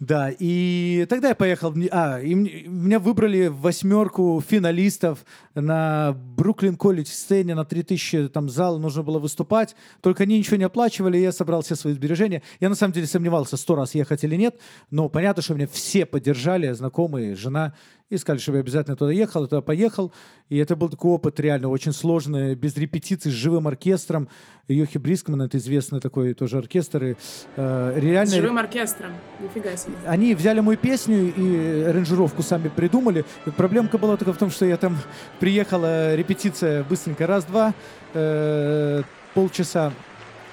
Да, 0.00 0.32
и 0.36 1.06
тогда 1.08 1.28
я 1.28 1.34
поехал. 1.34 1.72
А, 1.92 2.18
и 2.18 2.34
меня 2.34 2.98
выбрали 2.98 3.46
в 3.46 3.60
восьмерку 3.60 4.42
финалистов 4.46 5.24
на 5.54 6.16
Бруклин 6.36 6.76
колледж 6.76 7.08
сцене 7.08 7.54
на 7.54 7.64
3000 7.64 8.28
там 8.30 8.48
зал 8.48 8.78
нужно 8.78 9.02
было 9.02 9.18
выступать. 9.18 9.76
Только 10.00 10.24
они 10.24 10.38
ничего 10.38 10.56
не 10.56 10.64
оплачивали, 10.64 11.18
я 11.18 11.30
собрал 11.30 11.62
все 11.62 11.76
свои 11.76 11.92
сбережения. 11.92 12.42
Я 12.58 12.68
на 12.68 12.74
самом 12.74 12.94
деле 12.94 13.06
сомневался, 13.06 13.56
сто 13.56 13.76
раз 13.76 13.94
ехать 13.94 14.24
или 14.24 14.34
нет, 14.34 14.58
но 14.90 15.08
понятно, 15.08 15.42
что 15.42 15.54
меня 15.54 15.68
все 15.70 16.06
поддержали, 16.06 16.72
знакомые, 16.72 17.36
жена. 17.36 17.74
И 18.10 18.16
сказали, 18.16 18.40
чтобы 18.40 18.58
я 18.58 18.62
обязательно 18.62 18.96
туда 18.96 19.12
ехал, 19.12 19.46
туда 19.46 19.60
поехал. 19.60 20.12
И 20.48 20.56
это 20.56 20.76
был 20.76 20.88
такой 20.88 21.12
опыт 21.12 21.38
реально 21.40 21.68
очень 21.68 21.92
сложный, 21.92 22.54
без 22.54 22.76
репетиций, 22.76 23.30
с 23.30 23.34
живым 23.34 23.68
оркестром. 23.68 24.28
Йохи 24.66 24.98
Брискман, 24.98 25.42
это 25.42 25.58
известный 25.58 26.00
такой 26.00 26.32
тоже 26.32 26.58
оркестр. 26.58 27.04
И, 27.04 27.16
э, 27.56 27.92
реально... 27.96 28.30
С 28.30 28.34
живым 28.34 28.58
оркестром, 28.58 29.12
нифига 29.40 29.76
себе. 29.76 29.94
Они 30.06 30.34
взяли 30.34 30.60
мою 30.60 30.78
песню 30.78 31.32
и 31.34 31.82
аранжировку 31.82 32.42
сами 32.42 32.68
придумали. 32.68 33.26
Проблемка 33.56 33.98
была 33.98 34.16
только 34.16 34.32
в 34.32 34.38
том, 34.38 34.50
что 34.50 34.64
я 34.64 34.78
там 34.78 34.96
приехала, 35.38 36.14
репетиция 36.14 36.84
быстренько, 36.84 37.26
раз-два, 37.26 37.74
э, 38.14 39.02
полчаса, 39.34 39.92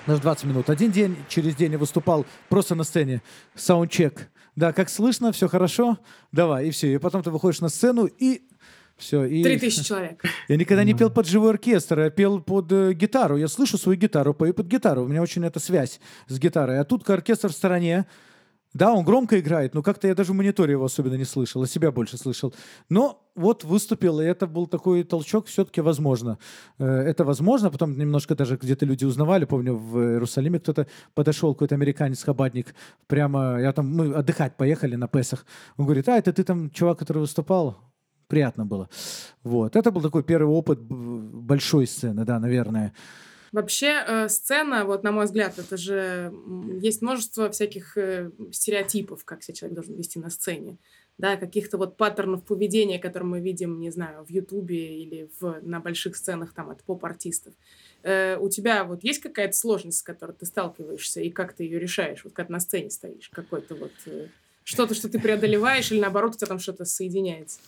даже 0.06 0.22
20 0.22 0.46
минут. 0.46 0.70
Один 0.70 0.92
день, 0.92 1.16
через 1.30 1.56
день 1.56 1.72
я 1.72 1.78
выступал 1.78 2.26
просто 2.50 2.76
на 2.76 2.84
сцене, 2.84 3.22
саундчек 3.56 4.30
да, 4.56 4.72
как 4.72 4.90
слышно, 4.90 5.32
все 5.32 5.48
хорошо, 5.48 6.00
давай, 6.32 6.68
и 6.68 6.72
все. 6.72 6.94
И 6.94 6.98
потом 6.98 7.24
ты 7.24 7.32
выходишь 7.32 7.62
на 7.62 7.70
сцену, 7.70 8.06
и 8.06 8.44
все. 8.98 9.26
И... 9.26 9.44
Три 9.44 9.60
тысячи 9.60 9.84
человек. 9.84 10.24
Я 10.48 10.56
никогда 10.56 10.84
не 10.84 10.94
пел 10.94 11.10
под 11.10 11.28
живой 11.28 11.52
оркестр, 11.52 12.00
я 12.00 12.10
пел 12.10 12.40
под 12.40 12.72
э, 12.72 12.94
гитару. 12.94 13.36
Я 13.36 13.50
слышу 13.50 13.78
свою 13.78 14.00
гитару, 14.00 14.34
пою 14.34 14.54
под 14.54 14.68
гитару. 14.68 15.04
У 15.04 15.08
меня 15.08 15.22
очень 15.22 15.46
эта 15.46 15.60
связь 15.60 16.00
с 16.28 16.40
гитарой. 16.40 16.80
А 16.80 16.86
тут 16.86 17.10
оркестр 17.10 17.50
в 17.50 17.52
стороне, 17.52 18.06
да, 18.76 18.94
он 18.94 19.06
громко 19.06 19.40
играет, 19.40 19.74
но 19.74 19.82
как-то 19.82 20.08
я 20.10 20.16
даже 20.16 20.34
в 20.34 20.36
мониторе 20.36 20.74
его 20.74 20.84
особенно 20.84 21.16
не 21.16 21.24
слышал, 21.24 21.64
а 21.64 21.68
себя 21.68 21.92
больше 21.92 22.18
слышал. 22.18 22.54
Но 22.90 23.26
вот 23.34 23.64
выступил, 23.64 24.20
и 24.20 24.26
это 24.26 24.48
был 24.48 24.68
такой 24.68 25.04
толчок, 25.04 25.48
все-таки 25.48 25.80
возможно. 25.80 26.38
Э, 26.78 26.86
это 26.86 27.24
возможно, 27.24 27.72
потом 27.72 27.98
немножко 27.98 28.36
даже 28.36 28.58
где-то 28.58 28.86
люди 28.86 29.06
узнавали, 29.06 29.46
помню, 29.46 29.78
в 29.78 29.98
Иерусалиме 29.98 30.60
кто-то 30.60 30.88
подошел, 31.14 31.54
какой-то 31.54 31.76
американец, 31.76 32.22
хабатник, 32.24 32.76
прямо, 33.08 33.62
я 33.62 33.72
там, 33.72 33.96
мы 33.96 34.14
отдыхать 34.14 34.58
поехали 34.58 34.98
на 34.98 35.08
Песах. 35.08 35.46
Он 35.78 35.86
говорит, 35.86 36.10
а, 36.10 36.18
это 36.18 36.34
ты 36.34 36.44
там 36.44 36.70
чувак, 36.70 37.00
который 37.00 37.20
выступал? 37.20 37.78
Приятно 38.28 38.66
было. 38.66 38.90
Вот, 39.44 39.78
это 39.78 39.90
был 39.90 40.02
такой 40.02 40.24
первый 40.24 40.54
опыт 40.54 40.82
большой 40.82 41.88
сцены, 41.88 42.26
да, 42.26 42.40
наверное. 42.40 42.92
Вообще, 43.56 44.04
э, 44.06 44.28
сцена, 44.28 44.84
вот 44.84 45.04
на 45.04 45.14
мой 45.14 45.24
взгляд, 45.24 45.58
это 45.58 45.78
же 45.78 46.34
есть 46.82 47.02
множество 47.02 47.50
всяких 47.50 47.98
э, 47.98 48.30
стереотипов, 48.52 49.24
как 49.24 49.44
себя 49.44 49.56
человек 49.56 49.76
должен 49.76 49.96
вести 49.96 50.20
на 50.20 50.30
сцене. 50.30 50.76
Да, 51.18 51.38
каких-то 51.38 51.78
вот 51.78 51.96
паттернов 51.96 52.44
поведения, 52.44 53.00
которые 53.00 53.30
мы 53.30 53.40
видим, 53.40 53.80
не 53.80 53.92
знаю, 53.92 54.26
в 54.26 54.30
Ютубе 54.30 55.02
или 55.02 55.30
в, 55.40 55.62
на 55.62 55.80
больших 55.80 56.18
сценах 56.18 56.54
там 56.54 56.70
от 56.70 56.84
поп-артистов. 56.84 57.54
Э, 58.04 58.36
у 58.38 58.50
тебя 58.50 58.84
вот 58.84 59.06
есть 59.06 59.22
какая-то 59.22 59.56
сложность, 59.56 60.00
с 60.00 60.04
которой 60.04 60.34
ты 60.34 60.46
сталкиваешься, 60.46 61.22
и 61.22 61.30
как 61.30 61.54
ты 61.54 61.64
ее 61.64 61.80
решаешь, 61.80 62.26
вот 62.26 62.34
когда 62.34 62.52
на 62.52 62.60
сцене 62.60 62.90
стоишь? 62.90 63.30
Какой-то 63.30 63.76
вот 63.76 63.94
э, 64.08 64.28
что-то, 64.66 64.96
что 64.96 65.08
ты 65.08 65.18
преодолеваешь, 65.18 65.94
или 65.94 66.02
наоборот 66.02 66.36
у 66.36 66.38
тебя 66.38 66.48
там 66.48 66.60
что-то 66.60 66.84
соединяется? 66.84 67.60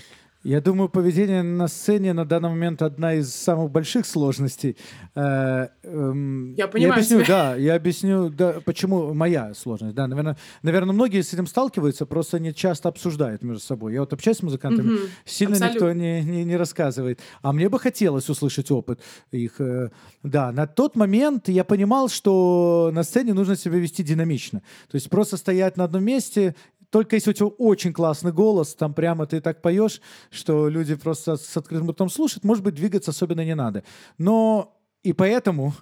Я 0.43 0.61
думаю, 0.61 0.87
поведение 0.87 1.41
на 1.41 1.67
сцене 1.67 2.13
на 2.13 2.23
данный 2.23 2.49
момент 2.49 2.81
одна 2.81 3.15
из 3.15 3.33
самых 3.33 3.71
больших 3.71 4.05
сложностей. 4.05 4.77
Э, 5.15 5.69
эм, 5.83 6.53
я 6.55 6.67
понимаю. 6.67 6.89
Я 6.89 6.93
объясню, 6.93 7.23
да, 7.27 7.55
я 7.55 7.75
объясню, 7.75 8.29
да, 8.29 8.55
почему 8.63 9.13
моя 9.13 9.53
сложность. 9.55 9.95
Да, 9.95 10.07
наверное, 10.07 10.37
наверное, 10.61 10.93
многие 10.93 11.21
с 11.21 11.33
этим 11.33 11.47
сталкиваются, 11.47 12.05
просто 12.05 12.39
не 12.39 12.53
часто 12.53 12.89
обсуждают 12.89 13.41
между 13.41 13.61
собой. 13.61 13.93
Я 13.93 14.01
вот 14.01 14.13
общаюсь 14.13 14.37
с 14.37 14.43
музыкантами, 14.43 14.87
угу, 14.87 14.99
сильно 15.25 15.55
абсолютно. 15.55 15.87
никто 15.87 15.93
не, 15.93 16.21
не, 16.21 16.43
не 16.45 16.55
рассказывает. 16.55 17.19
А 17.41 17.51
мне 17.51 17.67
бы 17.67 17.79
хотелось 17.79 18.29
услышать 18.29 18.69
опыт 18.71 19.01
их. 19.31 19.59
Э, 19.59 19.89
да, 20.23 20.51
на 20.51 20.67
тот 20.67 20.95
момент 20.95 21.49
я 21.49 21.63
понимал, 21.63 22.09
что 22.09 22.91
на 22.93 23.03
сцене 23.03 23.33
нужно 23.33 23.55
себя 23.55 23.79
вести 23.79 24.03
динамично. 24.03 24.61
То 24.89 24.95
есть 24.95 25.09
просто 25.09 25.35
стоять 25.37 25.77
на 25.77 25.83
одном 25.83 26.03
месте 26.03 26.55
только 26.89 27.15
если 27.15 27.31
у 27.31 27.33
тебя 27.33 27.47
очень 27.47 27.93
классный 27.93 28.31
голос, 28.31 28.73
там 28.73 28.93
прямо 28.93 29.25
ты 29.25 29.41
так 29.41 29.61
поешь, 29.61 30.01
что 30.29 30.69
люди 30.69 30.95
просто 30.95 31.35
с 31.35 31.57
открытым 31.57 31.89
ртом 31.91 32.09
слушают, 32.09 32.43
может 32.43 32.63
быть, 32.63 32.75
двигаться 32.75 33.11
особенно 33.11 33.43
не 33.43 33.55
надо. 33.55 33.83
Но 34.17 34.76
и 35.03 35.13
поэтому 35.13 35.73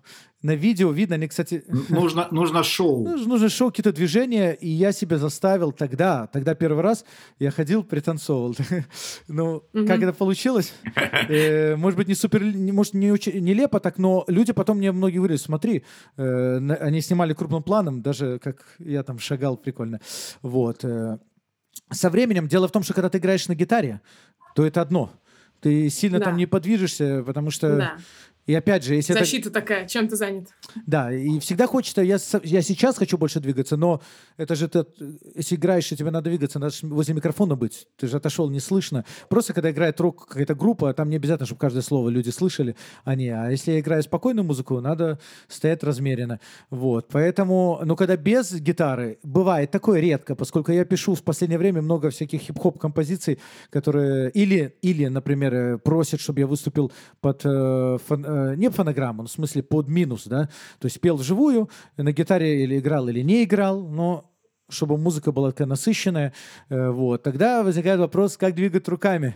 на 0.46 0.54
видео 0.54 0.92
видно, 0.92 1.16
они, 1.16 1.28
кстати... 1.28 1.64
Нужно, 1.90 2.28
нужно 2.30 2.62
шоу. 2.62 3.04
Нужно 3.04 3.50
шоу, 3.50 3.70
какие-то 3.70 3.92
движения, 3.92 4.52
и 4.52 4.70
я 4.70 4.92
себя 4.92 5.18
заставил 5.18 5.72
тогда, 5.72 6.28
тогда 6.28 6.54
первый 6.54 6.84
раз 6.84 7.04
я 7.40 7.50
ходил, 7.50 7.84
пританцовывал. 7.84 8.56
ну, 9.28 9.64
как 9.74 10.04
это 10.04 10.14
получилось? 10.14 10.72
Э, 11.30 11.76
может 11.76 11.98
быть, 11.98 12.08
не 12.08 12.14
супер, 12.14 12.44
может, 12.44 12.94
не 12.94 13.12
очень 13.12 13.44
нелепо 13.44 13.80
так, 13.80 13.98
но 13.98 14.24
люди 14.28 14.54
потом 14.54 14.78
мне 14.78 14.92
многие 14.92 15.18
говорили, 15.18 15.38
смотри, 15.38 15.84
э, 16.18 16.58
они 16.80 17.02
снимали 17.02 17.34
крупным 17.34 17.64
планом, 17.64 18.04
даже 18.04 18.38
как 18.38 18.68
я 18.78 19.02
там 19.02 19.18
шагал 19.18 19.58
прикольно. 19.58 20.00
Вот. 20.44 20.86
Э. 20.86 21.18
Со 21.92 22.12
временем, 22.12 22.48
дело 22.48 22.68
в 22.68 22.72
том, 22.72 22.84
что 22.84 22.94
когда 22.94 23.10
ты 23.10 23.18
играешь 23.18 23.48
на 23.48 23.56
гитаре, 23.56 24.02
то 24.56 24.64
это 24.64 24.82
одно. 24.82 25.12
Ты 25.60 25.90
сильно 25.90 26.20
там 26.20 26.38
не 26.38 26.46
подвижешься, 26.46 27.24
потому 27.26 27.50
что 27.50 27.98
и 28.46 28.54
опять 28.54 28.84
же, 28.84 28.94
если 28.94 29.14
Защита 29.14 29.50
это... 29.50 29.60
такая, 29.60 29.88
чем 29.88 30.08
ты 30.08 30.16
занят? 30.16 30.50
Да, 30.86 31.12
и 31.12 31.40
всегда 31.40 31.66
хочется, 31.66 32.02
я, 32.02 32.18
я 32.44 32.62
сейчас 32.62 32.98
хочу 32.98 33.18
больше 33.18 33.40
двигаться, 33.40 33.76
но 33.76 34.02
это 34.38 34.56
же 34.56 34.68
ты, 34.68 34.86
если 35.36 35.56
играешь, 35.56 35.92
и 35.92 35.98
тебе 35.98 36.12
надо 36.12 36.30
двигаться, 36.30 36.60
надо 36.60 36.74
возле 36.84 37.16
микрофона 37.16 37.56
быть, 37.56 37.88
ты 37.98 38.08
же 38.08 38.18
отошел, 38.18 38.50
не 38.50 38.60
слышно. 38.60 39.04
Просто 39.30 39.54
когда 39.54 39.72
играет 39.72 40.00
рок 40.00 40.28
какая-то 40.28 40.54
группа, 40.54 40.94
там 40.94 41.10
не 41.10 41.16
обязательно, 41.16 41.48
чтобы 41.48 41.60
каждое 41.60 41.82
слово 41.82 42.10
люди 42.10 42.30
слышали, 42.30 42.76
а 43.04 43.16
не, 43.16 43.30
а 43.30 43.50
если 43.50 43.72
я 43.72 43.80
играю 43.80 44.04
спокойную 44.04 44.46
музыку, 44.46 44.80
надо 44.80 45.20
стоять 45.48 45.84
размеренно. 45.84 46.40
Вот, 46.70 47.08
поэтому, 47.12 47.82
но 47.84 47.96
когда 47.96 48.16
без 48.16 48.54
гитары, 48.54 49.18
бывает 49.24 49.72
такое 49.72 50.00
редко, 50.02 50.36
поскольку 50.36 50.72
я 50.72 50.86
пишу 50.86 51.16
в 51.16 51.24
последнее 51.24 51.58
время 51.58 51.82
много 51.82 52.12
всяких 52.12 52.42
хип-хоп 52.42 52.78
композиций, 52.78 53.40
которые, 53.72 54.30
или, 54.32 54.76
или, 54.84 55.08
например, 55.08 55.54
э, 55.56 55.78
просят, 55.80 56.20
чтобы 56.20 56.42
я 56.42 56.48
выступил 56.48 56.92
под 57.22 57.42
э, 57.44 57.98
фон, 58.06 58.26
э, 58.36 58.56
не 58.56 58.70
фонограмму, 58.70 59.24
в 59.24 59.30
смысле 59.30 59.64
под 59.64 59.88
минус, 59.88 60.28
да, 60.28 60.50
то 60.80 60.86
есть 60.86 61.00
пел 61.00 61.18
вживую, 61.18 61.70
на 61.98 62.12
гитаре 62.12 62.64
или 62.64 62.80
играл, 62.80 63.08
или 63.08 63.22
не 63.22 63.44
играл, 63.44 63.82
но 63.88 64.32
чтобы 64.70 64.98
музыка 64.98 65.32
была 65.32 65.52
такая 65.52 65.68
насыщенная, 65.68 66.34
э, 66.70 66.90
вот, 66.90 67.24
тогда 67.24 67.64
возникает 67.64 68.00
вопрос, 68.00 68.38
как 68.38 68.56
двигать 68.56 68.88
руками. 68.88 69.36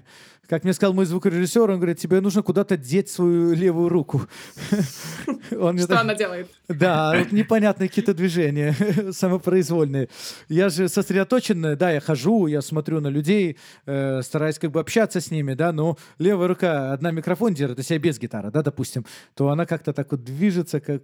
Как 0.50 0.64
мне 0.64 0.74
сказал 0.74 0.96
мой 0.96 1.06
звукорежиссер, 1.06 1.70
он 1.70 1.78
говорит, 1.78 2.00
тебе 2.00 2.22
нужно 2.22 2.42
куда-то 2.42 2.76
деть 2.76 3.08
свою 3.08 3.54
левую 3.54 3.88
руку. 3.88 4.24
Что 5.50 6.00
она 6.00 6.16
делает? 6.16 6.50
Да, 6.68 7.24
непонятные 7.30 7.88
какие-то 7.88 8.16
движения, 8.16 8.76
самопроизвольные. 9.12 10.10
Я 10.48 10.70
же 10.70 10.90
сосредоточенная, 10.90 11.76
да, 11.76 11.92
я 11.92 12.00
хожу, 12.00 12.48
я 12.48 12.64
смотрю 12.64 13.00
на 13.00 13.10
людей, 13.10 13.58
э, 13.86 14.24
стараюсь 14.24 14.58
как 14.58 14.72
бы 14.72 14.80
общаться 14.80 15.22
с 15.22 15.30
ними, 15.30 15.54
да, 15.54 15.72
но 15.72 16.00
левая 16.18 16.48
рука, 16.48 16.94
одна 16.94 17.12
микрофон 17.12 17.54
держит, 17.54 17.78
если 17.78 17.94
я 17.94 18.00
без 18.00 18.18
гитары, 18.18 18.50
да, 18.50 18.64
допустим, 18.64 19.06
то 19.36 19.50
она 19.50 19.68
как-то 19.68 19.94
так 19.94 20.10
вот 20.10 20.24
движется, 20.24 20.80
как 20.80 21.04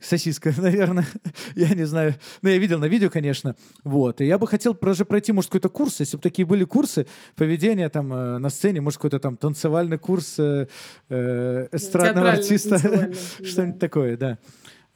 сосиска, 0.00 0.52
наверное. 0.58 1.06
я 1.54 1.74
не 1.74 1.84
знаю. 1.84 2.14
Ну, 2.42 2.50
я 2.50 2.58
видел 2.58 2.78
на 2.78 2.86
видео, 2.86 3.10
конечно. 3.10 3.56
Вот. 3.84 4.20
И 4.20 4.26
я 4.26 4.38
бы 4.38 4.46
хотел 4.46 4.74
даже 4.74 5.04
пройти, 5.04 5.32
может, 5.32 5.50
какой-то 5.50 5.68
курс, 5.68 6.00
если 6.00 6.16
бы 6.16 6.22
такие 6.22 6.46
были 6.46 6.64
курсы 6.64 7.06
поведения 7.36 7.88
там 7.88 8.12
э, 8.12 8.38
на 8.38 8.48
сцене, 8.48 8.77
может, 8.80 8.98
какой-то 8.98 9.18
там 9.18 9.36
танцевальный 9.36 9.98
курс 9.98 10.38
э, 10.38 10.66
э, 11.08 11.68
эстрадного 11.72 12.30
артиста, 12.30 12.78
что-нибудь 13.44 13.78
такое, 13.78 14.16
да. 14.16 14.38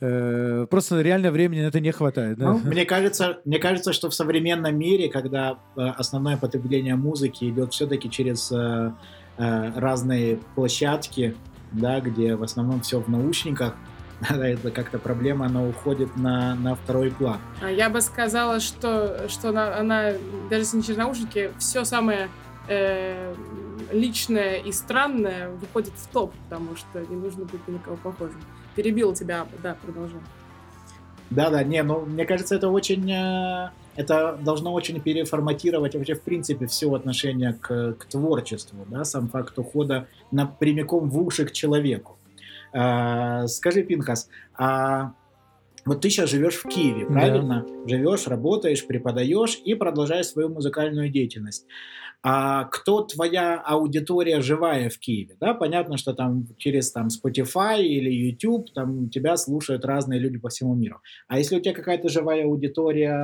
Э, 0.00 0.66
просто 0.68 1.00
реально 1.00 1.30
времени 1.30 1.62
на 1.62 1.66
это 1.66 1.80
не 1.80 1.92
хватает. 1.92 2.38
Да? 2.38 2.52
Ну, 2.52 2.58
мне, 2.58 2.84
кажется, 2.84 3.40
мне 3.44 3.58
кажется, 3.58 3.92
что 3.92 4.10
в 4.10 4.14
современном 4.14 4.76
мире, 4.76 5.08
когда 5.08 5.58
э, 5.76 5.80
основное 5.80 6.36
потребление 6.36 6.96
музыки 6.96 7.48
идет 7.48 7.72
все-таки 7.72 8.10
через 8.10 8.52
разные 9.38 10.38
площадки, 10.54 11.34
да, 11.72 12.00
где 12.00 12.36
в 12.36 12.42
основном 12.42 12.82
все 12.82 13.00
в 13.00 13.08
наушниках, 13.08 13.74
это 14.30 14.70
как-то 14.70 14.98
проблема, 14.98 15.46
она 15.46 15.64
уходит 15.64 16.16
на, 16.16 16.54
на 16.54 16.74
второй 16.74 17.10
план. 17.10 17.38
А 17.60 17.70
я 17.70 17.88
бы 17.90 18.00
сказала, 18.00 18.60
что, 18.60 19.28
что 19.28 19.48
она, 19.50 19.76
она 19.78 20.12
даже 20.50 20.62
если 20.62 20.76
не 20.78 20.82
через 20.82 20.98
наушники, 20.98 21.50
все 21.58 21.84
самое 21.84 22.28
э, 22.68 23.34
личное 23.92 24.56
и 24.56 24.72
странное 24.72 25.50
выходит 25.50 25.94
в 25.96 26.06
топ, 26.08 26.32
потому 26.44 26.76
что 26.76 27.00
не 27.00 27.16
нужно 27.16 27.44
быть 27.44 27.66
на 27.66 27.72
никого 27.72 27.96
похожим. 27.96 28.40
Перебил 28.76 29.14
тебя, 29.14 29.46
да, 29.62 29.76
продолжай. 29.82 30.20
Да-да, 31.30 31.62
не, 31.62 31.82
ну, 31.82 32.00
мне 32.00 32.24
кажется, 32.24 32.54
это 32.54 32.68
очень... 32.68 33.10
Э, 33.10 33.70
это 33.96 34.38
должно 34.42 34.72
очень 34.72 35.00
переформатировать 35.00 35.94
вообще, 35.94 36.14
в 36.14 36.22
принципе, 36.22 36.66
все 36.66 36.92
отношение 36.94 37.54
к, 37.54 37.94
к 37.94 38.04
творчеству, 38.06 38.86
да, 38.88 39.04
сам 39.04 39.28
факт 39.28 39.58
ухода 39.58 40.08
на, 40.30 40.46
прямиком 40.46 41.10
в 41.10 41.18
уши 41.20 41.44
к 41.44 41.52
человеку. 41.52 42.18
А, 42.72 43.46
скажи, 43.48 43.82
Пинхас, 43.82 44.28
а 44.56 45.12
вот 45.84 46.00
ты 46.00 46.10
сейчас 46.10 46.30
живешь 46.30 46.54
в 46.54 46.68
Киеве, 46.68 47.06
правильно? 47.06 47.66
Да. 47.66 47.88
Живешь, 47.88 48.26
работаешь, 48.26 48.86
преподаешь 48.86 49.60
и 49.64 49.74
продолжаешь 49.74 50.26
свою 50.26 50.48
музыкальную 50.48 51.10
деятельность 51.10 51.66
а 52.22 52.64
кто 52.64 53.02
твоя 53.02 53.60
аудитория 53.60 54.40
живая 54.40 54.88
в 54.88 54.98
Киеве, 54.98 55.36
да, 55.40 55.54
понятно, 55.54 55.96
что 55.96 56.14
там 56.14 56.46
через 56.56 56.92
там 56.92 57.08
Spotify 57.08 57.82
или 57.82 58.10
YouTube 58.10 58.72
там 58.72 59.10
тебя 59.10 59.36
слушают 59.36 59.84
разные 59.84 60.20
люди 60.20 60.38
по 60.38 60.48
всему 60.48 60.74
миру, 60.74 61.00
а 61.26 61.38
если 61.38 61.56
у 61.56 61.60
тебя 61.60 61.74
какая-то 61.74 62.08
живая 62.08 62.44
аудитория 62.44 63.14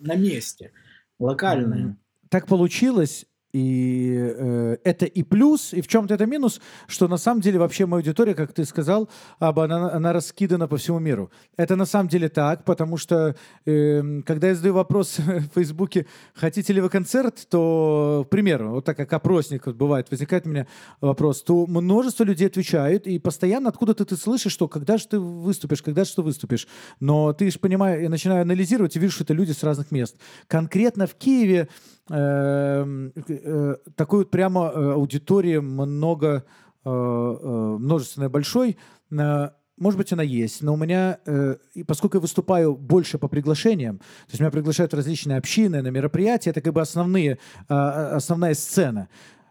на 0.00 0.14
месте, 0.14 0.72
локальная? 1.18 1.96
Так 2.28 2.46
получилось, 2.46 3.26
и 3.52 4.16
э, 4.18 4.76
это 4.82 5.04
и 5.04 5.22
плюс, 5.22 5.74
и 5.74 5.82
в 5.82 5.88
чем-то 5.88 6.14
это 6.14 6.24
минус, 6.26 6.60
что 6.86 7.06
на 7.06 7.18
самом 7.18 7.42
деле 7.42 7.58
вообще 7.58 7.84
моя 7.84 8.00
аудитория, 8.00 8.34
как 8.34 8.52
ты 8.52 8.64
сказал, 8.64 9.10
об, 9.38 9.58
она, 9.60 9.92
она 9.92 10.12
раскидана 10.12 10.68
по 10.68 10.78
всему 10.78 10.98
миру. 10.98 11.30
Это 11.56 11.76
на 11.76 11.84
самом 11.84 12.08
деле 12.08 12.30
так, 12.30 12.64
потому 12.64 12.96
что 12.96 13.36
э, 13.66 14.22
когда 14.24 14.48
я 14.48 14.54
задаю 14.54 14.74
вопрос 14.74 15.18
в 15.18 15.54
Фейсбуке, 15.54 16.06
хотите 16.34 16.72
ли 16.72 16.80
вы 16.80 16.88
концерт, 16.88 17.46
то, 17.50 18.24
к 18.26 18.30
примеру, 18.30 18.70
вот 18.70 18.86
так 18.86 18.96
как 18.96 19.12
опросник 19.12 19.66
вот 19.66 19.76
бывает, 19.76 20.10
возникает 20.10 20.46
у 20.46 20.50
меня 20.50 20.66
вопрос, 21.02 21.42
то 21.42 21.66
множество 21.66 22.24
людей 22.24 22.46
отвечают, 22.46 23.06
и 23.06 23.18
постоянно 23.18 23.68
откуда-то 23.68 24.06
ты 24.06 24.16
слышишь, 24.16 24.52
что 24.52 24.66
когда 24.66 24.96
же 24.96 25.08
ты 25.08 25.18
выступишь, 25.18 25.82
когда 25.82 26.04
же 26.04 26.14
ты 26.14 26.22
выступишь. 26.22 26.66
Но 27.00 27.34
ты 27.34 27.50
же 27.50 27.58
понимаешь, 27.58 28.02
я 28.02 28.08
начинаю 28.08 28.42
анализировать 28.42 28.96
и 28.96 28.98
вижу, 28.98 29.12
что 29.12 29.24
это 29.24 29.34
люди 29.34 29.52
с 29.52 29.62
разных 29.62 29.90
мест. 29.90 30.16
Конкретно 30.48 31.06
в 31.06 31.14
Киеве 31.14 31.68
Эм, 32.10 33.12
э, 33.42 33.76
такой 33.96 34.20
вот 34.20 34.30
прямо 34.30 34.72
э, 34.74 34.92
аудитории 34.92 35.58
много, 35.58 36.44
э, 36.84 36.88
множественной 36.88 38.28
большой, 38.28 38.76
может 39.78 39.98
быть, 39.98 40.12
она 40.12 40.22
есть, 40.22 40.62
но 40.62 40.74
у 40.74 40.76
меня, 40.76 41.18
поскольку 41.86 42.18
я 42.18 42.20
выступаю 42.20 42.76
больше 42.76 43.18
по 43.18 43.26
приглашениям, 43.26 43.98
то 43.98 44.28
есть 44.28 44.40
меня 44.40 44.50
приглашают 44.50 44.94
различные 44.94 45.38
общины, 45.38 45.82
на 45.82 45.88
мероприятия, 45.88 46.50
это 46.50 46.60
как 46.60 46.72
бы 46.72 46.80
основные, 46.80 47.38
а, 47.68 48.14
основная 48.16 48.54
сцена 48.54 49.08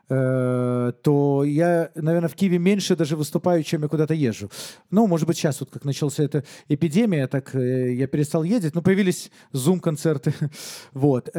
то 0.07 1.43
я, 1.45 1.89
наверное, 1.95 2.27
в 2.27 2.35
Киеве 2.35 2.57
меньше 2.57 2.97
даже 2.97 3.15
выступаю, 3.15 3.63
чем 3.63 3.83
я 3.83 3.87
куда-то 3.87 4.13
езжу. 4.13 4.51
Ну, 4.89 5.07
может 5.07 5.25
быть, 5.25 5.37
сейчас 5.37 5.61
вот 5.61 5.69
как 5.71 5.85
началась 5.85 6.19
эта 6.19 6.43
эпидемия, 6.67 7.27
так 7.27 7.53
я 7.53 8.07
перестал 8.07 8.43
ездить, 8.43 8.75
но 8.75 8.81
появились 8.81 9.31
зум-концерты. 9.53 10.33
вот 10.91 11.29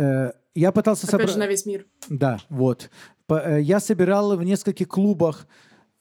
я 0.54 0.72
пытался 0.72 1.06
собрать... 1.06 1.30
Опять 1.30 1.34
же, 1.34 1.38
на 1.38 1.46
весь 1.46 1.66
мир. 1.66 1.86
Да, 2.08 2.38
вот. 2.48 2.90
Э, 3.28 3.58
я 3.60 3.80
собирал 3.80 4.36
в 4.36 4.44
нескольких 4.44 4.88
клубах. 4.88 5.46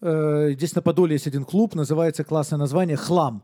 Э, 0.02 0.52
здесь 0.52 0.76
на 0.76 0.82
Подоле 0.82 1.14
есть 1.14 1.28
один 1.28 1.46
клуб, 1.46 1.76
называется 1.76 2.24
классное 2.24 2.58
название 2.58 2.98
«Хлам». 2.98 3.44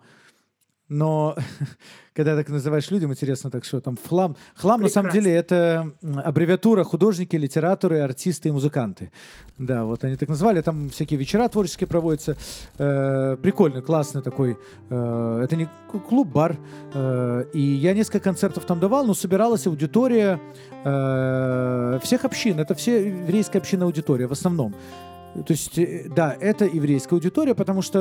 Но 0.90 1.36
когда 2.14 2.36
так 2.36 2.50
называешь 2.50 2.90
людям, 2.92 3.12
интересно, 3.12 3.52
так 3.52 3.66
что 3.66 3.82
там 3.82 3.98
хлам. 3.98 4.36
Хлам, 4.56 4.80
Прекрасно. 4.80 4.84
на 4.84 4.90
самом 4.90 5.12
деле, 5.12 5.36
это 5.36 5.92
аббревиатура 6.24 6.84
художники, 6.84 7.36
литераторы, 7.36 8.00
артисты 8.00 8.50
и 8.50 8.52
музыканты. 8.52 9.12
Да, 9.58 9.84
вот 9.84 10.04
они 10.04 10.16
так 10.16 10.30
назвали. 10.30 10.62
Там 10.62 10.90
всякие 10.90 11.20
вечера 11.20 11.48
творческие 11.50 11.88
проводятся. 11.88 12.38
Э, 12.78 13.38
прикольный, 13.42 13.82
классный 13.82 14.22
такой. 14.22 14.58
Э, 14.90 15.42
это 15.44 15.56
не 15.56 15.68
клуб, 16.10 16.30
бар. 16.30 16.58
Э, 16.94 17.44
и 17.54 17.62
я 17.62 17.94
несколько 17.94 18.20
концертов 18.20 18.66
там 18.66 18.80
давал, 18.80 19.06
но 19.06 19.14
собиралась 19.14 19.68
аудитория 19.68 20.40
э, 20.86 22.00
всех 22.04 22.24
общин. 22.26 22.60
Это 22.60 22.76
все 22.76 23.10
еврейская 23.10 23.58
община 23.58 23.86
аудитория 23.86 24.28
в 24.28 24.32
основном. 24.32 24.74
То 25.46 25.54
есть, 25.54 25.78
э, 25.78 26.08
да, 26.14 26.36
это 26.40 26.66
еврейская 26.66 27.16
аудитория, 27.16 27.54
потому 27.54 27.82
что, 27.82 28.00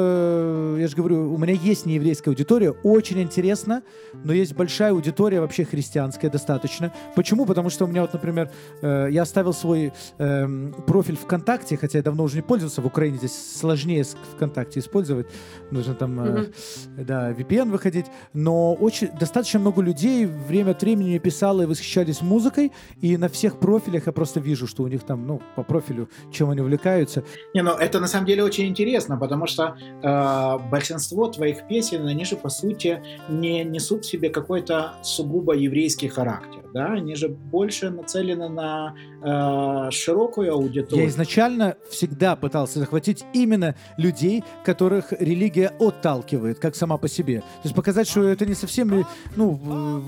э, 0.76 0.80
я 0.80 0.89
же 0.89 0.97
говорю, 0.97 1.32
у 1.32 1.39
меня 1.39 1.53
есть 1.53 1.87
нееврейская 1.87 2.32
аудитория, 2.32 2.70
очень 2.70 3.20
интересно, 3.20 3.82
но 4.24 4.32
есть 4.32 4.55
большая 4.55 4.93
аудитория 4.93 5.41
вообще 5.41 5.64
христианская 5.64 6.30
достаточно. 6.30 6.93
Почему? 7.14 7.45
Потому 7.47 7.70
что 7.70 7.84
у 7.84 7.89
меня 7.89 8.03
вот, 8.03 8.12
например, 8.12 8.51
э, 8.80 9.09
я 9.11 9.22
оставил 9.22 9.53
свой 9.53 9.93
э, 10.18 10.72
профиль 10.87 11.16
ВКонтакте, 11.16 11.76
хотя 11.76 11.99
я 11.99 12.03
давно 12.03 12.24
уже 12.24 12.37
не 12.37 12.43
пользовался, 12.43 12.80
в 12.80 12.87
Украине 12.87 13.18
здесь 13.18 13.57
сложнее 13.57 14.05
ВКонтакте 14.34 14.80
использовать, 14.80 15.26
нужно 15.70 15.95
там, 15.95 16.20
э, 16.20 16.24
mm-hmm. 16.24 17.05
да, 17.05 17.32
VPN 17.32 17.70
выходить, 17.70 18.07
но 18.32 18.74
очень, 18.74 19.11
достаточно 19.18 19.61
много 19.61 19.82
людей 19.82 20.26
время 20.26 20.70
от 20.70 20.82
времени 20.82 21.18
писало 21.18 21.62
и 21.62 21.66
восхищались 21.66 22.22
музыкой, 22.22 22.72
и 23.01 23.16
на 23.16 23.28
всех 23.28 23.59
профилях 23.59 24.07
я 24.07 24.12
просто 24.12 24.41
вижу, 24.41 24.66
что 24.66 24.82
у 24.82 24.89
них 24.89 25.03
там, 25.03 25.26
ну, 25.26 25.43
по 25.55 25.62
профилю, 25.62 26.09
чем 26.32 26.51
они 26.51 26.61
увлекаются, 26.61 27.24
не, 27.54 27.62
ну 27.62 27.72
это 27.72 28.00
на 28.00 28.06
самом 28.06 28.26
деле 28.26 28.44
очень 28.44 28.66
интересно, 28.66 29.16
потому 29.16 29.46
что 29.46 29.76
э, 30.02 30.58
большинство 30.70 31.28
твоих 31.28 31.66
песен, 31.68 32.06
они 32.06 32.24
же 32.24 32.36
по 32.36 32.48
сути 32.48 33.02
не 33.28 33.64
несут 33.64 34.04
в 34.04 34.08
себе 34.08 34.30
какой-то 34.30 34.94
сугубо 35.02 35.54
еврейский 35.54 36.08
характер, 36.08 36.62
да, 36.76 36.92
они 36.92 37.14
же 37.14 37.28
больше 37.28 37.88
нацелены 37.88 38.50
на 38.50 38.94
э, 39.22 39.90
широкую 39.90 40.52
аудиторию. 40.52 41.04
Я 41.04 41.08
изначально 41.08 41.76
всегда 41.90 42.36
пытался 42.36 42.80
захватить 42.80 43.24
именно 43.32 43.74
людей, 43.96 44.44
которых 44.62 45.12
религия 45.12 45.72
отталкивает, 45.80 46.58
как 46.58 46.76
сама 46.76 46.98
по 46.98 47.08
себе. 47.08 47.40
То 47.40 47.64
есть 47.64 47.74
показать, 47.74 48.06
что 48.06 48.24
это 48.24 48.44
не 48.44 48.52
совсем, 48.52 49.06
ну, 49.36 49.52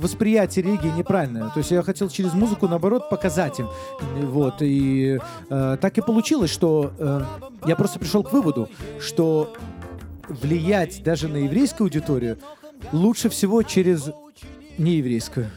восприятие 0.02 0.66
религии 0.66 0.92
неправильное. 0.94 1.48
То 1.48 1.60
есть 1.60 1.70
я 1.70 1.82
хотел 1.82 2.10
через 2.10 2.34
музыку, 2.34 2.68
наоборот, 2.68 3.08
показать 3.08 3.58
им. 3.60 3.68
Вот, 4.24 4.56
и 4.60 5.18
э, 5.48 5.76
так 5.80 5.96
и 5.96 6.02
получилось, 6.02 6.50
что 6.50 6.92
э, 6.98 7.22
я 7.66 7.76
просто 7.76 7.98
пришел 7.98 8.22
к 8.22 8.30
выводу, 8.30 8.68
что 9.00 9.54
влиять 10.28 11.02
даже 11.02 11.28
на 11.28 11.38
еврейскую 11.38 11.86
аудиторию 11.86 12.36
лучше 12.92 13.30
всего 13.30 13.62
через 13.62 14.10
нееврейскую. 14.76 15.50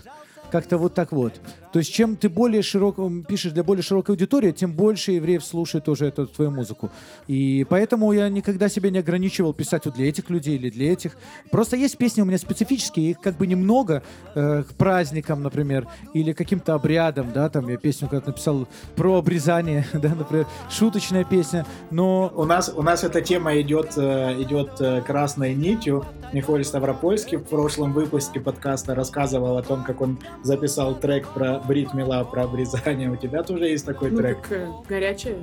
Как-то 0.52 0.78
вот 0.78 0.94
так 0.94 1.12
вот. 1.14 1.40
То 1.72 1.80
есть 1.80 1.94
чем 1.94 2.16
ты 2.16 2.30
более 2.30 2.62
широко 2.62 3.10
пишешь 3.28 3.54
для 3.54 3.64
более 3.64 3.84
широкой 3.84 4.16
аудитории, 4.16 4.52
тем 4.52 4.74
больше 4.74 5.14
евреев 5.14 5.44
слушает 5.44 5.88
уже 5.90 6.08
эту 6.08 6.28
твою 6.28 6.52
музыку. 6.52 6.92
И 7.28 7.66
поэтому 7.70 8.12
я 8.12 8.30
никогда 8.30 8.70
себя 8.70 8.90
не 8.90 9.00
ограничивал 9.00 9.54
писать 9.54 9.86
вот 9.86 9.96
для 9.96 10.10
этих 10.10 10.30
людей 10.30 10.56
или 10.56 10.70
для 10.70 10.92
этих. 10.92 11.18
Просто 11.50 11.78
есть 11.78 11.98
песни 11.98 12.22
у 12.22 12.26
меня 12.26 12.38
специфические, 12.38 13.12
их 13.12 13.20
как 13.20 13.38
бы 13.38 13.48
немного 13.48 14.04
э, 14.36 14.64
к 14.64 14.74
праздникам, 14.76 15.44
например, 15.44 15.88
или 16.14 16.34
каким-то 16.34 16.74
обрядам, 16.74 17.32
да, 17.34 17.50
там 17.50 17.68
я 17.70 17.78
песню 17.78 18.08
когда 18.10 18.28
написал 18.28 18.68
про 18.96 19.18
обрезание, 19.18 19.86
да, 19.94 20.10
например, 20.16 20.48
шуточная 20.70 21.24
песня, 21.24 21.66
но... 21.90 22.32
У 22.36 22.46
нас, 22.46 22.72
у 22.76 22.82
нас 22.82 23.04
эта 23.04 23.22
тема 23.22 23.60
идет, 23.62 23.94
э, 23.98 24.42
идет 24.42 24.80
э, 24.80 25.02
красной 25.02 25.54
нитью. 25.56 26.06
Михаил 26.34 26.64
Ставропольский 26.64 27.38
в 27.38 27.44
прошлом 27.44 27.94
выпуске 27.94 28.40
подкаста 28.40 28.96
рассказывал 28.96 29.58
о 29.58 29.64
том, 29.64 29.84
как 29.84 30.02
он 30.02 30.18
записал 30.44 30.96
трек 30.96 31.28
про 31.28 31.61
Брит 31.68 31.94
Мила 31.94 32.24
про 32.24 32.44
обрезание. 32.44 33.10
У 33.10 33.16
тебя 33.16 33.44
тоже 33.44 33.68
есть 33.68 33.86
такой 33.86 34.12
ну, 34.12 34.18
трек? 34.18 34.42
Так, 34.42 34.52
э, 34.52 34.68
горячая. 34.88 35.38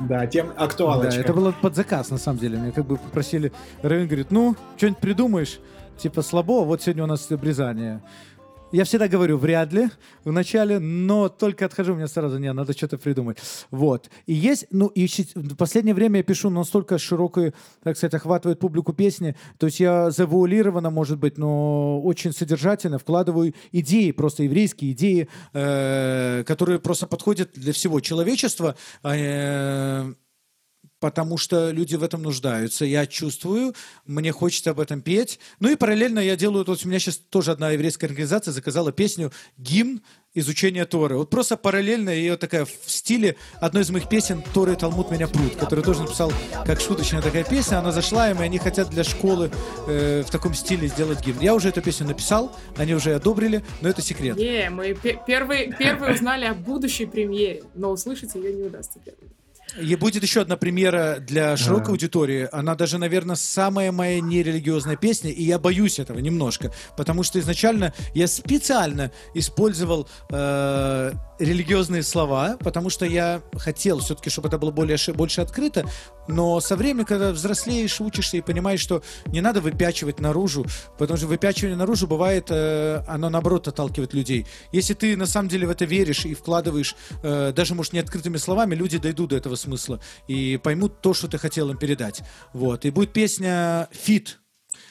Да, 0.00 0.26
тем 0.26 0.52
актуалочка. 0.56 1.12
Да, 1.12 1.20
это 1.20 1.32
было 1.32 1.52
под 1.52 1.74
заказ, 1.74 2.10
на 2.10 2.18
самом 2.18 2.38
деле. 2.38 2.58
Мне 2.58 2.72
как 2.72 2.86
бы 2.86 2.96
попросили, 2.96 3.52
Равин 3.82 4.06
говорит, 4.06 4.30
ну, 4.30 4.56
что-нибудь 4.76 4.98
придумаешь? 4.98 5.60
Типа 5.96 6.22
слабо, 6.22 6.64
вот 6.64 6.82
сегодня 6.82 7.04
у 7.04 7.06
нас 7.06 7.30
обрезание. 7.30 8.02
Я 8.74 8.82
всегда 8.82 9.06
говорю, 9.06 9.38
вряд 9.38 9.72
ли 9.72 9.88
в 10.24 10.32
начале, 10.32 10.80
но 10.80 11.28
только 11.28 11.64
отхожу, 11.64 11.94
мне 11.94 12.08
сразу, 12.08 12.38
не, 12.38 12.52
надо 12.52 12.72
что-то 12.72 12.98
придумать. 12.98 13.38
Вот. 13.70 14.10
И 14.26 14.34
есть, 14.34 14.66
ну, 14.72 14.88
и 14.88 15.06
в 15.06 15.54
последнее 15.54 15.94
время 15.94 16.16
я 16.16 16.22
пишу 16.24 16.50
настолько 16.50 16.98
широкую, 16.98 17.54
так 17.84 17.96
сказать, 17.96 18.14
охватывает 18.14 18.58
публику 18.58 18.92
песни, 18.92 19.36
то 19.58 19.66
есть 19.66 19.78
я 19.78 20.10
завуалированно, 20.10 20.90
может 20.90 21.20
быть, 21.20 21.38
но 21.38 22.00
очень 22.02 22.32
содержательно 22.32 22.98
вкладываю 22.98 23.54
идеи, 23.70 24.10
просто 24.10 24.42
еврейские 24.42 24.90
идеи, 24.90 25.28
э, 25.52 26.42
которые 26.44 26.80
просто 26.80 27.06
подходят 27.06 27.50
для 27.54 27.72
всего 27.72 28.00
человечества, 28.00 28.74
э, 29.04 30.14
потому 31.00 31.36
что 31.36 31.70
люди 31.70 31.96
в 31.96 32.02
этом 32.02 32.22
нуждаются. 32.22 32.84
Я 32.84 33.06
чувствую, 33.06 33.74
мне 34.06 34.32
хочется 34.32 34.70
об 34.70 34.80
этом 34.80 35.02
петь. 35.02 35.38
Ну 35.60 35.68
и 35.68 35.76
параллельно 35.76 36.18
я 36.18 36.36
делаю, 36.36 36.64
вот 36.66 36.84
у 36.84 36.88
меня 36.88 36.98
сейчас 36.98 37.16
тоже 37.16 37.52
одна 37.52 37.70
еврейская 37.70 38.06
организация 38.06 38.52
заказала 38.52 38.92
песню 38.92 39.32
«Гимн 39.58 40.00
изучения 40.34 40.84
Торы». 40.84 41.16
Вот 41.16 41.30
просто 41.30 41.56
параллельно 41.56 42.10
ее 42.10 42.36
такая 42.36 42.64
в 42.64 42.90
стиле 42.90 43.36
одной 43.60 43.82
из 43.82 43.90
моих 43.90 44.08
песен 44.08 44.42
«Торы 44.52 44.76
Талмуд 44.76 45.10
меня 45.10 45.28
пруд», 45.28 45.54
которую 45.56 45.84
тоже 45.84 46.02
написал 46.02 46.32
как 46.66 46.80
шуточная 46.80 47.22
такая 47.22 47.44
песня. 47.44 47.78
Она 47.78 47.92
зашла 47.92 48.30
им, 48.30 48.40
и 48.40 48.44
они 48.44 48.58
хотят 48.58 48.90
для 48.90 49.04
школы 49.04 49.50
э, 49.86 50.22
в 50.26 50.30
таком 50.30 50.54
стиле 50.54 50.88
сделать 50.88 51.24
гимн. 51.24 51.40
Я 51.40 51.54
уже 51.54 51.68
эту 51.68 51.82
песню 51.82 52.06
написал, 52.06 52.56
они 52.76 52.94
уже 52.94 53.14
одобрили, 53.14 53.64
но 53.80 53.88
это 53.88 54.02
секрет. 54.02 54.36
Не, 54.36 54.70
мы 54.70 54.96
первые, 55.26 55.72
первые 55.76 56.14
узнали 56.14 56.46
о 56.46 56.54
будущей 56.54 57.06
премьере, 57.06 57.62
но 57.74 57.90
услышать 57.90 58.34
ее 58.34 58.52
не 58.52 58.62
удастся 58.62 58.98
первым. 59.04 59.30
И 59.80 59.96
будет 59.96 60.22
еще 60.22 60.42
одна 60.42 60.56
премьера 60.56 61.18
для 61.18 61.56
широкой 61.56 61.90
аудитории. 61.90 62.48
Она 62.52 62.74
даже, 62.76 62.98
наверное, 62.98 63.36
самая 63.36 63.90
моя 63.90 64.20
нерелигиозная 64.20 64.96
песня, 64.96 65.30
и 65.30 65.42
я 65.42 65.58
боюсь 65.58 65.98
этого 65.98 66.18
немножко, 66.18 66.72
потому 66.96 67.22
что 67.24 67.40
изначально 67.40 67.92
я 68.14 68.28
специально 68.28 69.10
использовал 69.34 70.08
э, 70.30 71.12
религиозные 71.38 72.02
слова, 72.02 72.56
потому 72.60 72.90
что 72.90 73.04
я 73.04 73.42
хотел 73.56 73.98
все-таки, 73.98 74.30
чтобы 74.30 74.48
это 74.48 74.58
было 74.58 74.70
более, 74.70 74.96
больше 75.14 75.40
открыто, 75.40 75.84
но 76.28 76.60
со 76.60 76.76
временем, 76.76 77.04
когда 77.04 77.32
взрослеешь, 77.32 78.00
учишься 78.00 78.36
и 78.36 78.40
понимаешь, 78.40 78.80
что 78.80 79.02
не 79.26 79.40
надо 79.40 79.60
выпячивать 79.60 80.20
наружу, 80.20 80.66
потому 80.98 81.16
что 81.16 81.26
выпячивание 81.26 81.76
наружу 81.76 82.06
бывает, 82.06 82.46
э, 82.50 83.02
оно 83.08 83.28
наоборот 83.28 83.66
отталкивает 83.66 84.14
людей. 84.14 84.46
Если 84.72 84.94
ты 84.94 85.16
на 85.16 85.26
самом 85.26 85.48
деле 85.48 85.66
в 85.66 85.70
это 85.70 85.84
веришь 85.84 86.24
и 86.24 86.34
вкладываешь, 86.34 86.94
э, 87.22 87.52
даже, 87.54 87.74
может, 87.74 87.92
не 87.92 87.98
открытыми 87.98 88.36
словами, 88.36 88.74
люди 88.74 88.98
дойдут 88.98 89.30
до 89.30 89.36
этого 89.36 89.56
смысла 89.64 90.00
и 90.28 90.58
поймут 90.62 91.00
то, 91.00 91.14
что 91.14 91.28
ты 91.28 91.38
хотел 91.38 91.70
им 91.70 91.76
передать. 91.76 92.22
Вот. 92.52 92.84
И 92.84 92.90
будет 92.90 93.12
песня 93.12 93.88
«Фит» 93.92 94.38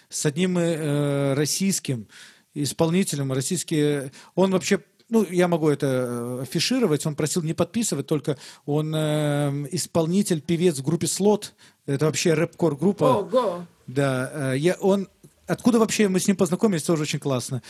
с 0.10 0.26
одним 0.26 0.58
э, 0.58 1.34
российским 1.34 2.08
исполнителем. 2.54 3.32
Российский... 3.32 4.12
Он 4.36 4.52
вообще 4.52 4.80
ну, 5.10 5.26
я 5.30 5.48
могу 5.48 5.70
это 5.70 5.88
э, 5.88 6.42
афишировать, 6.44 7.06
он 7.06 7.16
просил 7.16 7.44
не 7.44 7.54
подписывать, 7.54 8.08
только 8.08 8.38
он 8.66 8.94
э, 8.96 9.68
исполнитель, 9.72 10.42
певец 10.42 10.80
в 10.80 10.84
группе 10.84 11.08
«Слот», 11.08 11.54
это 11.86 12.06
вообще 12.06 12.34
рэп-кор 12.34 12.76
группа. 12.76 13.20
Ого! 13.20 13.66
Да, 13.86 14.54
э, 14.54 14.58
я, 14.58 14.76
он, 14.80 15.08
откуда 15.48 15.80
вообще 15.80 16.08
мы 16.08 16.20
с 16.20 16.28
ним 16.28 16.38
познакомились, 16.38 16.84
тоже 16.84 17.04
очень 17.04 17.20
классно. 17.20 17.62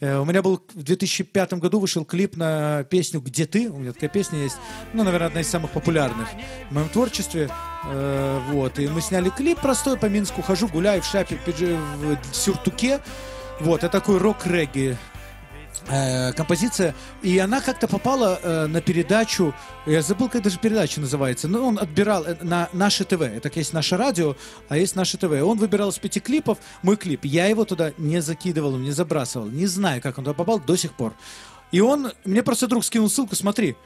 Э, 0.00 0.18
у 0.18 0.24
меня 0.24 0.42
был 0.42 0.62
в 0.74 0.82
2005 0.82 1.54
году 1.54 1.80
вышел 1.80 2.04
клип 2.04 2.36
на 2.36 2.84
песню 2.84 3.20
«Где 3.20 3.46
ты?». 3.46 3.68
У 3.68 3.78
меня 3.78 3.92
такая 3.92 4.10
песня 4.10 4.38
есть, 4.40 4.56
ну, 4.92 5.02
наверное, 5.02 5.28
одна 5.28 5.40
из 5.40 5.48
самых 5.48 5.70
популярных 5.72 6.28
в 6.70 6.74
моем 6.74 6.88
творчестве. 6.88 7.50
Э, 7.86 8.40
вот, 8.50 8.78
и 8.78 8.88
мы 8.88 9.00
сняли 9.00 9.30
клип 9.30 9.60
простой 9.60 9.98
по 9.98 10.06
Минску. 10.06 10.42
Хожу, 10.42 10.68
гуляю 10.68 11.02
в 11.02 11.06
шапе, 11.06 11.38
в 11.46 12.34
сюртуке. 12.34 13.00
Вот, 13.60 13.82
это 13.82 13.88
такой 13.88 14.18
рок-регги 14.18 14.96
э, 15.90 16.32
композиция, 16.32 16.94
и 17.22 17.38
она 17.38 17.60
как-то 17.60 17.88
попала 17.88 18.38
э, 18.42 18.66
на 18.66 18.80
передачу, 18.80 19.54
я 19.86 20.02
забыл, 20.02 20.28
как 20.28 20.42
даже 20.42 20.58
передача 20.58 21.00
называется, 21.00 21.48
но 21.48 21.66
он 21.66 21.78
отбирал 21.78 22.24
э, 22.24 22.36
на 22.42 22.68
наше 22.72 23.04
ТВ, 23.04 23.22
это 23.22 23.50
есть 23.54 23.72
наше 23.72 23.96
радио, 23.96 24.36
а 24.68 24.76
есть 24.76 24.96
наше 24.96 25.16
ТВ. 25.18 25.30
Он 25.42 25.58
выбирал 25.58 25.90
из 25.90 25.98
пяти 25.98 26.20
клипов 26.20 26.58
мой 26.82 26.96
клип, 26.96 27.24
я 27.24 27.46
его 27.46 27.64
туда 27.64 27.92
не 27.98 28.20
закидывал, 28.20 28.76
не 28.76 28.90
забрасывал, 28.90 29.46
не 29.46 29.66
знаю, 29.66 30.02
как 30.02 30.18
он 30.18 30.24
туда 30.24 30.34
попал 30.34 30.60
до 30.60 30.76
сих 30.76 30.92
пор. 30.92 31.14
И 31.70 31.80
он, 31.80 32.12
мне 32.24 32.42
просто 32.42 32.66
друг 32.66 32.84
скинул 32.84 33.10
ссылку, 33.10 33.36
смотри, 33.36 33.76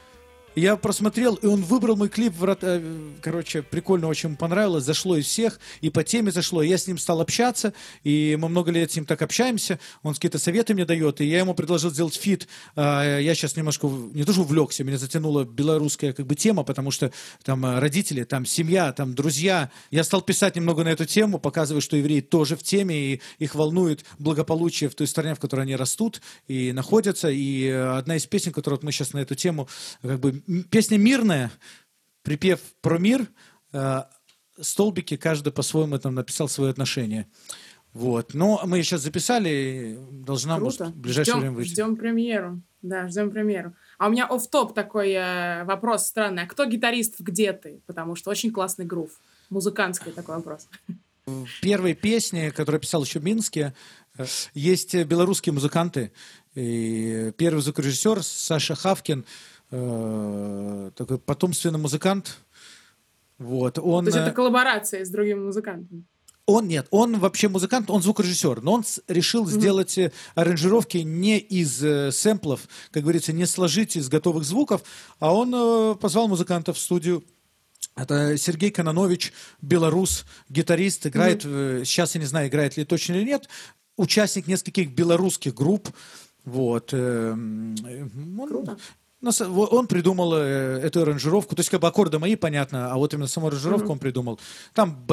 я 0.55 0.75
просмотрел, 0.75 1.35
и 1.35 1.47
он 1.47 1.61
выбрал 1.63 1.95
мой 1.95 2.09
клип. 2.09 2.33
Э, 2.41 2.81
короче, 3.21 3.61
прикольно, 3.61 4.07
очень 4.07 4.35
понравилось. 4.35 4.83
Зашло 4.83 5.17
из 5.17 5.25
всех, 5.25 5.59
и 5.81 5.89
по 5.89 6.03
теме 6.03 6.31
зашло. 6.31 6.61
Я 6.61 6.77
с 6.77 6.87
ним 6.87 6.97
стал 6.97 7.21
общаться, 7.21 7.73
и 8.03 8.37
мы 8.39 8.49
много 8.49 8.71
лет 8.71 8.91
с 8.91 8.95
ним 8.95 9.05
так 9.05 9.21
общаемся. 9.21 9.79
Он 10.03 10.13
какие-то 10.13 10.39
советы 10.39 10.73
мне 10.73 10.85
дает, 10.85 11.21
и 11.21 11.25
я 11.25 11.39
ему 11.39 11.53
предложил 11.53 11.89
сделать 11.89 12.15
feat. 12.15 12.47
А, 12.75 13.19
я 13.19 13.33
сейчас 13.33 13.55
немножко, 13.55 13.87
не 13.87 14.23
то 14.23 14.33
что 14.33 14.41
увлекся, 14.41 14.83
меня 14.83 14.97
затянула 14.97 15.43
белорусская 15.43 16.13
как 16.13 16.27
бы 16.27 16.35
тема, 16.35 16.63
потому 16.63 16.91
что 16.91 17.11
там 17.43 17.65
э, 17.65 17.79
родители, 17.79 18.23
там 18.23 18.45
семья, 18.45 18.91
там 18.93 19.15
друзья. 19.15 19.71
Я 19.89 20.03
стал 20.03 20.21
писать 20.21 20.55
немного 20.55 20.83
на 20.83 20.89
эту 20.89 21.05
тему, 21.05 21.39
показывая, 21.39 21.81
что 21.81 21.97
евреи 21.97 22.21
тоже 22.21 22.55
в 22.55 22.63
теме, 22.63 23.13
и 23.13 23.21
их 23.39 23.55
волнует 23.55 24.05
благополучие 24.19 24.89
в 24.89 24.95
той 24.95 25.07
стране, 25.07 25.33
в 25.33 25.39
которой 25.39 25.61
они 25.61 25.75
растут 25.75 26.21
и 26.47 26.71
находятся. 26.73 27.29
И 27.29 27.65
э, 27.65 27.97
одна 27.97 28.17
из 28.17 28.25
песен, 28.27 28.51
которую 28.51 28.77
вот 28.77 28.83
мы 28.83 28.91
сейчас 28.91 29.13
на 29.13 29.19
эту 29.19 29.35
тему 29.35 29.67
как 30.01 30.19
бы 30.19 30.42
песня 30.69 30.97
мирная, 30.97 31.51
припев 32.23 32.59
про 32.81 32.97
мир, 32.97 33.27
э, 33.71 34.03
столбики, 34.59 35.17
каждый 35.17 35.51
по-своему 35.53 35.97
там 35.99 36.15
написал 36.15 36.47
свое 36.47 36.71
отношение. 36.71 37.27
Вот. 37.93 38.33
Но 38.33 38.61
мы 38.65 38.81
сейчас 38.81 39.01
записали, 39.01 39.97
должна 40.11 40.57
Круто. 40.57 40.85
в 40.85 40.95
ближайшее 40.95 41.33
ждем, 41.33 41.39
время 41.41 41.55
выйти. 41.55 41.71
Ждем 41.71 41.95
премьеру. 41.95 42.61
Да, 42.81 43.07
ждем 43.07 43.31
премьеру. 43.31 43.73
А 43.97 44.07
у 44.07 44.11
меня 44.11 44.25
оф 44.25 44.47
топ 44.49 44.73
такой 44.73 45.11
э, 45.11 45.63
вопрос 45.65 46.07
странный. 46.07 46.43
А 46.43 46.47
кто 46.47 46.65
гитарист 46.65 47.19
в 47.19 47.23
«Где 47.23 47.53
ты?» 47.53 47.81
Потому 47.85 48.15
что 48.15 48.31
очень 48.31 48.51
классный 48.51 48.85
грув. 48.85 49.11
Музыкантский 49.49 50.11
такой 50.11 50.35
вопрос. 50.35 50.67
В 51.25 51.61
первой 51.61 51.93
песне, 51.93 52.51
которую 52.51 52.81
писал 52.81 53.03
еще 53.03 53.19
в 53.19 53.23
Минске, 53.23 53.73
э, 54.17 54.25
есть 54.53 54.95
белорусские 54.95 55.53
музыканты. 55.53 56.11
И 56.55 57.31
первый 57.37 57.61
звукорежиссер 57.61 58.23
Саша 58.23 58.75
Хавкин– 58.75 59.23
э, 59.73 60.91
такой 60.95 61.17
потомственный 61.17 61.79
музыкант. 61.79 62.37
Вот, 63.39 63.79
он, 63.79 64.05
То 64.05 64.09
есть 64.09 64.17
это 64.17 64.29
э, 64.29 64.33
коллаборация 64.33 65.03
с 65.03 65.09
другими 65.09 65.39
музыкантами? 65.39 66.03
Он 66.45 66.67
нет, 66.67 66.87
он 66.91 67.19
вообще 67.19 67.47
музыкант, 67.47 67.89
он 67.89 68.01
звукорежиссер, 68.01 68.61
но 68.61 68.73
он 68.73 68.83
решил 69.07 69.45
mm-hmm. 69.45 69.51
сделать 69.51 69.97
э, 69.97 70.11
аранжировки 70.35 70.97
не 70.97 71.39
из 71.39 71.83
э, 71.83 72.11
сэмплов, 72.11 72.67
как 72.91 73.03
говорится, 73.03 73.33
не 73.33 73.45
сложить 73.45 73.95
из 73.95 74.09
готовых 74.09 74.43
звуков, 74.43 74.83
а 75.19 75.33
он 75.33 75.53
э, 75.55 75.95
позвал 75.95 76.27
музыкантов 76.27 76.77
в 76.77 76.81
студию. 76.81 77.23
Это 77.95 78.37
Сергей 78.37 78.71
Кононович, 78.71 79.33
белорус, 79.61 80.25
гитарист, 80.49 81.07
играет, 81.07 81.45
mm-hmm. 81.45 81.81
э, 81.81 81.85
сейчас 81.85 82.15
я 82.15 82.21
не 82.21 82.27
знаю, 82.27 82.49
играет 82.49 82.77
ли 82.77 82.85
точно 82.85 83.13
или 83.13 83.23
нет, 83.23 83.47
участник 83.95 84.47
нескольких 84.47 84.91
белорусских 84.91 85.55
групп. 85.55 85.89
Вот. 86.43 86.89
Э, 86.91 87.31
он, 87.31 88.47
Круто. 88.49 88.77
Он 89.23 89.87
придумал 89.87 90.33
э, 90.35 90.81
эту 90.83 91.01
аранжировку, 91.01 91.55
то 91.55 91.61
есть 91.61 91.69
как 91.69 91.79
бы 91.79 91.87
аккорды 91.87 92.19
мои, 92.19 92.35
понятно, 92.35 92.91
а 92.91 92.97
вот 92.97 93.13
именно 93.13 93.27
саму 93.27 93.47
аранжировку 93.47 93.87
mm-hmm. 93.87 93.91
он 93.91 93.99
придумал. 93.99 94.39
Там 94.73 95.05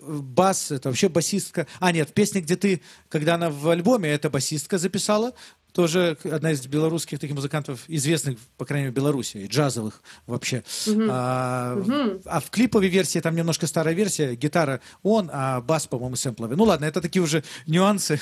бас, 0.00 0.70
это 0.70 0.88
вообще 0.88 1.08
басистка. 1.08 1.66
А, 1.80 1.90
нет, 1.92 2.10
в 2.10 2.12
песне, 2.12 2.40
где 2.40 2.56
ты, 2.56 2.80
когда 3.08 3.34
она 3.34 3.50
в 3.50 3.68
альбоме, 3.68 4.08
это 4.10 4.30
басистка 4.30 4.78
записала, 4.78 5.32
тоже 5.76 6.16
одна 6.24 6.52
из 6.52 6.66
белорусских 6.66 7.18
таких 7.18 7.36
музыкантов, 7.36 7.84
известных, 7.86 8.38
по 8.56 8.64
крайней 8.64 8.84
мере, 8.84 8.92
в 8.92 8.96
Беларуси, 8.96 9.36
и 9.36 9.46
джазовых 9.46 10.02
вообще. 10.26 10.56
Mm-hmm. 10.56 11.08
А, 11.10 11.76
mm-hmm. 11.76 12.22
а 12.24 12.40
в 12.40 12.48
клиповой 12.48 12.88
версии, 12.88 13.18
там 13.18 13.36
немножко 13.36 13.66
старая 13.66 13.94
версия, 13.94 14.34
гитара 14.36 14.80
он, 15.02 15.28
а 15.30 15.60
бас, 15.60 15.86
по-моему, 15.86 16.16
сэмпловый. 16.16 16.56
Ну 16.56 16.64
ладно, 16.64 16.86
это 16.86 17.02
такие 17.02 17.22
уже 17.22 17.44
нюансы. 17.66 18.18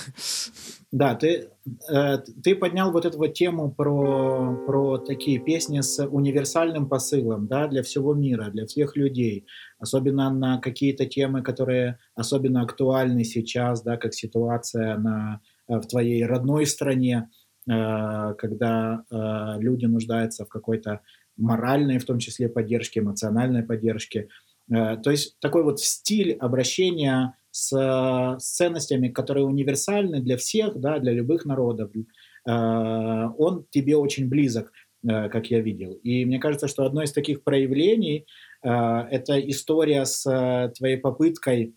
Да, 0.90 1.14
ты, 1.14 1.48
э, 1.92 2.18
ты 2.42 2.54
поднял 2.56 2.92
вот 2.92 3.04
эту 3.04 3.18
вот 3.18 3.34
тему 3.34 3.70
про, 3.70 4.56
про 4.66 4.98
такие 4.98 5.38
песни 5.38 5.80
с 5.80 6.04
универсальным 6.04 6.88
посылом, 6.88 7.46
да, 7.46 7.68
для 7.68 7.82
всего 7.82 8.14
мира, 8.14 8.50
для 8.50 8.66
всех 8.66 8.96
людей, 8.96 9.46
особенно 9.78 10.30
на 10.30 10.58
какие-то 10.58 11.06
темы, 11.06 11.42
которые 11.42 11.98
особенно 12.14 12.62
актуальны 12.62 13.24
сейчас, 13.24 13.82
да, 13.82 13.96
как 13.96 14.14
ситуация 14.14 14.96
на, 14.98 15.40
э, 15.68 15.78
в 15.78 15.86
твоей 15.86 16.24
родной 16.24 16.66
стране, 16.66 17.28
когда 17.66 19.04
э, 19.10 19.60
люди 19.60 19.86
нуждаются 19.86 20.44
в 20.44 20.48
какой-то 20.48 21.00
моральной, 21.36 21.98
в 21.98 22.04
том 22.04 22.18
числе, 22.18 22.48
поддержке, 22.48 23.00
эмоциональной 23.00 23.62
поддержке. 23.62 24.28
Э, 24.70 24.96
то 24.96 25.10
есть 25.10 25.38
такой 25.40 25.62
вот 25.62 25.80
стиль 25.80 26.32
обращения 26.34 27.36
с, 27.50 27.70
с 27.70 28.56
ценностями, 28.56 29.08
которые 29.08 29.46
универсальны 29.46 30.20
для 30.20 30.36
всех, 30.36 30.78
да, 30.80 30.98
для 30.98 31.12
любых 31.12 31.44
народов, 31.44 31.90
э, 31.94 32.50
он 32.50 33.66
тебе 33.70 33.96
очень 33.96 34.28
близок, 34.28 34.72
э, 35.04 35.28
как 35.28 35.50
я 35.50 35.60
видел. 35.60 35.92
И 36.02 36.24
мне 36.24 36.38
кажется, 36.38 36.68
что 36.68 36.84
одно 36.84 37.02
из 37.02 37.12
таких 37.12 37.44
проявлений 37.44 38.26
э, 38.62 38.68
это 38.68 39.38
история 39.38 40.04
с 40.04 40.72
твоей 40.76 40.96
попыткой, 40.96 41.74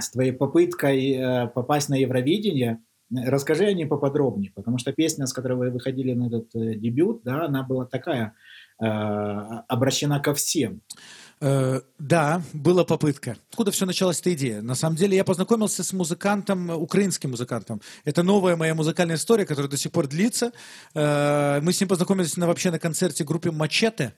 с 0.00 0.10
твоей 0.10 0.32
попыткой 0.32 1.48
попасть 1.54 1.88
на 1.88 1.96
Евровидение. 1.96 2.80
Расскажи 3.10 3.64
о 3.64 3.72
ней 3.72 3.86
поподробнее, 3.86 4.52
потому 4.54 4.76
что 4.78 4.92
песня, 4.92 5.26
с 5.26 5.32
которой 5.32 5.54
вы 5.54 5.70
выходили 5.70 6.12
на 6.12 6.26
этот 6.26 6.50
дебют, 6.52 7.22
да, 7.24 7.46
она 7.46 7.62
была 7.62 7.86
такая, 7.86 8.34
обращена 8.78 10.20
ко 10.20 10.34
всем. 10.34 10.82
Э, 11.40 11.80
да, 11.98 12.42
была 12.52 12.84
попытка. 12.84 13.36
Откуда 13.50 13.70
все 13.70 13.86
началась 13.86 14.20
эта 14.20 14.34
идея? 14.34 14.60
На 14.60 14.74
самом 14.74 14.96
деле 14.96 15.16
я 15.16 15.24
познакомился 15.24 15.84
с 15.84 15.92
музыкантом, 15.92 16.70
украинским 16.70 17.30
музыкантом. 17.30 17.80
Это 18.04 18.22
новая 18.22 18.56
моя 18.56 18.74
музыкальная 18.74 19.16
история, 19.16 19.46
которая 19.46 19.70
до 19.70 19.76
сих 19.76 19.92
пор 19.92 20.08
длится. 20.08 20.52
Э, 20.94 21.60
мы 21.62 21.72
с 21.72 21.80
ним 21.80 21.88
познакомились 21.88 22.36
на, 22.36 22.46
вообще 22.46 22.70
на 22.70 22.78
концерте 22.78 23.24
группы 23.24 23.52
«Мачете». 23.52 24.14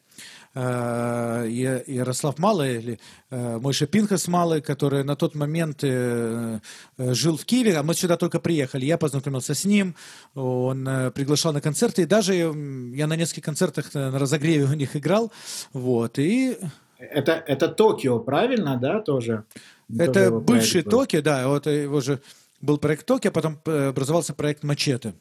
Э, 0.52 1.46
Ярослав 1.86 2.36
Малый 2.38 2.78
или 2.78 3.00
э, 3.30 3.58
Мойша 3.58 3.86
Пинхас 3.86 4.26
Малый, 4.26 4.60
который 4.60 5.04
на 5.04 5.14
тот 5.14 5.36
момент 5.36 5.78
э, 5.82 6.58
жил 6.98 7.36
в 7.36 7.44
Киеве, 7.44 7.76
а 7.76 7.84
мы 7.84 7.94
сюда 7.94 8.16
только 8.16 8.40
приехали. 8.40 8.84
Я 8.84 8.98
познакомился 8.98 9.54
с 9.54 9.64
ним, 9.64 9.94
он 10.34 11.12
приглашал 11.14 11.52
на 11.52 11.60
концерты, 11.60 12.02
и 12.02 12.04
даже 12.04 12.34
я 12.34 13.06
на 13.06 13.14
нескольких 13.14 13.44
концертах 13.44 13.94
на 13.94 14.18
разогреве 14.18 14.49
у 14.58 14.74
них 14.74 14.96
играл. 14.96 15.32
Вот, 15.72 16.18
и 16.18 16.58
это, 16.98 17.32
это 17.46 17.68
Токио, 17.68 18.18
правильно, 18.18 18.76
да, 18.76 19.00
тоже? 19.00 19.44
Это 19.88 20.12
тоже 20.12 20.30
бывший 20.30 20.82
Токио, 20.82 21.22
да, 21.22 21.48
вот 21.48 21.66
его 21.66 22.00
же 22.00 22.20
был 22.60 22.78
проект 22.78 23.06
Токио, 23.06 23.30
а 23.30 23.32
потом 23.32 23.58
э, 23.64 23.88
образовался 23.88 24.34
проект 24.34 24.62
Мачете. 24.62 25.14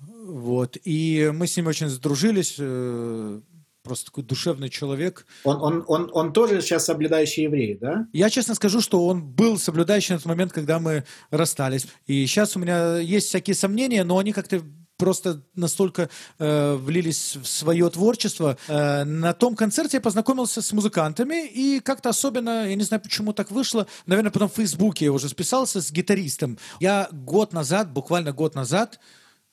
Вот, 0.00 0.76
и 0.84 1.30
мы 1.34 1.46
с 1.46 1.56
ним 1.56 1.66
очень 1.66 1.88
сдружились, 1.88 2.56
э, 2.58 3.40
просто 3.82 4.06
такой 4.06 4.24
душевный 4.24 4.68
человек. 4.68 5.26
Он, 5.44 5.62
он, 5.62 5.84
он, 5.86 6.10
он 6.12 6.32
тоже 6.32 6.60
сейчас 6.60 6.84
соблюдающий 6.84 7.44
еврей, 7.44 7.78
да? 7.80 8.06
Я 8.12 8.30
честно 8.30 8.54
скажу, 8.54 8.80
что 8.80 9.06
он 9.06 9.24
был 9.24 9.58
соблюдающий 9.58 10.14
на 10.14 10.18
тот 10.18 10.26
момент, 10.26 10.52
когда 10.52 10.78
мы 10.78 11.04
расстались. 11.30 11.86
И 12.06 12.26
сейчас 12.26 12.56
у 12.56 12.60
меня 12.60 12.98
есть 12.98 13.28
всякие 13.28 13.54
сомнения, 13.54 14.04
но 14.04 14.18
они 14.18 14.32
как-то 14.32 14.62
просто 14.98 15.42
настолько 15.54 16.10
э, 16.38 16.74
влились 16.74 17.36
в 17.36 17.46
свое 17.46 17.88
творчество. 17.88 18.58
Э, 18.66 19.04
на 19.04 19.32
том 19.32 19.56
концерте 19.56 19.96
я 19.96 20.00
познакомился 20.00 20.60
с 20.60 20.72
музыкантами, 20.72 21.46
и 21.46 21.80
как-то 21.80 22.10
особенно, 22.10 22.68
я 22.68 22.74
не 22.74 22.84
знаю, 22.84 23.00
почему 23.00 23.32
так 23.32 23.50
вышло, 23.50 23.86
наверное, 24.06 24.32
потом 24.32 24.48
в 24.50 24.54
Фейсбуке 24.54 25.06
я 25.06 25.12
уже 25.12 25.28
списался 25.28 25.80
с 25.80 25.90
гитаристом. 25.90 26.58
Я 26.80 27.08
год 27.12 27.52
назад, 27.52 27.92
буквально 27.92 28.32
год 28.32 28.54
назад, 28.54 28.98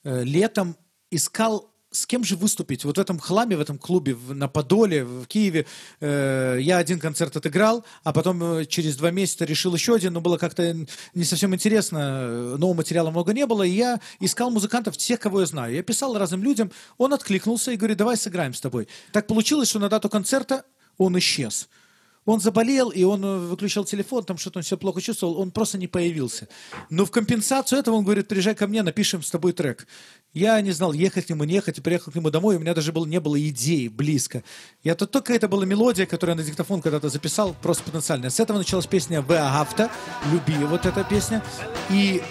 э, 0.04 0.24
летом 0.24 0.76
искал 1.12 1.75
с 1.96 2.06
кем 2.06 2.24
же 2.24 2.36
выступить? 2.36 2.84
Вот 2.84 2.98
в 2.98 3.02
этом 3.02 3.20
хламе, 3.20 3.58
в 3.58 3.62
этом 3.62 3.78
клубе 3.78 4.16
на 4.30 4.48
Подоле, 4.48 5.06
в 5.06 5.26
Киеве, 5.26 5.66
э, 6.02 6.58
я 6.62 6.78
один 6.78 7.00
концерт 7.00 7.36
отыграл, 7.36 7.86
а 8.04 8.14
потом 8.14 8.43
э, 8.43 8.66
через 8.66 8.98
два 8.98 9.12
месяца 9.12 9.46
решил 9.46 9.74
еще 9.74 9.96
один, 9.96 10.14
но 10.14 10.22
было 10.22 10.38
как-то 10.38 10.76
не 11.14 11.24
совсем 11.24 11.56
интересно, 11.56 12.58
нового 12.58 12.78
материала 12.78 13.12
много 13.12 13.34
не 13.34 13.46
было, 13.46 13.64
и 13.64 13.70
я 13.70 14.00
искал 14.20 14.52
музыкантов, 14.52 14.98
всех, 14.98 15.20
кого 15.20 15.41
я 15.41 15.46
знаю. 15.46 15.74
Я 15.74 15.84
писал 15.84 16.18
разным 16.18 16.43
людям, 16.43 16.72
он 16.98 17.14
откликнулся 17.14 17.72
и 17.72 17.78
говорит, 17.78 17.98
давай 17.98 18.18
сыграем 18.18 18.54
с 18.54 18.62
тобой. 18.62 18.88
Так 19.12 19.28
получилось, 19.28 19.70
что 19.70 19.80
на 19.80 19.89
дату 19.89 20.10
концерта 20.10 20.66
он 20.98 21.18
исчез. 21.18 21.70
Он 22.26 22.40
заболел, 22.40 22.90
и 22.90 23.04
он 23.04 23.24
э, 23.24 23.38
выключал 23.38 23.86
телефон, 23.86 24.24
там 24.24 24.38
что-то 24.38 24.60
он 24.60 24.64
все 24.64 24.78
плохо 24.78 25.00
чувствовал, 25.00 25.40
он 25.40 25.52
просто 25.52 25.78
не 25.78 25.88
появился. 25.88 26.48
Но 26.90 27.06
в 27.06 27.12
компенсацию 27.12 27.80
этого 27.80 27.96
он 27.96 28.04
говорит, 28.04 28.28
приезжай 28.28 28.56
ко 28.56 28.68
мне, 28.68 28.82
напишем 28.82 29.22
с 29.22 29.30
тобой 29.30 29.54
трек. 29.54 29.88
Я 30.34 30.60
не 30.62 30.72
знал, 30.72 30.92
ехать 30.92 31.28
к 31.28 31.30
нему, 31.30 31.44
не 31.44 31.54
ехать, 31.54 31.82
приехал 31.84 32.12
к 32.12 32.16
нему 32.16 32.32
домой, 32.32 32.56
у 32.56 32.60
меня 32.60 32.74
даже 32.74 32.92
было, 32.92 33.06
не 33.06 33.20
было 33.20 33.40
идеи 33.50 33.88
близко. 33.88 34.44
Я 34.84 34.96
тут 34.96 35.12
только 35.12 35.34
это 35.34 35.48
была 35.48 35.66
мелодия, 35.66 36.06
которую 36.06 36.36
я 36.36 36.42
на 36.42 36.48
диктофон 36.48 36.82
когда-то 36.82 37.10
записал, 37.10 37.56
просто 37.62 37.84
потенциально. 37.84 38.30
С 38.30 38.40
этого 38.40 38.58
началась 38.58 38.88
песня 38.88 39.22
«Веагавта», 39.22 39.92
«Люби», 40.32 40.58
вот 40.66 40.86
эта 40.86 41.04
песня. 41.04 41.44
И 41.92 42.22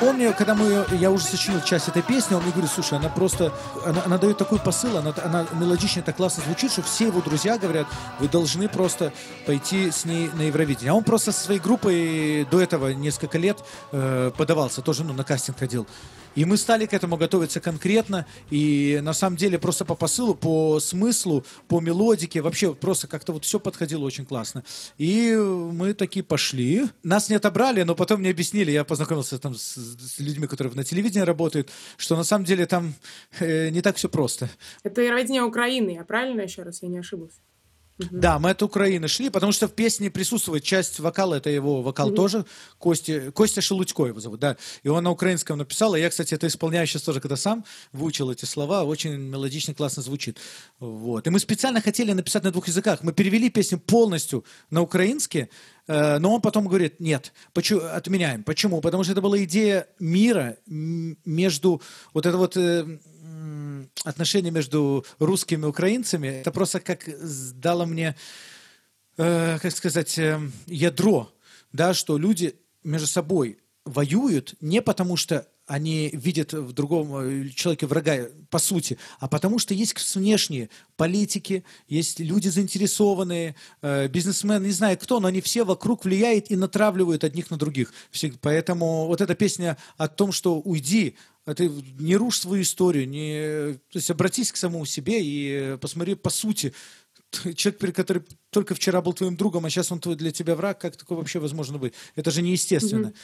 мне, 0.00 0.32
когда 0.32 0.54
мы, 0.54 0.84
я 0.92 1.10
уже 1.10 1.24
сочинил 1.24 1.60
часть 1.62 1.88
этой 1.88 2.02
песни, 2.02 2.34
он 2.34 2.42
мне 2.42 2.52
говорит, 2.52 2.70
слушай, 2.70 2.98
она 2.98 3.08
просто, 3.08 3.52
она, 3.84 4.02
она 4.04 4.18
дает 4.18 4.38
такой 4.38 4.58
посыл, 4.58 4.96
она, 4.96 5.14
она 5.22 5.46
мелодично 5.52 6.02
так 6.02 6.16
классно 6.16 6.42
звучит, 6.44 6.72
что 6.72 6.82
все 6.82 7.06
его 7.06 7.20
друзья 7.20 7.58
говорят, 7.58 7.86
вы 8.18 8.28
должны 8.28 8.68
просто 8.68 9.12
пойти 9.46 9.90
с 9.90 10.04
ней 10.04 10.30
на 10.34 10.42
Евровидение. 10.42 10.90
А 10.90 10.94
он 10.94 11.04
просто 11.04 11.32
со 11.32 11.44
своей 11.44 11.60
группой 11.60 12.46
до 12.50 12.60
этого 12.60 12.88
несколько 12.88 13.38
лет 13.38 13.58
э, 13.92 14.30
подавался, 14.36 14.82
тоже 14.82 15.04
ну, 15.04 15.12
на 15.12 15.24
кастинг 15.24 15.58
ходил. 15.58 15.86
И 16.34 16.44
мы 16.44 16.56
стали 16.56 16.86
к 16.86 16.92
этому 16.92 17.16
готовиться 17.16 17.60
конкретно, 17.60 18.26
и 18.50 19.00
на 19.02 19.12
самом 19.12 19.36
деле 19.36 19.58
просто 19.58 19.84
по 19.84 19.94
посылу, 19.94 20.34
по 20.34 20.80
смыслу, 20.80 21.44
по 21.68 21.80
мелодике, 21.80 22.40
вообще 22.40 22.74
просто 22.74 23.06
как-то 23.06 23.32
вот 23.32 23.44
все 23.44 23.60
подходило 23.60 24.04
очень 24.04 24.26
классно. 24.26 24.64
И 24.98 25.34
мы 25.34 25.94
такие 25.94 26.24
пошли. 26.24 26.84
Нас 27.02 27.28
не 27.28 27.36
отобрали, 27.36 27.82
но 27.82 27.94
потом 27.94 28.20
мне 28.20 28.30
объяснили, 28.30 28.70
я 28.70 28.84
познакомился 28.84 29.38
там 29.38 29.54
с, 29.54 29.76
с 29.76 30.18
людьми, 30.18 30.46
которые 30.46 30.74
на 30.74 30.84
телевидении 30.84 31.24
работают, 31.24 31.70
что 31.96 32.16
на 32.16 32.24
самом 32.24 32.44
деле 32.44 32.66
там 32.66 32.94
э, 33.38 33.68
не 33.70 33.80
так 33.80 33.96
все 33.96 34.08
просто. 34.08 34.48
Это 34.82 35.02
Евровидение 35.02 35.42
Украины, 35.42 35.90
я 35.90 36.04
правильно 36.04 36.42
еще 36.42 36.62
раз, 36.62 36.82
я 36.82 36.88
не 36.88 36.98
ошибусь? 36.98 37.40
Угу. 37.98 38.08
Да, 38.10 38.38
мы 38.40 38.50
от 38.50 38.62
Украины 38.62 39.06
шли, 39.06 39.30
потому 39.30 39.52
что 39.52 39.68
в 39.68 39.72
песне 39.72 40.10
присутствует 40.10 40.64
часть 40.64 40.98
вокала, 40.98 41.36
это 41.36 41.48
его 41.48 41.80
вокал 41.80 42.08
угу. 42.08 42.16
тоже, 42.16 42.44
Костя, 42.78 43.30
Костя 43.30 43.60
Шелудько 43.60 44.06
его 44.06 44.18
зовут, 44.18 44.40
да. 44.40 44.56
И 44.82 44.88
он 44.88 45.04
на 45.04 45.12
украинском 45.12 45.58
написал, 45.58 45.94
и 45.94 46.00
я, 46.00 46.10
кстати, 46.10 46.34
это 46.34 46.48
исполняю 46.48 46.86
сейчас 46.88 47.02
тоже, 47.02 47.20
когда 47.20 47.36
сам 47.36 47.64
выучил 47.92 48.30
эти 48.32 48.46
слова, 48.46 48.82
очень 48.82 49.14
мелодично, 49.16 49.74
классно 49.74 50.02
звучит. 50.02 50.38
Вот. 50.80 51.26
И 51.26 51.30
мы 51.30 51.38
специально 51.38 51.80
хотели 51.80 52.12
написать 52.12 52.42
на 52.42 52.50
двух 52.50 52.66
языках. 52.66 53.02
Мы 53.02 53.12
перевели 53.12 53.48
песню 53.48 53.78
полностью 53.78 54.44
на 54.70 54.82
украинский, 54.82 55.48
э, 55.86 56.18
но 56.18 56.34
он 56.34 56.40
потом 56.40 56.66
говорит, 56.66 56.98
нет, 56.98 57.32
почему, 57.52 57.80
отменяем. 57.80 58.42
Почему? 58.42 58.80
Потому 58.80 59.04
что 59.04 59.12
это 59.12 59.20
была 59.20 59.42
идея 59.44 59.86
мира 60.00 60.56
между 60.66 61.80
вот 62.12 62.26
это 62.26 62.36
вот 62.36 62.56
э, 62.56 62.98
отношения 64.02 64.50
между 64.50 65.04
русскими 65.18 65.62
и 65.62 65.68
украинцами, 65.68 66.28
это 66.28 66.50
просто 66.50 66.80
как 66.80 67.08
дало 67.54 67.86
мне, 67.86 68.16
э, 69.16 69.58
как 69.60 69.72
сказать, 69.72 70.18
э, 70.18 70.40
ядро, 70.66 71.32
да, 71.72 71.94
что 71.94 72.18
люди 72.18 72.56
между 72.82 73.06
собой 73.06 73.58
воюют 73.84 74.54
не 74.60 74.82
потому, 74.82 75.16
что 75.16 75.46
они 75.66 76.10
видят 76.12 76.52
в 76.52 76.72
другом 76.72 77.16
э, 77.16 77.48
человеке 77.48 77.86
врага, 77.86 78.28
по 78.50 78.58
сути, 78.58 78.98
а 79.18 79.28
потому 79.28 79.58
что 79.58 79.72
есть 79.72 80.14
внешние 80.14 80.68
политики, 80.96 81.64
есть 81.88 82.20
люди 82.20 82.48
заинтересованные, 82.48 83.56
э, 83.80 84.08
бизнесмены, 84.08 84.66
не 84.66 84.72
знаю 84.72 84.98
кто, 84.98 85.20
но 85.20 85.28
они 85.28 85.40
все 85.40 85.64
вокруг 85.64 86.04
влияют 86.04 86.50
и 86.50 86.56
натравливают 86.56 87.24
одних 87.24 87.50
на 87.50 87.56
других. 87.56 87.94
Поэтому 88.42 89.06
вот 89.06 89.22
эта 89.22 89.34
песня 89.34 89.78
о 89.96 90.08
том, 90.08 90.32
что 90.32 90.60
уйди, 90.60 91.16
а 91.44 91.54
ты 91.54 91.68
не 91.98 92.16
рушь 92.16 92.40
свою 92.40 92.62
историю, 92.62 93.08
не, 93.08 93.74
то 93.74 93.98
есть 93.98 94.10
обратись 94.10 94.52
к 94.52 94.56
самому 94.56 94.86
себе 94.86 95.20
и 95.22 95.76
посмотри 95.78 96.14
по 96.14 96.30
сути. 96.30 96.72
Человек, 97.56 97.96
который 97.96 98.22
только 98.50 98.74
вчера 98.74 99.02
был 99.02 99.12
твоим 99.12 99.36
другом, 99.36 99.66
а 99.66 99.70
сейчас 99.70 99.90
он 99.90 99.98
твой 99.98 100.14
для 100.14 100.30
тебя 100.30 100.54
враг, 100.54 100.80
как 100.80 100.96
такое 100.96 101.18
вообще 101.18 101.40
возможно 101.40 101.78
быть? 101.78 101.94
Это 102.14 102.30
же 102.30 102.40
неестественно. 102.40 103.08
Mm-hmm. 103.08 103.14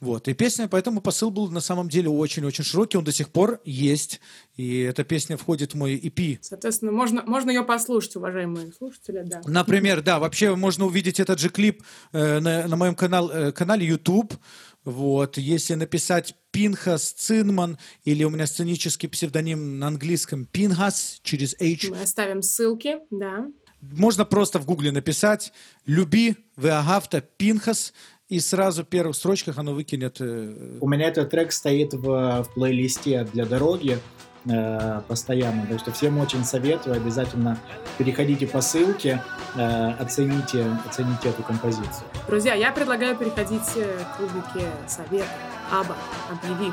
Вот. 0.00 0.28
И 0.28 0.32
песня, 0.32 0.66
поэтому 0.66 1.02
посыл 1.02 1.30
был 1.30 1.50
на 1.50 1.60
самом 1.60 1.90
деле 1.90 2.08
очень-очень 2.08 2.64
широкий, 2.64 2.96
он 2.96 3.04
до 3.04 3.12
сих 3.12 3.28
пор 3.28 3.60
есть. 3.66 4.20
И 4.56 4.80
эта 4.80 5.04
песня 5.04 5.36
входит 5.36 5.74
в 5.74 5.76
мой 5.76 5.96
EP. 5.96 6.38
Соответственно, 6.40 6.92
можно, 6.92 7.22
можно 7.26 7.50
ее 7.50 7.62
послушать, 7.62 8.16
уважаемые 8.16 8.72
слушатели, 8.72 9.22
да. 9.22 9.42
Например, 9.44 10.00
да, 10.00 10.18
вообще 10.18 10.56
можно 10.56 10.86
увидеть 10.86 11.20
этот 11.20 11.38
же 11.38 11.50
клип 11.50 11.82
э, 12.12 12.40
на, 12.40 12.66
на 12.66 12.76
моем 12.76 12.94
канал, 12.94 13.30
э, 13.30 13.52
канале 13.52 13.86
YouTube. 13.86 14.34
Вот. 14.84 15.36
Если 15.38 15.74
написать 15.74 16.34
Пинхас 16.50 17.12
Цинман 17.12 17.78
или 18.04 18.24
у 18.24 18.30
меня 18.30 18.46
сценический 18.46 19.08
псевдоним 19.08 19.78
на 19.78 19.88
английском 19.88 20.46
Пинхас 20.46 21.20
через 21.22 21.54
H. 21.60 21.90
Мы 21.90 22.02
оставим 22.02 22.42
ссылки, 22.42 22.98
да. 23.10 23.46
Можно 23.80 24.24
просто 24.24 24.58
в 24.58 24.66
гугле 24.66 24.92
написать 24.92 25.52
«Люби 25.86 26.36
Веагавта 26.56 27.20
Пинхас», 27.20 27.94
и 28.28 28.38
сразу 28.38 28.84
в 28.84 28.86
первых 28.86 29.16
строчках 29.16 29.58
оно 29.58 29.74
выкинет... 29.74 30.18
Э, 30.20 30.78
у 30.80 30.88
меня 30.88 31.08
этот 31.08 31.30
трек 31.30 31.50
стоит 31.50 31.94
в, 31.94 32.44
в 32.44 32.54
плейлисте 32.54 33.26
для 33.32 33.44
дороги 33.44 33.98
э, 34.46 35.00
постоянно, 35.08 35.66
так 35.66 35.80
что 35.80 35.92
всем 35.92 36.18
очень 36.18 36.44
советую, 36.44 36.96
обязательно 36.96 37.58
переходите 37.98 38.46
по 38.46 38.60
ссылке, 38.60 39.22
э, 39.56 39.92
оцените, 39.98 40.66
оцените 40.88 41.28
эту 41.30 41.42
композицию. 41.42 42.04
Друзья, 42.26 42.54
я 42.54 42.72
предлагаю 42.72 43.16
переходить 43.16 43.62
к 43.64 44.20
рубрике 44.20 44.68
«Совет». 44.86 45.26
Аба, 45.70 45.94
объяви. 46.30 46.72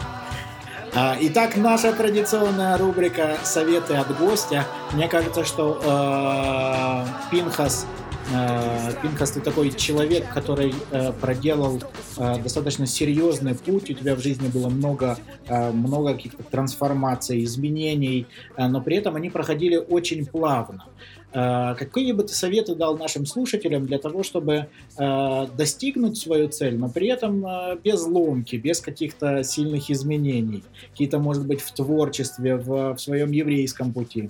А, 0.95 1.15
итак, 1.19 1.57
наша 1.57 1.93
традиционная 1.93 2.77
рубрика 2.77 3.37
«Советы 3.43 3.95
от 3.95 4.17
гостя». 4.17 4.65
Мне 4.93 5.07
кажется, 5.07 5.43
что 5.43 5.79
э, 5.83 7.29
Пинхас 7.29 7.85
э, 8.33 8.93
Пинхас, 9.01 9.31
ты 9.31 9.41
такой 9.41 9.71
человек, 9.71 10.31
который 10.33 10.73
э, 10.91 11.11
проделал 11.13 11.81
э, 12.17 12.37
достаточно 12.41 12.85
серьезный 12.85 13.55
путь. 13.55 13.89
У 13.89 13.93
тебя 13.93 14.15
в 14.15 14.19
жизни 14.19 14.47
было 14.47 14.69
много, 14.69 15.17
э, 15.47 15.71
много 15.71 16.13
каких-то 16.13 16.43
трансформаций, 16.43 17.43
изменений, 17.43 18.27
э, 18.55 18.67
но 18.67 18.81
при 18.81 18.97
этом 18.97 19.15
они 19.15 19.29
проходили 19.29 19.77
очень 19.77 20.25
плавно. 20.25 20.85
Э, 21.33 21.75
какие 21.75 22.13
бы 22.13 22.23
ты 22.23 22.33
советы 22.33 22.75
дал 22.75 22.97
нашим 22.97 23.25
слушателям 23.25 23.85
для 23.85 23.99
того, 23.99 24.23
чтобы 24.23 24.67
э, 24.97 25.47
достигнуть 25.57 26.17
свою 26.17 26.47
цель, 26.49 26.77
но 26.77 26.89
при 26.89 27.07
этом 27.07 27.45
э, 27.45 27.77
без 27.83 28.03
ломки, 28.05 28.55
без 28.55 28.79
каких-то 28.79 29.43
сильных 29.43 29.91
изменений, 29.91 30.63
какие-то, 30.91 31.19
может 31.19 31.45
быть, 31.45 31.61
в 31.61 31.71
творчестве, 31.73 32.55
в, 32.55 32.95
в 32.95 32.97
своем 32.99 33.31
еврейском 33.31 33.93
пути? 33.93 34.29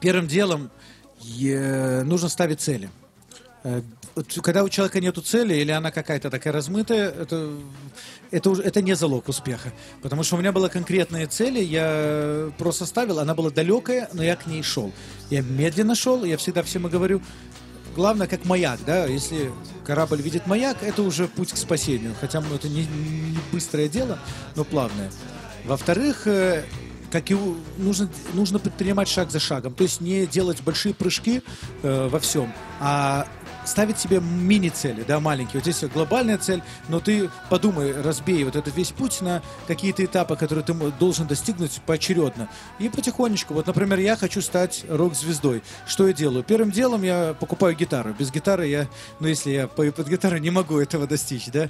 Первым 0.00 0.28
делом 0.28 0.70
нужно 2.04 2.28
ставить 2.28 2.60
цели 2.60 2.90
когда 4.42 4.64
у 4.64 4.68
человека 4.68 5.00
нет 5.00 5.18
цели, 5.24 5.54
или 5.54 5.70
она 5.70 5.90
какая-то 5.90 6.30
такая 6.30 6.52
размытая, 6.52 7.10
это, 7.10 7.50
это, 8.30 8.50
уже, 8.50 8.62
это 8.62 8.80
не 8.80 8.94
залог 8.94 9.28
успеха. 9.28 9.72
Потому 10.02 10.22
что 10.22 10.36
у 10.36 10.38
меня 10.38 10.52
была 10.52 10.68
конкретная 10.68 11.26
цель, 11.26 11.58
я 11.58 12.50
просто 12.56 12.86
ставил, 12.86 13.18
она 13.18 13.34
была 13.34 13.50
далекая, 13.50 14.08
но 14.12 14.22
я 14.22 14.36
к 14.36 14.46
ней 14.46 14.62
шел. 14.62 14.92
Я 15.30 15.42
медленно 15.42 15.94
шел, 15.94 16.24
я 16.24 16.36
всегда 16.38 16.62
всем 16.62 16.86
говорю, 16.86 17.20
главное, 17.94 18.26
как 18.26 18.44
маяк, 18.44 18.80
да, 18.86 19.06
если 19.06 19.50
корабль 19.84 20.22
видит 20.22 20.46
маяк, 20.46 20.82
это 20.82 21.02
уже 21.02 21.28
путь 21.28 21.52
к 21.52 21.56
спасению. 21.56 22.14
Хотя 22.20 22.40
ну, 22.40 22.54
это 22.54 22.68
не, 22.68 22.86
не 22.86 23.38
быстрое 23.52 23.88
дело, 23.88 24.18
но 24.54 24.64
плавное. 24.64 25.10
Во-вторых, 25.64 26.26
э, 26.26 26.64
как 27.10 27.30
и 27.30 27.36
нужно, 27.78 28.08
нужно 28.34 28.58
предпринимать 28.58 29.08
шаг 29.08 29.30
за 29.30 29.40
шагом. 29.40 29.74
То 29.74 29.82
есть 29.82 30.00
не 30.00 30.26
делать 30.26 30.62
большие 30.62 30.94
прыжки 30.94 31.42
э, 31.82 32.08
во 32.08 32.18
всем, 32.18 32.52
а 32.80 33.26
ставить 33.66 33.98
себе 33.98 34.20
мини-цели, 34.20 35.04
да, 35.06 35.20
маленькие. 35.20 35.60
Вот 35.60 35.62
здесь 35.62 35.90
глобальная 35.90 36.38
цель, 36.38 36.62
но 36.88 37.00
ты 37.00 37.30
подумай, 37.50 37.92
разбей 38.00 38.44
вот 38.44 38.56
этот 38.56 38.74
весь 38.74 38.90
путь 38.90 39.20
на 39.20 39.42
какие-то 39.66 40.04
этапы, 40.04 40.36
которые 40.36 40.64
ты 40.64 40.72
должен 40.98 41.26
достигнуть 41.26 41.80
поочередно. 41.84 42.48
И 42.78 42.88
потихонечку. 42.88 43.54
Вот, 43.54 43.66
например, 43.66 43.98
я 43.98 44.16
хочу 44.16 44.40
стать 44.40 44.84
рок-звездой. 44.88 45.62
Что 45.86 46.06
я 46.06 46.12
делаю? 46.12 46.44
Первым 46.44 46.70
делом 46.70 47.02
я 47.02 47.34
покупаю 47.38 47.74
гитару. 47.76 48.14
Без 48.18 48.30
гитары 48.30 48.68
я, 48.68 48.88
ну, 49.20 49.28
если 49.28 49.50
я 49.50 49.66
пою 49.66 49.92
под 49.92 50.08
гитару, 50.08 50.38
не 50.38 50.50
могу 50.50 50.78
этого 50.78 51.06
достичь, 51.06 51.46
да. 51.46 51.68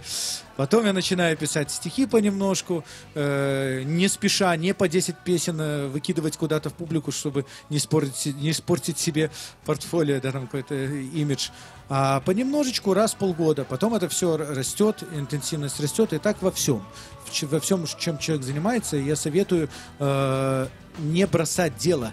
Потом 0.57 0.87
я 0.87 0.93
начинаю 0.93 1.37
писать 1.37 1.71
стихи 1.71 2.07
понемножку, 2.07 2.85
э, 3.15 3.83
не 3.85 4.09
спеша, 4.09 4.57
не 4.57 4.75
по 4.75 4.89
10 4.89 5.19
песен 5.19 5.61
э, 5.61 5.87
выкидывать 5.89 6.37
куда-то 6.37 6.71
в 6.71 6.75
публику, 6.75 7.13
чтобы 7.13 7.45
не 7.69 7.77
испортить, 7.77 8.35
не 8.37 8.51
испортить 8.51 8.99
себе 8.99 9.31
портфолио, 9.65 10.21
да, 10.21 10.33
там 10.33 10.47
какой-то 10.47 10.75
имидж. 10.75 11.51
А 11.89 12.21
понемножечку 12.21 12.95
раз 12.95 13.15
в 13.15 13.17
полгода. 13.17 13.65
Потом 13.65 13.95
это 13.95 14.09
все 14.09 14.37
растет, 14.37 15.05
интенсивность 15.15 15.79
растет, 15.81 16.13
и 16.13 16.19
так 16.19 16.43
во 16.43 16.51
всем. 16.51 16.83
Во 17.43 17.61
всем, 17.61 17.85
чем 17.99 18.19
человек 18.19 18.45
занимается, 18.45 18.97
я 18.97 19.17
советую 19.17 19.69
э, 19.99 20.67
не 20.99 21.27
бросать 21.27 21.77
дело 21.77 22.13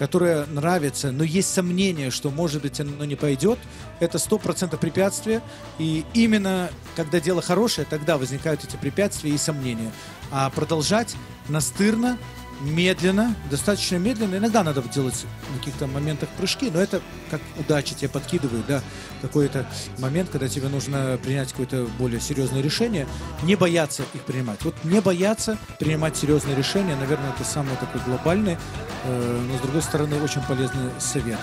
которое 0.00 0.46
нравится, 0.46 1.12
но 1.12 1.24
есть 1.24 1.52
сомнение, 1.52 2.10
что, 2.10 2.30
может 2.30 2.62
быть, 2.62 2.80
оно 2.80 3.04
не 3.04 3.16
пойдет, 3.16 3.58
это 4.00 4.18
сто 4.18 4.38
процентов 4.38 4.80
препятствие. 4.80 5.42
И 5.78 6.06
именно 6.14 6.70
когда 6.96 7.20
дело 7.20 7.42
хорошее, 7.42 7.86
тогда 7.88 8.16
возникают 8.16 8.64
эти 8.64 8.76
препятствия 8.76 9.30
и 9.30 9.36
сомнения. 9.36 9.92
А 10.30 10.48
продолжать 10.48 11.16
настырно, 11.50 12.16
медленно, 12.60 13.34
достаточно 13.50 13.96
медленно. 13.96 14.36
Иногда 14.36 14.62
надо 14.62 14.82
делать 14.82 15.26
в 15.54 15.58
каких-то 15.58 15.86
моментах 15.86 16.28
прыжки, 16.30 16.70
но 16.70 16.80
это 16.80 17.00
как 17.30 17.40
удача 17.58 17.94
тебе 17.94 18.08
подкидывает, 18.08 18.66
да, 18.66 18.82
какой-то 19.22 19.66
момент, 19.98 20.30
когда 20.30 20.48
тебе 20.48 20.68
нужно 20.68 21.18
принять 21.22 21.50
какое-то 21.50 21.86
более 21.98 22.20
серьезное 22.20 22.62
решение, 22.62 23.06
не 23.42 23.56
бояться 23.56 24.02
их 24.14 24.22
принимать. 24.22 24.62
Вот 24.62 24.74
не 24.84 25.00
бояться 25.00 25.58
принимать 25.78 26.16
серьезные 26.16 26.56
решения, 26.56 26.96
наверное, 26.96 27.30
это 27.30 27.44
самый 27.44 27.76
такой 27.76 28.00
глобальный, 28.06 28.56
э, 29.04 29.40
но 29.48 29.58
с 29.58 29.60
другой 29.60 29.82
стороны 29.82 30.22
очень 30.22 30.42
полезный 30.42 30.90
совет. 30.98 31.38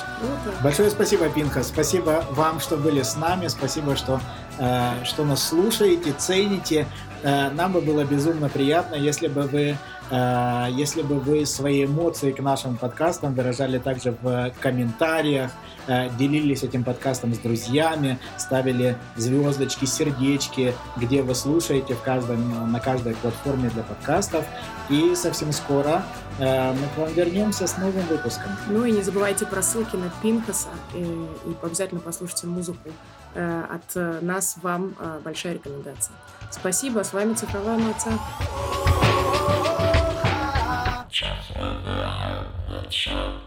Большое 0.63 0.89
спасибо, 0.89 1.29
Пинка, 1.29 1.63
спасибо 1.63 2.25
вам, 2.31 2.59
что 2.59 2.77
были 2.77 3.01
с 3.01 3.15
нами, 3.15 3.47
спасибо, 3.47 3.95
что, 3.95 4.21
э, 4.57 5.03
что 5.05 5.25
нас 5.25 5.47
слушаете, 5.47 6.13
цените. 6.17 6.87
Э, 7.23 7.49
нам 7.49 7.73
бы 7.73 7.81
было 7.81 8.03
безумно 8.03 8.49
приятно, 8.49 8.95
если 8.95 9.27
бы 9.27 9.43
вы 9.43 9.77
если 10.09 11.01
бы 11.01 11.19
вы 11.19 11.45
свои 11.45 11.85
эмоции 11.85 12.31
к 12.31 12.39
нашим 12.39 12.77
подкастам 12.77 13.33
выражали 13.33 13.77
также 13.77 14.15
в 14.21 14.53
комментариях, 14.61 15.51
э, 15.87 16.09
делились 16.17 16.63
этим 16.63 16.83
подкастом 16.83 17.33
с 17.33 17.39
друзьями, 17.39 18.17
ставили 18.37 18.97
звездочки, 19.17 19.85
сердечки, 19.85 20.73
где 20.95 21.21
вы 21.23 21.35
слушаете 21.35 21.93
в 21.93 22.01
каждом, 22.01 22.71
на 22.71 22.79
каждой 22.79 23.15
платформе 23.15 23.69
для 23.69 23.83
подкастов. 23.83 24.45
И 24.89 25.13
совсем 25.15 25.51
скоро 25.51 26.03
э, 26.39 26.71
мы 26.71 26.87
к 26.95 26.97
вам 26.97 27.13
вернемся 27.13 27.67
с 27.67 27.77
новым 27.77 28.05
выпуском. 28.07 28.51
Ну 28.69 28.85
и 28.85 28.91
не 28.91 29.01
забывайте 29.01 29.45
про 29.45 29.61
ссылки 29.61 29.97
на 29.97 30.09
Пинкаса 30.21 30.69
и, 30.93 31.01
и 31.01 31.55
обязательно 31.61 31.99
послушайте 31.99 32.47
музыку. 32.47 32.89
От 33.35 34.23
нас 34.23 34.55
вам 34.63 34.95
большая 35.23 35.55
рекомендация. 35.55 36.15
Спасибо, 36.49 37.03
с 37.03 37.13
вами 37.13 37.33
Цифровая 37.33 37.77
Маца. 37.77 38.09
chaff, 41.17 41.51
uh, 41.55 41.61
uh, 41.61 41.65
uh, 41.65 42.43
uh, 42.69 42.75
uh, 42.75 43.11
uh, 43.11 43.15
uh. 43.15 43.46